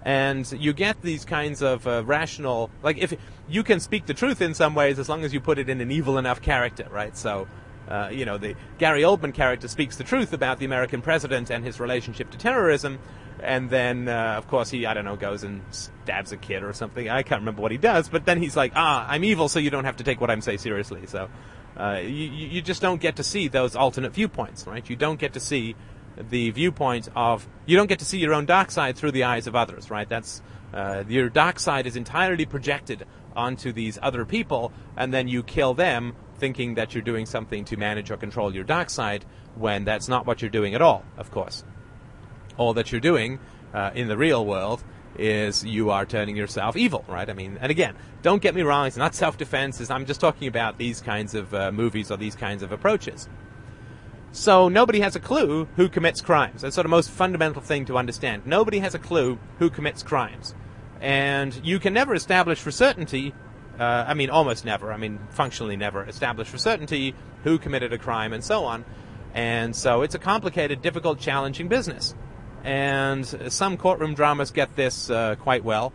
And 0.03 0.51
you 0.53 0.73
get 0.75 1.01
these 1.01 1.25
kinds 1.25 1.63
of 1.63 1.87
uh, 1.87 2.05
rational, 2.05 2.71
like 2.83 2.99
if 2.99 3.15
you 3.49 3.63
can 3.63 3.81
speak 3.81 4.07
the 4.07 4.15
truth 4.15 4.43
in 4.43 4.53
some 4.55 4.75
ways, 4.75 4.99
as 4.99 5.09
long 5.09 5.25
as 5.25 5.33
you 5.33 5.41
put 5.41 5.59
it 5.59 5.69
in 5.69 5.81
an 5.81 5.91
evil 5.91 6.19
enough 6.19 6.41
character, 6.43 6.87
right? 6.91 7.17
So. 7.17 7.47
Uh, 7.89 8.09
you 8.11 8.25
know, 8.25 8.39
the 8.39 8.55
Gary 8.79 9.03
Oldman 9.03 9.35
character 9.35 9.69
speaks 9.69 9.97
the 9.97 10.05
truth 10.05 10.33
about 10.33 10.59
the 10.59 10.65
American 10.65 11.03
president 11.03 11.51
and 11.51 11.65
his 11.65 11.81
relationship 11.81 12.31
to 12.31 12.39
terrorism, 12.39 12.99
and 13.43 13.69
then 13.69 14.09
uh, 14.09 14.35
of 14.39 14.49
course 14.49 14.71
he 14.71 14.87
I 14.87 14.95
don't 14.95 15.05
know 15.05 15.17
goes 15.17 15.45
and 15.45 15.63
stabs 15.71 16.33
a 16.33 16.37
kid 16.37 16.63
or 16.63 16.73
something. 16.73 17.11
I 17.11 17.23
can't 17.23 17.43
remember 17.43 17.61
what 17.61 17.73
he 17.73 17.79
does, 17.79 18.09
but 18.09 18.25
then 18.25 18.41
he's 18.41 18.57
like, 18.57 18.73
ah, 18.75 19.07
I'm 19.09 19.25
evil, 19.25 19.49
so 19.49 19.59
you 19.59 19.71
don't 19.71 19.85
have 19.85 19.97
to 19.97 20.05
take 20.05 20.21
what 20.21 20.31
I'm 20.31 20.41
saying 20.41 20.59
seriously. 20.59 21.07
So 21.07 21.29
uh, 21.79 22.01
you 22.03 22.31
you 22.31 22.63
just 22.63 22.81
don't 22.81 23.01
get 23.01 23.17
to 23.17 23.23
see 23.23 23.49
those 23.49 23.77
alternate 23.77 24.13
viewpoints, 24.13 24.67
right? 24.67 24.89
You 24.89 24.97
don't 24.97 25.19
get 25.19 25.35
to 25.35 25.41
see 25.41 25.77
the 26.17 26.51
viewpoint 26.51 27.09
of 27.15 27.47
you 27.67 27.77
don't 27.77 27.89
get 27.89 27.99
to 27.99 28.05
see 28.05 28.19
your 28.19 28.35
own 28.35 28.47
dark 28.47 28.71
side 28.71 28.97
through 28.97 29.13
the 29.13 29.25
eyes 29.25 29.47
of 29.47 29.55
others, 29.55 29.91
right? 29.91 30.09
That's 30.09 30.43
uh, 30.73 31.05
your 31.09 31.29
dark 31.29 31.59
side 31.59 31.87
is 31.87 31.97
entirely 31.97 32.47
projected 32.47 33.07
onto 33.37 33.73
these 33.73 33.99
other 34.01 34.25
people, 34.25 34.73
and 34.97 35.13
then 35.13 35.29
you 35.29 35.43
kill 35.43 35.75
them 35.75 36.15
thinking 36.45 36.75
that 36.75 36.95
you're 36.95 37.09
doing 37.13 37.27
something 37.27 37.65
to 37.65 37.77
manage 37.77 38.11
or 38.11 38.17
control 38.17 38.55
your 38.55 38.65
dark 38.65 38.89
side 38.91 39.25
when 39.55 39.85
that's 39.85 40.09
not 40.09 40.27
what 40.27 40.43
you're 40.43 40.57
doing 40.61 40.75
at 40.75 40.83
all, 40.83 41.03
of 41.17 41.31
course 41.31 41.65
all 42.57 42.75
that 42.75 42.93
you're 42.93 43.01
doing 43.01 43.39
uh, 43.73 43.91
in 43.95 44.09
the 44.09 44.17
real 44.17 44.45
world 44.45 44.83
is 45.17 45.65
you 45.65 45.91
are 45.91 46.05
turning 46.05 46.37
yourself 46.37 46.77
evil, 46.77 47.05
right? 47.09 47.31
I 47.31 47.35
mean, 47.35 47.59
and 47.61 47.71
again, 47.71 47.95
don't 48.23 48.43
get 48.43 48.55
me 48.55 48.63
wrong, 48.63 48.87
it's 48.87 48.97
not 48.97 49.15
self 49.25 49.37
defense, 49.37 49.91
I'm 49.91 50.07
just 50.07 50.21
talking 50.21 50.49
about 50.49 50.79
these 50.79 51.01
kinds 51.01 51.35
of 51.35 51.55
uh, 51.55 51.73
movies 51.73 52.11
or 52.11 52.17
these 52.17 52.35
kinds 52.35 52.63
of 52.63 52.73
approaches. 52.73 53.29
So 54.33 54.69
nobody 54.69 54.99
has 55.01 55.15
a 55.15 55.21
clue 55.21 55.67
who 55.77 55.89
commits 55.89 56.21
crimes. 56.21 56.63
That's 56.63 56.75
sort 56.75 56.87
of 56.87 56.91
the 56.91 56.97
most 56.97 57.11
fundamental 57.11 57.63
thing 57.63 57.85
to 57.85 57.97
understand. 57.97 58.45
Nobody 58.45 58.81
has 58.81 58.93
a 58.93 58.99
clue 58.99 59.39
who 59.61 59.71
commits 59.71 60.03
crimes. 60.03 60.57
And 61.01 61.55
you 61.65 61.79
can 61.79 61.95
never 61.95 62.17
establish 62.17 62.59
for 62.59 62.73
certainty 62.73 63.33
uh, 63.79 64.05
I 64.07 64.15
mean, 64.15 64.31
almost 64.31 64.65
never, 64.65 64.93
I 64.93 64.97
mean, 64.97 65.19
functionally 65.31 65.77
never, 65.77 66.05
establish 66.05 66.49
for 66.49 66.59
certainty 66.59 67.15
who 67.43 67.59
committed 67.59 67.93
a 67.93 67.99
crime 67.99 68.33
and 68.33 68.43
so 68.43 68.65
on. 68.65 68.85
And 69.35 69.75
so 69.75 70.03
it's 70.03 70.15
a 70.15 70.19
complicated, 70.19 70.81
difficult, 70.81 71.19
challenging 71.19 71.69
business. 71.69 72.15
And 72.63 73.27
some 73.53 73.77
courtroom 73.77 74.15
dramas 74.15 74.51
get 74.51 74.77
this 74.77 75.11
uh, 75.11 75.35
quite 75.37 75.65
well. 75.65 75.93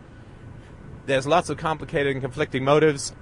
There's 1.06 1.26
lots 1.26 1.48
of 1.48 1.56
complicated 1.56 2.12
and 2.12 2.22
conflicting 2.22 2.64
motives. 2.64 3.12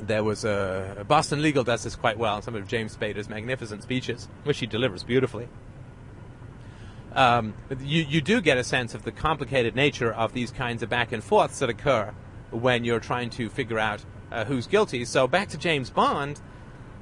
There 0.00 0.22
was 0.22 0.44
a 0.44 1.04
Boston 1.08 1.42
Legal 1.42 1.64
does 1.64 1.82
this 1.82 1.96
quite 1.96 2.16
well. 2.16 2.40
Some 2.40 2.54
of 2.54 2.68
James 2.68 2.96
Spader's 2.96 3.28
magnificent 3.28 3.82
speeches, 3.82 4.28
which 4.44 4.60
he 4.60 4.66
delivers 4.66 5.02
beautifully. 5.02 5.48
Um, 7.12 7.54
you 7.80 8.04
you 8.04 8.20
do 8.20 8.40
get 8.40 8.56
a 8.56 8.64
sense 8.64 8.94
of 8.94 9.02
the 9.02 9.10
complicated 9.10 9.74
nature 9.74 10.12
of 10.12 10.32
these 10.32 10.52
kinds 10.52 10.84
of 10.84 10.88
back 10.88 11.10
and 11.10 11.22
forths 11.22 11.58
that 11.58 11.68
occur 11.68 12.14
when 12.50 12.84
you're 12.84 13.00
trying 13.00 13.30
to 13.30 13.48
figure 13.48 13.78
out 13.78 14.04
uh, 14.30 14.44
who's 14.44 14.66
guilty. 14.66 15.04
So 15.04 15.26
back 15.26 15.48
to 15.48 15.58
James 15.58 15.90
Bond. 15.90 16.40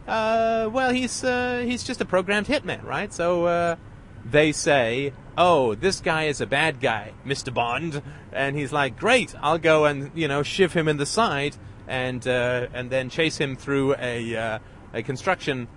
Uh, 0.07 0.71
well, 0.73 0.93
he's 0.93 1.25
uh, 1.25 1.63
he's 1.67 1.83
just 1.83 2.01
a 2.01 2.05
programmed 2.05 2.47
hitman, 2.47 2.85
right? 2.85 3.13
So 3.13 3.47
uh, 3.47 3.77
they 4.25 4.53
say, 4.53 5.13
"Oh, 5.37 5.75
this 5.75 6.01
guy 6.01 6.25
is 6.25 6.41
a 6.41 6.47
bad 6.47 6.81
guy, 6.81 7.13
Mister 7.25 7.51
Bond," 7.51 8.03
and 8.33 8.57
he's 8.57 8.73
like, 8.73 8.99
"Great, 8.99 9.35
I'll 9.41 9.59
go 9.59 9.85
and 9.85 10.13
you 10.15 10.29
know 10.29 10.43
shiv 10.43 10.73
him 10.73 10.87
in 10.87 10.97
the 10.97 11.07
side 11.07 11.57
and 11.89 12.27
uh, 12.27 12.69
and 12.73 12.91
then 12.91 13.11
chase 13.11 13.39
him 13.39 13.57
through 13.57 13.97
a 13.97 14.37
uh, 14.37 14.59
a 14.95 15.03
construction 15.03 15.69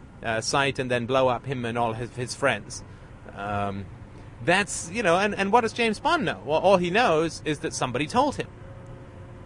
site 0.41 0.79
and 0.79 0.91
then 0.91 1.05
blow 1.05 1.27
up 1.27 1.45
him 1.45 1.65
and 1.65 1.77
all 1.77 1.93
his, 1.93 2.11
his 2.11 2.35
friends." 2.35 2.83
Um, 3.35 3.85
that's 4.45 4.91
you 4.91 5.01
know, 5.01 5.17
and, 5.17 5.33
and 5.33 5.51
what 5.51 5.61
does 5.61 5.73
James 5.73 5.99
Bond 5.99 6.25
know? 6.25 6.41
Well, 6.45 6.59
all 6.59 6.77
he 6.77 6.91
knows 6.91 7.41
is 7.45 7.59
that 7.59 7.73
somebody 7.73 8.05
told 8.05 8.35
him 8.35 8.47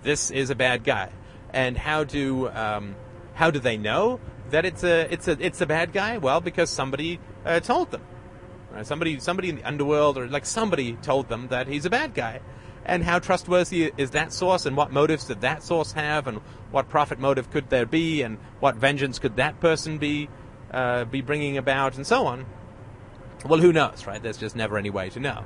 this 0.04 0.32
is 0.32 0.50
a 0.50 0.56
bad 0.56 0.84
guy. 0.84 1.10
And 1.52 1.78
how 1.78 2.04
do 2.04 2.50
um, 2.50 2.96
how 3.34 3.52
do 3.52 3.60
they 3.60 3.78
know 3.78 4.20
that 4.50 4.66
it's 4.66 4.84
a 4.84 5.12
it's 5.12 5.28
a 5.28 5.38
it's 5.39 5.62
a 5.62 5.66
bad 5.66 5.94
guy? 5.94 6.18
Well, 6.18 6.42
because 6.42 6.70
somebody 6.70 7.20
uh, 7.46 7.60
told 7.60 7.92
them. 7.92 8.02
Right? 8.72 8.86
Somebody 8.86 9.20
somebody 9.20 9.50
in 9.50 9.58
the 9.58 9.63
underworld 9.63 10.18
or 10.18 10.28
like 10.28 10.46
somebody 10.46 10.94
told 10.94 11.30
them 11.30 11.48
that 11.50 11.68
he's 11.68 11.86
a 11.86 11.89
bad 11.89 12.13
guy. 12.13 12.42
And 12.86 13.02
how 13.02 13.20
trustworthy 13.20 13.94
is 13.96 14.12
that 14.12 14.34
source, 14.34 14.66
and 14.66 14.76
what 14.76 14.92
motives 14.92 15.26
did 15.26 15.39
that 15.39 15.63
source 15.63 15.94
have, 15.94 16.28
and 16.28 16.39
what 16.70 16.89
profit 16.89 17.18
motive 17.18 17.50
could 17.50 17.70
there 17.70 17.86
be, 17.86 18.24
and 18.24 18.38
what 18.60 18.76
vengeance 18.76 19.20
could 19.20 19.38
that 19.38 19.62
person 19.62 20.00
be 20.00 20.28
uh, 20.72 21.06
be 21.06 21.22
bringing 21.22 21.58
about, 21.58 21.96
and 21.96 22.06
so 22.06 22.26
on. 22.26 22.46
Well, 23.46 23.60
who 23.60 23.72
knows, 23.72 24.06
right? 24.06 24.22
There's 24.22 24.38
just 24.38 24.56
never 24.56 24.78
any 24.78 24.89
way 24.89 25.10
to 25.12 25.20
know. 25.20 25.46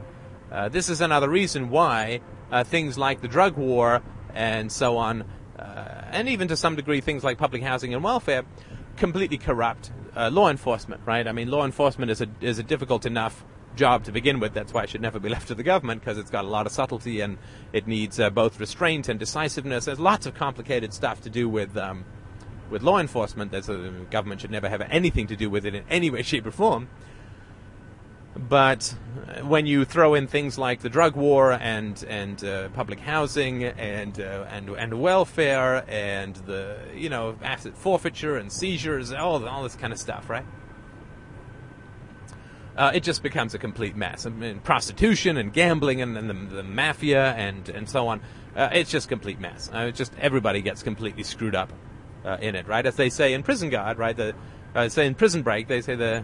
Uh, 0.52 0.70
this 0.70 0.90
is 0.90 1.02
another 1.02 1.30
reason 1.30 1.70
why 1.70 2.22
uh, 2.52 2.64
things 2.64 2.98
like 2.98 3.22
the 3.22 3.28
drug 3.28 3.58
war 3.58 4.02
and 4.38 4.72
so 4.72 4.98
on, 4.98 5.24
uh, 5.58 6.06
and 6.12 6.30
even 6.30 6.48
to 6.48 6.56
some 6.56 6.76
degree 6.76 7.02
things 7.02 7.24
like 7.24 7.40
public 7.40 7.64
housing 7.64 7.94
and 7.94 8.04
welfare, 8.04 8.44
completely 8.96 9.38
corrupt 9.38 9.92
uh, 10.16 10.30
law 10.32 10.50
enforcement. 10.50 11.02
Right? 11.06 11.28
I 11.28 11.32
mean, 11.32 11.50
law 11.50 11.66
enforcement 11.66 12.12
is 12.12 12.22
a 12.22 12.28
is 12.40 12.60
a 12.60 12.64
difficult 12.64 13.06
enough 13.06 13.44
job 13.76 14.04
to 14.04 14.12
begin 14.12 14.40
with. 14.40 14.54
That's 14.54 14.74
why 14.74 14.84
it 14.84 14.90
should 14.90 15.02
never 15.02 15.20
be 15.20 15.30
left 15.36 15.48
to 15.48 15.56
the 15.56 15.64
government 15.64 16.02
because 16.02 16.20
it's 16.20 16.30
got 16.30 16.46
a 16.46 16.48
lot 16.48 16.68
of 16.68 16.72
subtlety 16.72 17.22
and 17.22 17.40
it 17.74 17.88
needs 17.88 18.20
uh, 18.20 18.30
both 18.30 18.60
restraint 18.60 19.10
and 19.10 19.20
decisiveness. 19.20 19.86
There's 19.86 20.00
lots 20.00 20.28
of 20.28 20.36
complicated 20.36 20.94
stuff 20.94 21.22
to 21.22 21.30
do 21.30 21.50
with. 21.50 21.76
Um, 21.76 22.06
with 22.70 22.84
law 22.84 23.00
enforcement, 23.00 23.50
there's 23.50 23.70
a, 23.70 23.78
government 24.12 24.42
should 24.42 24.52
never 24.52 24.68
have 24.68 24.82
anything 24.82 25.28
to 25.28 25.38
do 25.38 25.50
with 25.50 25.66
it 25.66 25.74
in 25.74 25.86
any 25.90 26.10
way, 26.10 26.22
shape, 26.22 26.46
or 26.46 26.52
form. 26.52 26.90
But 28.38 28.96
when 29.44 29.66
you 29.66 29.86
throw 29.86 30.14
in 30.14 30.28
things 30.28 30.58
like 30.58 30.82
the 30.82 30.90
drug 30.90 31.16
war 31.16 31.54
and 31.54 32.04
and 32.08 32.44
uh, 32.44 32.70
public 32.70 33.00
housing 33.00 33.64
and 33.64 34.20
uh, 34.20 34.46
and 34.50 34.70
and 34.70 35.02
welfare 35.02 35.84
and 35.88 36.36
the 36.36 36.78
you 36.96 37.10
know 37.10 37.38
asset 37.42 37.78
forfeiture 37.78 38.38
and 38.38 38.52
seizures, 38.52 39.12
all 39.12 39.46
all 39.48 39.64
this 39.64 39.76
kind 39.76 39.92
of 39.92 40.00
stuff, 40.00 40.30
right? 40.30 40.46
Uh, 42.76 42.92
it 42.94 43.02
just 43.02 43.24
becomes 43.24 43.56
a 43.56 43.58
complete 43.58 43.96
mess. 43.96 44.28
I 44.28 44.30
mean, 44.30 44.60
prostitution 44.60 45.38
and 45.38 45.52
gambling 45.52 46.00
and, 46.00 46.16
and 46.16 46.30
the, 46.30 46.56
the, 46.58 46.64
mafia 46.64 47.34
and 47.34 47.68
and 47.70 47.90
so 47.90 48.08
on. 48.08 48.22
Uh, 48.56 48.70
it's 48.72 48.92
just 48.92 49.10
complete 49.10 49.40
mess. 49.40 49.70
Uh, 49.74 49.90
just 49.90 50.14
everybody 50.20 50.62
gets 50.62 50.84
completely 50.84 51.24
screwed 51.24 51.56
up 51.56 51.74
uh, 52.24 52.38
in 52.40 52.56
it, 52.56 52.68
right? 52.68 52.86
As 52.86 52.96
they 52.96 53.10
say 53.10 53.34
in 53.34 53.42
Prison 53.42 53.70
Guard, 53.70 53.98
right? 53.98 54.16
The 54.16 54.36
say 54.90 55.08
in 55.08 55.16
Prison 55.16 55.42
Break, 55.42 55.68
they 55.68 55.82
say 55.82 55.96
the 55.96 56.24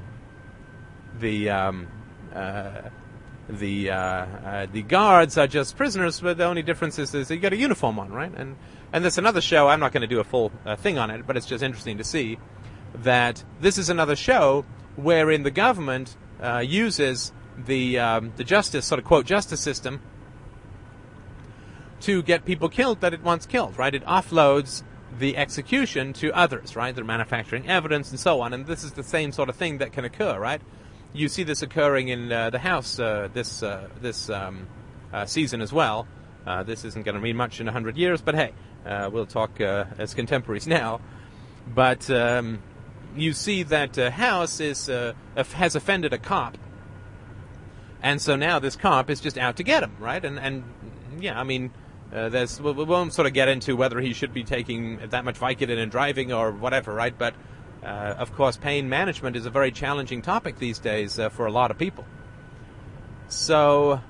the 1.20 1.50
um, 1.50 1.88
the 2.34 3.90
uh, 3.90 3.96
uh, 3.96 4.68
the 4.72 4.82
guards 4.82 5.38
are 5.38 5.48
just 5.48 5.78
prisoners, 5.78 6.20
but 6.20 6.38
the 6.38 6.46
only 6.46 6.62
difference 6.62 6.98
is, 7.00 7.14
is 7.14 7.30
you 7.30 7.38
got 7.38 7.54
a 7.54 7.58
uniform 7.58 8.00
on, 8.00 8.12
right? 8.12 8.32
And 8.36 8.56
and 8.92 9.04
there's 9.04 9.18
another 9.18 9.42
show. 9.42 9.68
I'm 9.68 9.80
not 9.80 9.92
going 9.92 10.02
to 10.02 10.08
do 10.08 10.20
a 10.20 10.24
full 10.24 10.52
thing 10.78 10.98
on 10.98 11.12
it, 11.12 11.26
but 11.26 11.38
it's 11.38 11.46
just 11.46 11.64
interesting 11.64 11.98
to 11.98 12.04
see 12.04 12.38
that 12.96 13.44
this 13.60 13.78
is 13.78 13.90
another 13.90 14.16
show 14.16 14.66
wherein 14.96 15.44
the 15.44 15.52
government 15.52 16.16
uses 16.64 17.32
the 17.58 18.00
um, 18.00 18.34
the 18.36 18.44
justice 18.44 18.86
sort 18.86 19.00
of 19.00 19.06
quote 19.06 19.26
justice 19.26 19.62
system 19.62 20.02
to 22.02 22.22
get 22.22 22.44
people 22.44 22.68
killed 22.68 23.00
that 23.02 23.14
it 23.14 23.24
wants 23.24 23.46
killed, 23.46 23.78
right? 23.78 23.96
It 23.96 24.06
offloads 24.06 24.84
the 25.20 25.38
execution 25.38 26.12
to 26.14 26.34
others, 26.34 26.76
right? 26.76 26.94
They're 26.94 27.04
manufacturing 27.04 27.70
evidence 27.70 28.12
and 28.12 28.20
so 28.20 28.42
on, 28.42 28.54
and 28.54 28.66
this 28.66 28.84
is 28.84 28.92
the 28.92 29.04
same 29.04 29.32
sort 29.32 29.48
of 29.48 29.56
thing 29.56 29.78
that 29.78 29.94
can 29.94 30.04
occur, 30.04 30.38
right? 30.38 30.62
You 31.14 31.30
see 31.30 31.44
this 31.44 31.62
occurring 31.62 32.08
in 32.10 32.32
uh, 32.32 32.50
the 32.50 32.60
House 32.60 33.00
uh, 33.00 33.30
this 33.34 33.64
uh, 33.64 33.88
this 34.02 34.30
um, 34.30 34.68
uh, 35.14 35.26
season 35.26 35.62
as 35.62 35.72
well. 35.72 36.08
This 36.66 36.84
isn't 36.84 37.06
going 37.06 37.16
to 37.16 37.22
mean 37.22 37.38
much 37.38 37.62
in 37.62 37.68
hundred 37.68 37.98
years, 37.98 38.22
but 38.22 38.36
hey, 38.36 38.52
we'll 39.12 39.26
talk 39.26 39.62
as 39.62 40.14
contemporaries 40.14 40.68
now. 40.68 41.00
But 41.74 42.10
um, 42.10 42.62
you 43.16 43.32
see 43.34 43.64
that 43.64 43.96
House 43.96 44.60
is 44.60 44.88
has 44.88 45.76
offended 45.76 46.14
a 46.14 46.18
cop, 46.18 46.58
and 48.02 48.22
so 48.22 48.36
now 48.36 48.60
this 48.60 48.76
cop 48.76 49.10
is 49.10 49.22
just 49.22 49.38
out 49.38 49.58
to 49.58 49.64
get 49.64 49.84
him, 49.84 49.96
right? 50.00 50.24
And 50.24 50.40
and 50.40 50.64
yeah, 51.20 51.40
I 51.40 51.44
mean. 51.44 51.72
Uh, 52.14 52.30
there's 52.30 52.62
we 52.62 52.72
won't 52.72 53.12
sort 53.12 53.26
of 53.26 53.34
get 53.34 53.48
into 53.48 53.76
whether 53.76 54.00
he 54.00 54.14
should 54.14 54.32
be 54.36 54.44
taking 54.44 55.00
that 55.10 55.26
much 55.26 55.40
Vicodin 55.40 55.80
and 55.80 55.92
driving 55.92 56.32
or 56.32 56.52
whatever, 56.52 56.94
right? 56.94 57.18
But 57.18 57.34
uh, 57.84 58.16
of 58.18 58.34
course, 58.34 58.58
pain 58.58 58.88
management 58.90 59.36
is 59.36 59.46
a 59.46 59.50
very 59.50 59.72
challenging 59.72 60.22
topic 60.22 60.58
these 60.58 60.80
days 60.80 61.20
uh, 61.20 61.30
for 61.30 61.46
a 61.46 61.52
lot 61.52 61.72
of 61.72 61.78
people. 61.78 62.06
So 63.28 64.02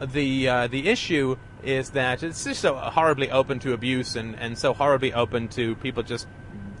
the 0.00 0.48
uh, 0.48 0.66
the 0.68 0.88
issue 0.88 1.36
is 1.62 1.90
that 1.90 2.22
it's 2.22 2.44
just 2.44 2.60
so 2.60 2.76
horribly 2.76 3.30
open 3.30 3.58
to 3.60 3.72
abuse 3.72 4.16
and, 4.16 4.38
and 4.38 4.56
so 4.56 4.72
horribly 4.72 5.12
open 5.12 5.48
to 5.48 5.74
people 5.76 6.02
just 6.02 6.28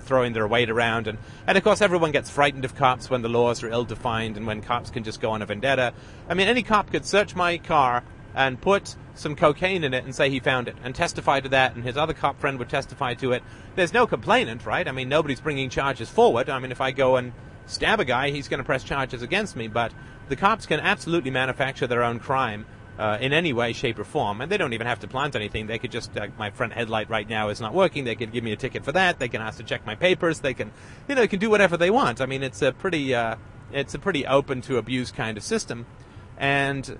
throwing 0.00 0.32
their 0.32 0.46
weight 0.46 0.70
around 0.70 1.08
and, 1.08 1.18
and 1.46 1.58
of 1.58 1.64
course 1.64 1.82
everyone 1.82 2.12
gets 2.12 2.30
frightened 2.30 2.64
of 2.64 2.74
cops 2.74 3.10
when 3.10 3.20
the 3.20 3.28
laws 3.28 3.62
are 3.62 3.68
ill 3.68 3.84
defined 3.84 4.36
and 4.36 4.46
when 4.46 4.62
cops 4.62 4.88
can 4.88 5.02
just 5.02 5.20
go 5.20 5.32
on 5.32 5.42
a 5.42 5.46
vendetta. 5.46 5.92
I 6.28 6.34
mean 6.34 6.48
any 6.48 6.62
cop 6.62 6.90
could 6.90 7.04
search 7.04 7.34
my 7.34 7.58
car 7.58 8.04
and 8.38 8.60
put 8.60 8.94
some 9.16 9.34
cocaine 9.34 9.82
in 9.82 9.92
it 9.92 10.04
and 10.04 10.14
say 10.14 10.30
he 10.30 10.38
found 10.38 10.68
it 10.68 10.76
and 10.84 10.94
testify 10.94 11.40
to 11.40 11.48
that 11.48 11.74
and 11.74 11.82
his 11.82 11.96
other 11.96 12.14
cop 12.14 12.38
friend 12.38 12.56
would 12.56 12.68
testify 12.68 13.12
to 13.12 13.32
it. 13.32 13.42
There's 13.74 13.92
no 13.92 14.06
complainant, 14.06 14.64
right? 14.64 14.86
I 14.86 14.92
mean, 14.92 15.08
nobody's 15.08 15.40
bringing 15.40 15.68
charges 15.68 16.08
forward. 16.08 16.48
I 16.48 16.60
mean, 16.60 16.70
if 16.70 16.80
I 16.80 16.92
go 16.92 17.16
and 17.16 17.32
stab 17.66 17.98
a 17.98 18.04
guy, 18.04 18.30
he's 18.30 18.46
going 18.46 18.58
to 18.58 18.64
press 18.64 18.84
charges 18.84 19.22
against 19.22 19.56
me, 19.56 19.66
but 19.66 19.92
the 20.28 20.36
cops 20.36 20.66
can 20.66 20.78
absolutely 20.78 21.32
manufacture 21.32 21.88
their 21.88 22.04
own 22.04 22.20
crime 22.20 22.64
uh, 22.96 23.18
in 23.20 23.32
any 23.32 23.52
way, 23.52 23.72
shape, 23.72 23.98
or 23.98 24.04
form. 24.04 24.40
And 24.40 24.52
they 24.52 24.56
don't 24.56 24.72
even 24.72 24.86
have 24.86 25.00
to 25.00 25.08
plant 25.08 25.34
anything. 25.34 25.66
They 25.66 25.80
could 25.80 25.90
just, 25.90 26.16
uh, 26.16 26.28
my 26.38 26.50
front 26.50 26.72
headlight 26.72 27.10
right 27.10 27.28
now 27.28 27.48
is 27.48 27.60
not 27.60 27.74
working. 27.74 28.04
They 28.04 28.14
could 28.14 28.30
give 28.30 28.44
me 28.44 28.52
a 28.52 28.56
ticket 28.56 28.84
for 28.84 28.92
that. 28.92 29.18
They 29.18 29.28
can 29.28 29.42
ask 29.42 29.58
to 29.58 29.64
check 29.64 29.84
my 29.84 29.96
papers. 29.96 30.40
They 30.40 30.54
can, 30.54 30.70
you 31.08 31.16
know, 31.16 31.22
they 31.22 31.28
can 31.28 31.40
do 31.40 31.50
whatever 31.50 31.76
they 31.76 31.90
want. 31.90 32.20
I 32.20 32.26
mean, 32.26 32.44
it's 32.44 32.62
a 32.62 32.70
pretty, 32.70 33.16
uh, 33.16 33.34
it's 33.72 33.94
a 33.94 33.98
pretty 33.98 34.24
open 34.26 34.60
to 34.62 34.78
abuse 34.78 35.10
kind 35.10 35.36
of 35.36 35.42
system. 35.42 35.86
And 36.36 36.98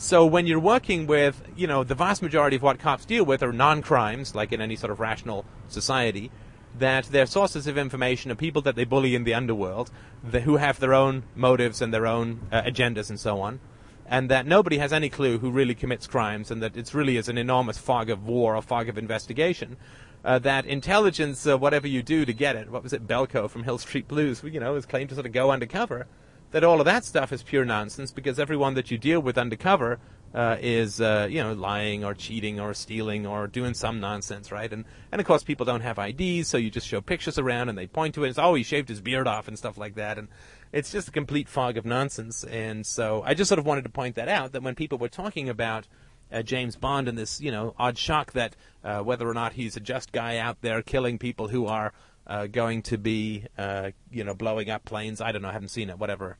so 0.00 0.24
when 0.24 0.46
you're 0.46 0.60
working 0.60 1.08
with, 1.08 1.42
you 1.56 1.66
know, 1.66 1.82
the 1.82 1.96
vast 1.96 2.22
majority 2.22 2.54
of 2.54 2.62
what 2.62 2.78
cops 2.78 3.04
deal 3.04 3.24
with 3.24 3.42
are 3.42 3.52
non-crimes, 3.52 4.32
like 4.32 4.52
in 4.52 4.60
any 4.60 4.76
sort 4.76 4.92
of 4.92 5.00
rational 5.00 5.44
society, 5.66 6.30
that 6.78 7.06
their 7.06 7.26
sources 7.26 7.66
of 7.66 7.76
information 7.76 8.30
are 8.30 8.36
people 8.36 8.62
that 8.62 8.76
they 8.76 8.84
bully 8.84 9.16
in 9.16 9.24
the 9.24 9.34
underworld, 9.34 9.90
the, 10.22 10.42
who 10.42 10.56
have 10.56 10.78
their 10.78 10.94
own 10.94 11.24
motives 11.34 11.82
and 11.82 11.92
their 11.92 12.06
own 12.06 12.46
uh, 12.52 12.62
agendas 12.62 13.10
and 13.10 13.18
so 13.18 13.40
on, 13.40 13.58
and 14.06 14.30
that 14.30 14.46
nobody 14.46 14.78
has 14.78 14.92
any 14.92 15.08
clue 15.08 15.38
who 15.38 15.50
really 15.50 15.74
commits 15.74 16.06
crimes, 16.06 16.52
and 16.52 16.62
that 16.62 16.76
it's 16.76 16.94
really 16.94 17.16
is 17.16 17.28
an 17.28 17.36
enormous 17.36 17.76
fog 17.76 18.08
of 18.08 18.24
war 18.24 18.54
or 18.54 18.62
fog 18.62 18.88
of 18.88 18.98
investigation. 18.98 19.76
Uh, 20.24 20.38
that 20.38 20.64
intelligence, 20.64 21.44
uh, 21.44 21.58
whatever 21.58 21.88
you 21.88 22.04
do 22.04 22.24
to 22.24 22.32
get 22.32 22.54
it, 22.54 22.70
what 22.70 22.84
was 22.84 22.92
it, 22.92 23.04
Belko 23.04 23.50
from 23.50 23.64
Hill 23.64 23.78
Street 23.78 24.06
Blues, 24.06 24.44
you 24.44 24.60
know, 24.60 24.76
is 24.76 24.86
claimed 24.86 25.08
to 25.08 25.16
sort 25.16 25.26
of 25.26 25.32
go 25.32 25.50
undercover 25.50 26.06
that 26.50 26.64
all 26.64 26.80
of 26.80 26.86
that 26.86 27.04
stuff 27.04 27.32
is 27.32 27.42
pure 27.42 27.64
nonsense 27.64 28.10
because 28.10 28.38
everyone 28.38 28.74
that 28.74 28.90
you 28.90 28.98
deal 28.98 29.20
with 29.20 29.36
undercover 29.36 29.98
uh, 30.34 30.56
is 30.60 31.00
uh, 31.00 31.26
you 31.30 31.42
know 31.42 31.52
lying 31.52 32.04
or 32.04 32.14
cheating 32.14 32.60
or 32.60 32.74
stealing 32.74 33.26
or 33.26 33.46
doing 33.46 33.74
some 33.74 34.00
nonsense, 34.00 34.52
right? 34.52 34.72
And 34.72 34.84
and 35.10 35.20
of 35.20 35.26
course 35.26 35.42
people 35.42 35.64
don't 35.64 35.80
have 35.80 35.98
IDs, 35.98 36.48
so 36.48 36.58
you 36.58 36.70
just 36.70 36.86
show 36.86 37.00
pictures 37.00 37.38
around 37.38 37.68
and 37.68 37.78
they 37.78 37.86
point 37.86 38.14
to 38.14 38.22
it. 38.22 38.26
And 38.26 38.30
it's 38.30 38.38
oh 38.38 38.54
he 38.54 38.62
shaved 38.62 38.88
his 38.88 39.00
beard 39.00 39.26
off 39.26 39.48
and 39.48 39.58
stuff 39.58 39.78
like 39.78 39.94
that, 39.94 40.18
and 40.18 40.28
it's 40.72 40.92
just 40.92 41.08
a 41.08 41.12
complete 41.12 41.48
fog 41.48 41.76
of 41.76 41.86
nonsense. 41.86 42.44
And 42.44 42.86
so 42.86 43.22
I 43.24 43.34
just 43.34 43.48
sort 43.48 43.58
of 43.58 43.66
wanted 43.66 43.84
to 43.84 43.90
point 43.90 44.16
that 44.16 44.28
out 44.28 44.52
that 44.52 44.62
when 44.62 44.74
people 44.74 44.98
were 44.98 45.08
talking 45.08 45.48
about 45.48 45.86
uh, 46.30 46.42
James 46.42 46.76
Bond 46.76 47.08
and 47.08 47.16
this, 47.16 47.40
you 47.40 47.50
know, 47.50 47.74
odd 47.78 47.96
shock 47.96 48.32
that 48.32 48.54
uh, 48.84 49.00
whether 49.00 49.28
or 49.28 49.34
not 49.34 49.54
he's 49.54 49.76
a 49.76 49.80
just 49.80 50.12
guy 50.12 50.36
out 50.36 50.60
there 50.60 50.82
killing 50.82 51.18
people 51.18 51.48
who 51.48 51.66
are 51.66 51.92
uh, 52.28 52.46
going 52.46 52.82
to 52.82 52.98
be, 52.98 53.44
uh, 53.56 53.90
you 54.10 54.24
know, 54.24 54.34
blowing 54.34 54.70
up 54.70 54.84
planes. 54.84 55.20
I 55.20 55.32
don't 55.32 55.42
know. 55.42 55.48
I 55.48 55.52
haven't 55.52 55.68
seen 55.68 55.90
it. 55.90 55.98
Whatever, 55.98 56.36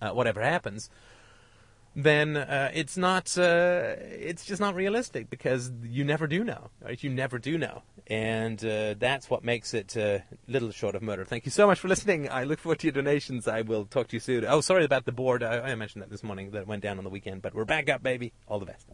uh, 0.00 0.10
whatever 0.10 0.42
happens, 0.42 0.90
then 1.94 2.36
uh, 2.36 2.70
it's 2.74 2.96
not. 2.96 3.36
Uh, 3.38 3.94
it's 3.98 4.44
just 4.44 4.60
not 4.60 4.74
realistic 4.74 5.30
because 5.30 5.70
you 5.82 6.04
never 6.04 6.26
do 6.26 6.44
know. 6.44 6.70
Right? 6.82 7.02
You 7.02 7.10
never 7.10 7.38
do 7.38 7.56
know, 7.58 7.82
and 8.06 8.62
uh, 8.64 8.94
that's 8.98 9.30
what 9.30 9.44
makes 9.44 9.74
it 9.74 9.96
a 9.96 10.24
little 10.46 10.70
short 10.70 10.94
of 10.94 11.02
murder. 11.02 11.24
Thank 11.24 11.44
you 11.44 11.50
so 11.50 11.66
much 11.66 11.78
for 11.78 11.88
listening. 11.88 12.28
I 12.28 12.44
look 12.44 12.58
forward 12.58 12.80
to 12.80 12.86
your 12.88 12.92
donations. 12.92 13.46
I 13.46 13.62
will 13.62 13.84
talk 13.84 14.08
to 14.08 14.16
you 14.16 14.20
soon. 14.20 14.44
Oh, 14.44 14.60
sorry 14.60 14.84
about 14.84 15.04
the 15.04 15.12
board. 15.12 15.42
I, 15.42 15.60
I 15.60 15.74
mentioned 15.76 16.02
that 16.02 16.10
this 16.10 16.22
morning 16.22 16.50
that 16.50 16.62
it 16.62 16.66
went 16.66 16.82
down 16.82 16.98
on 16.98 17.04
the 17.04 17.10
weekend, 17.10 17.42
but 17.42 17.54
we're 17.54 17.64
back 17.64 17.88
up, 17.88 18.02
baby. 18.02 18.32
All 18.48 18.58
the 18.58 18.66
best. 18.66 18.88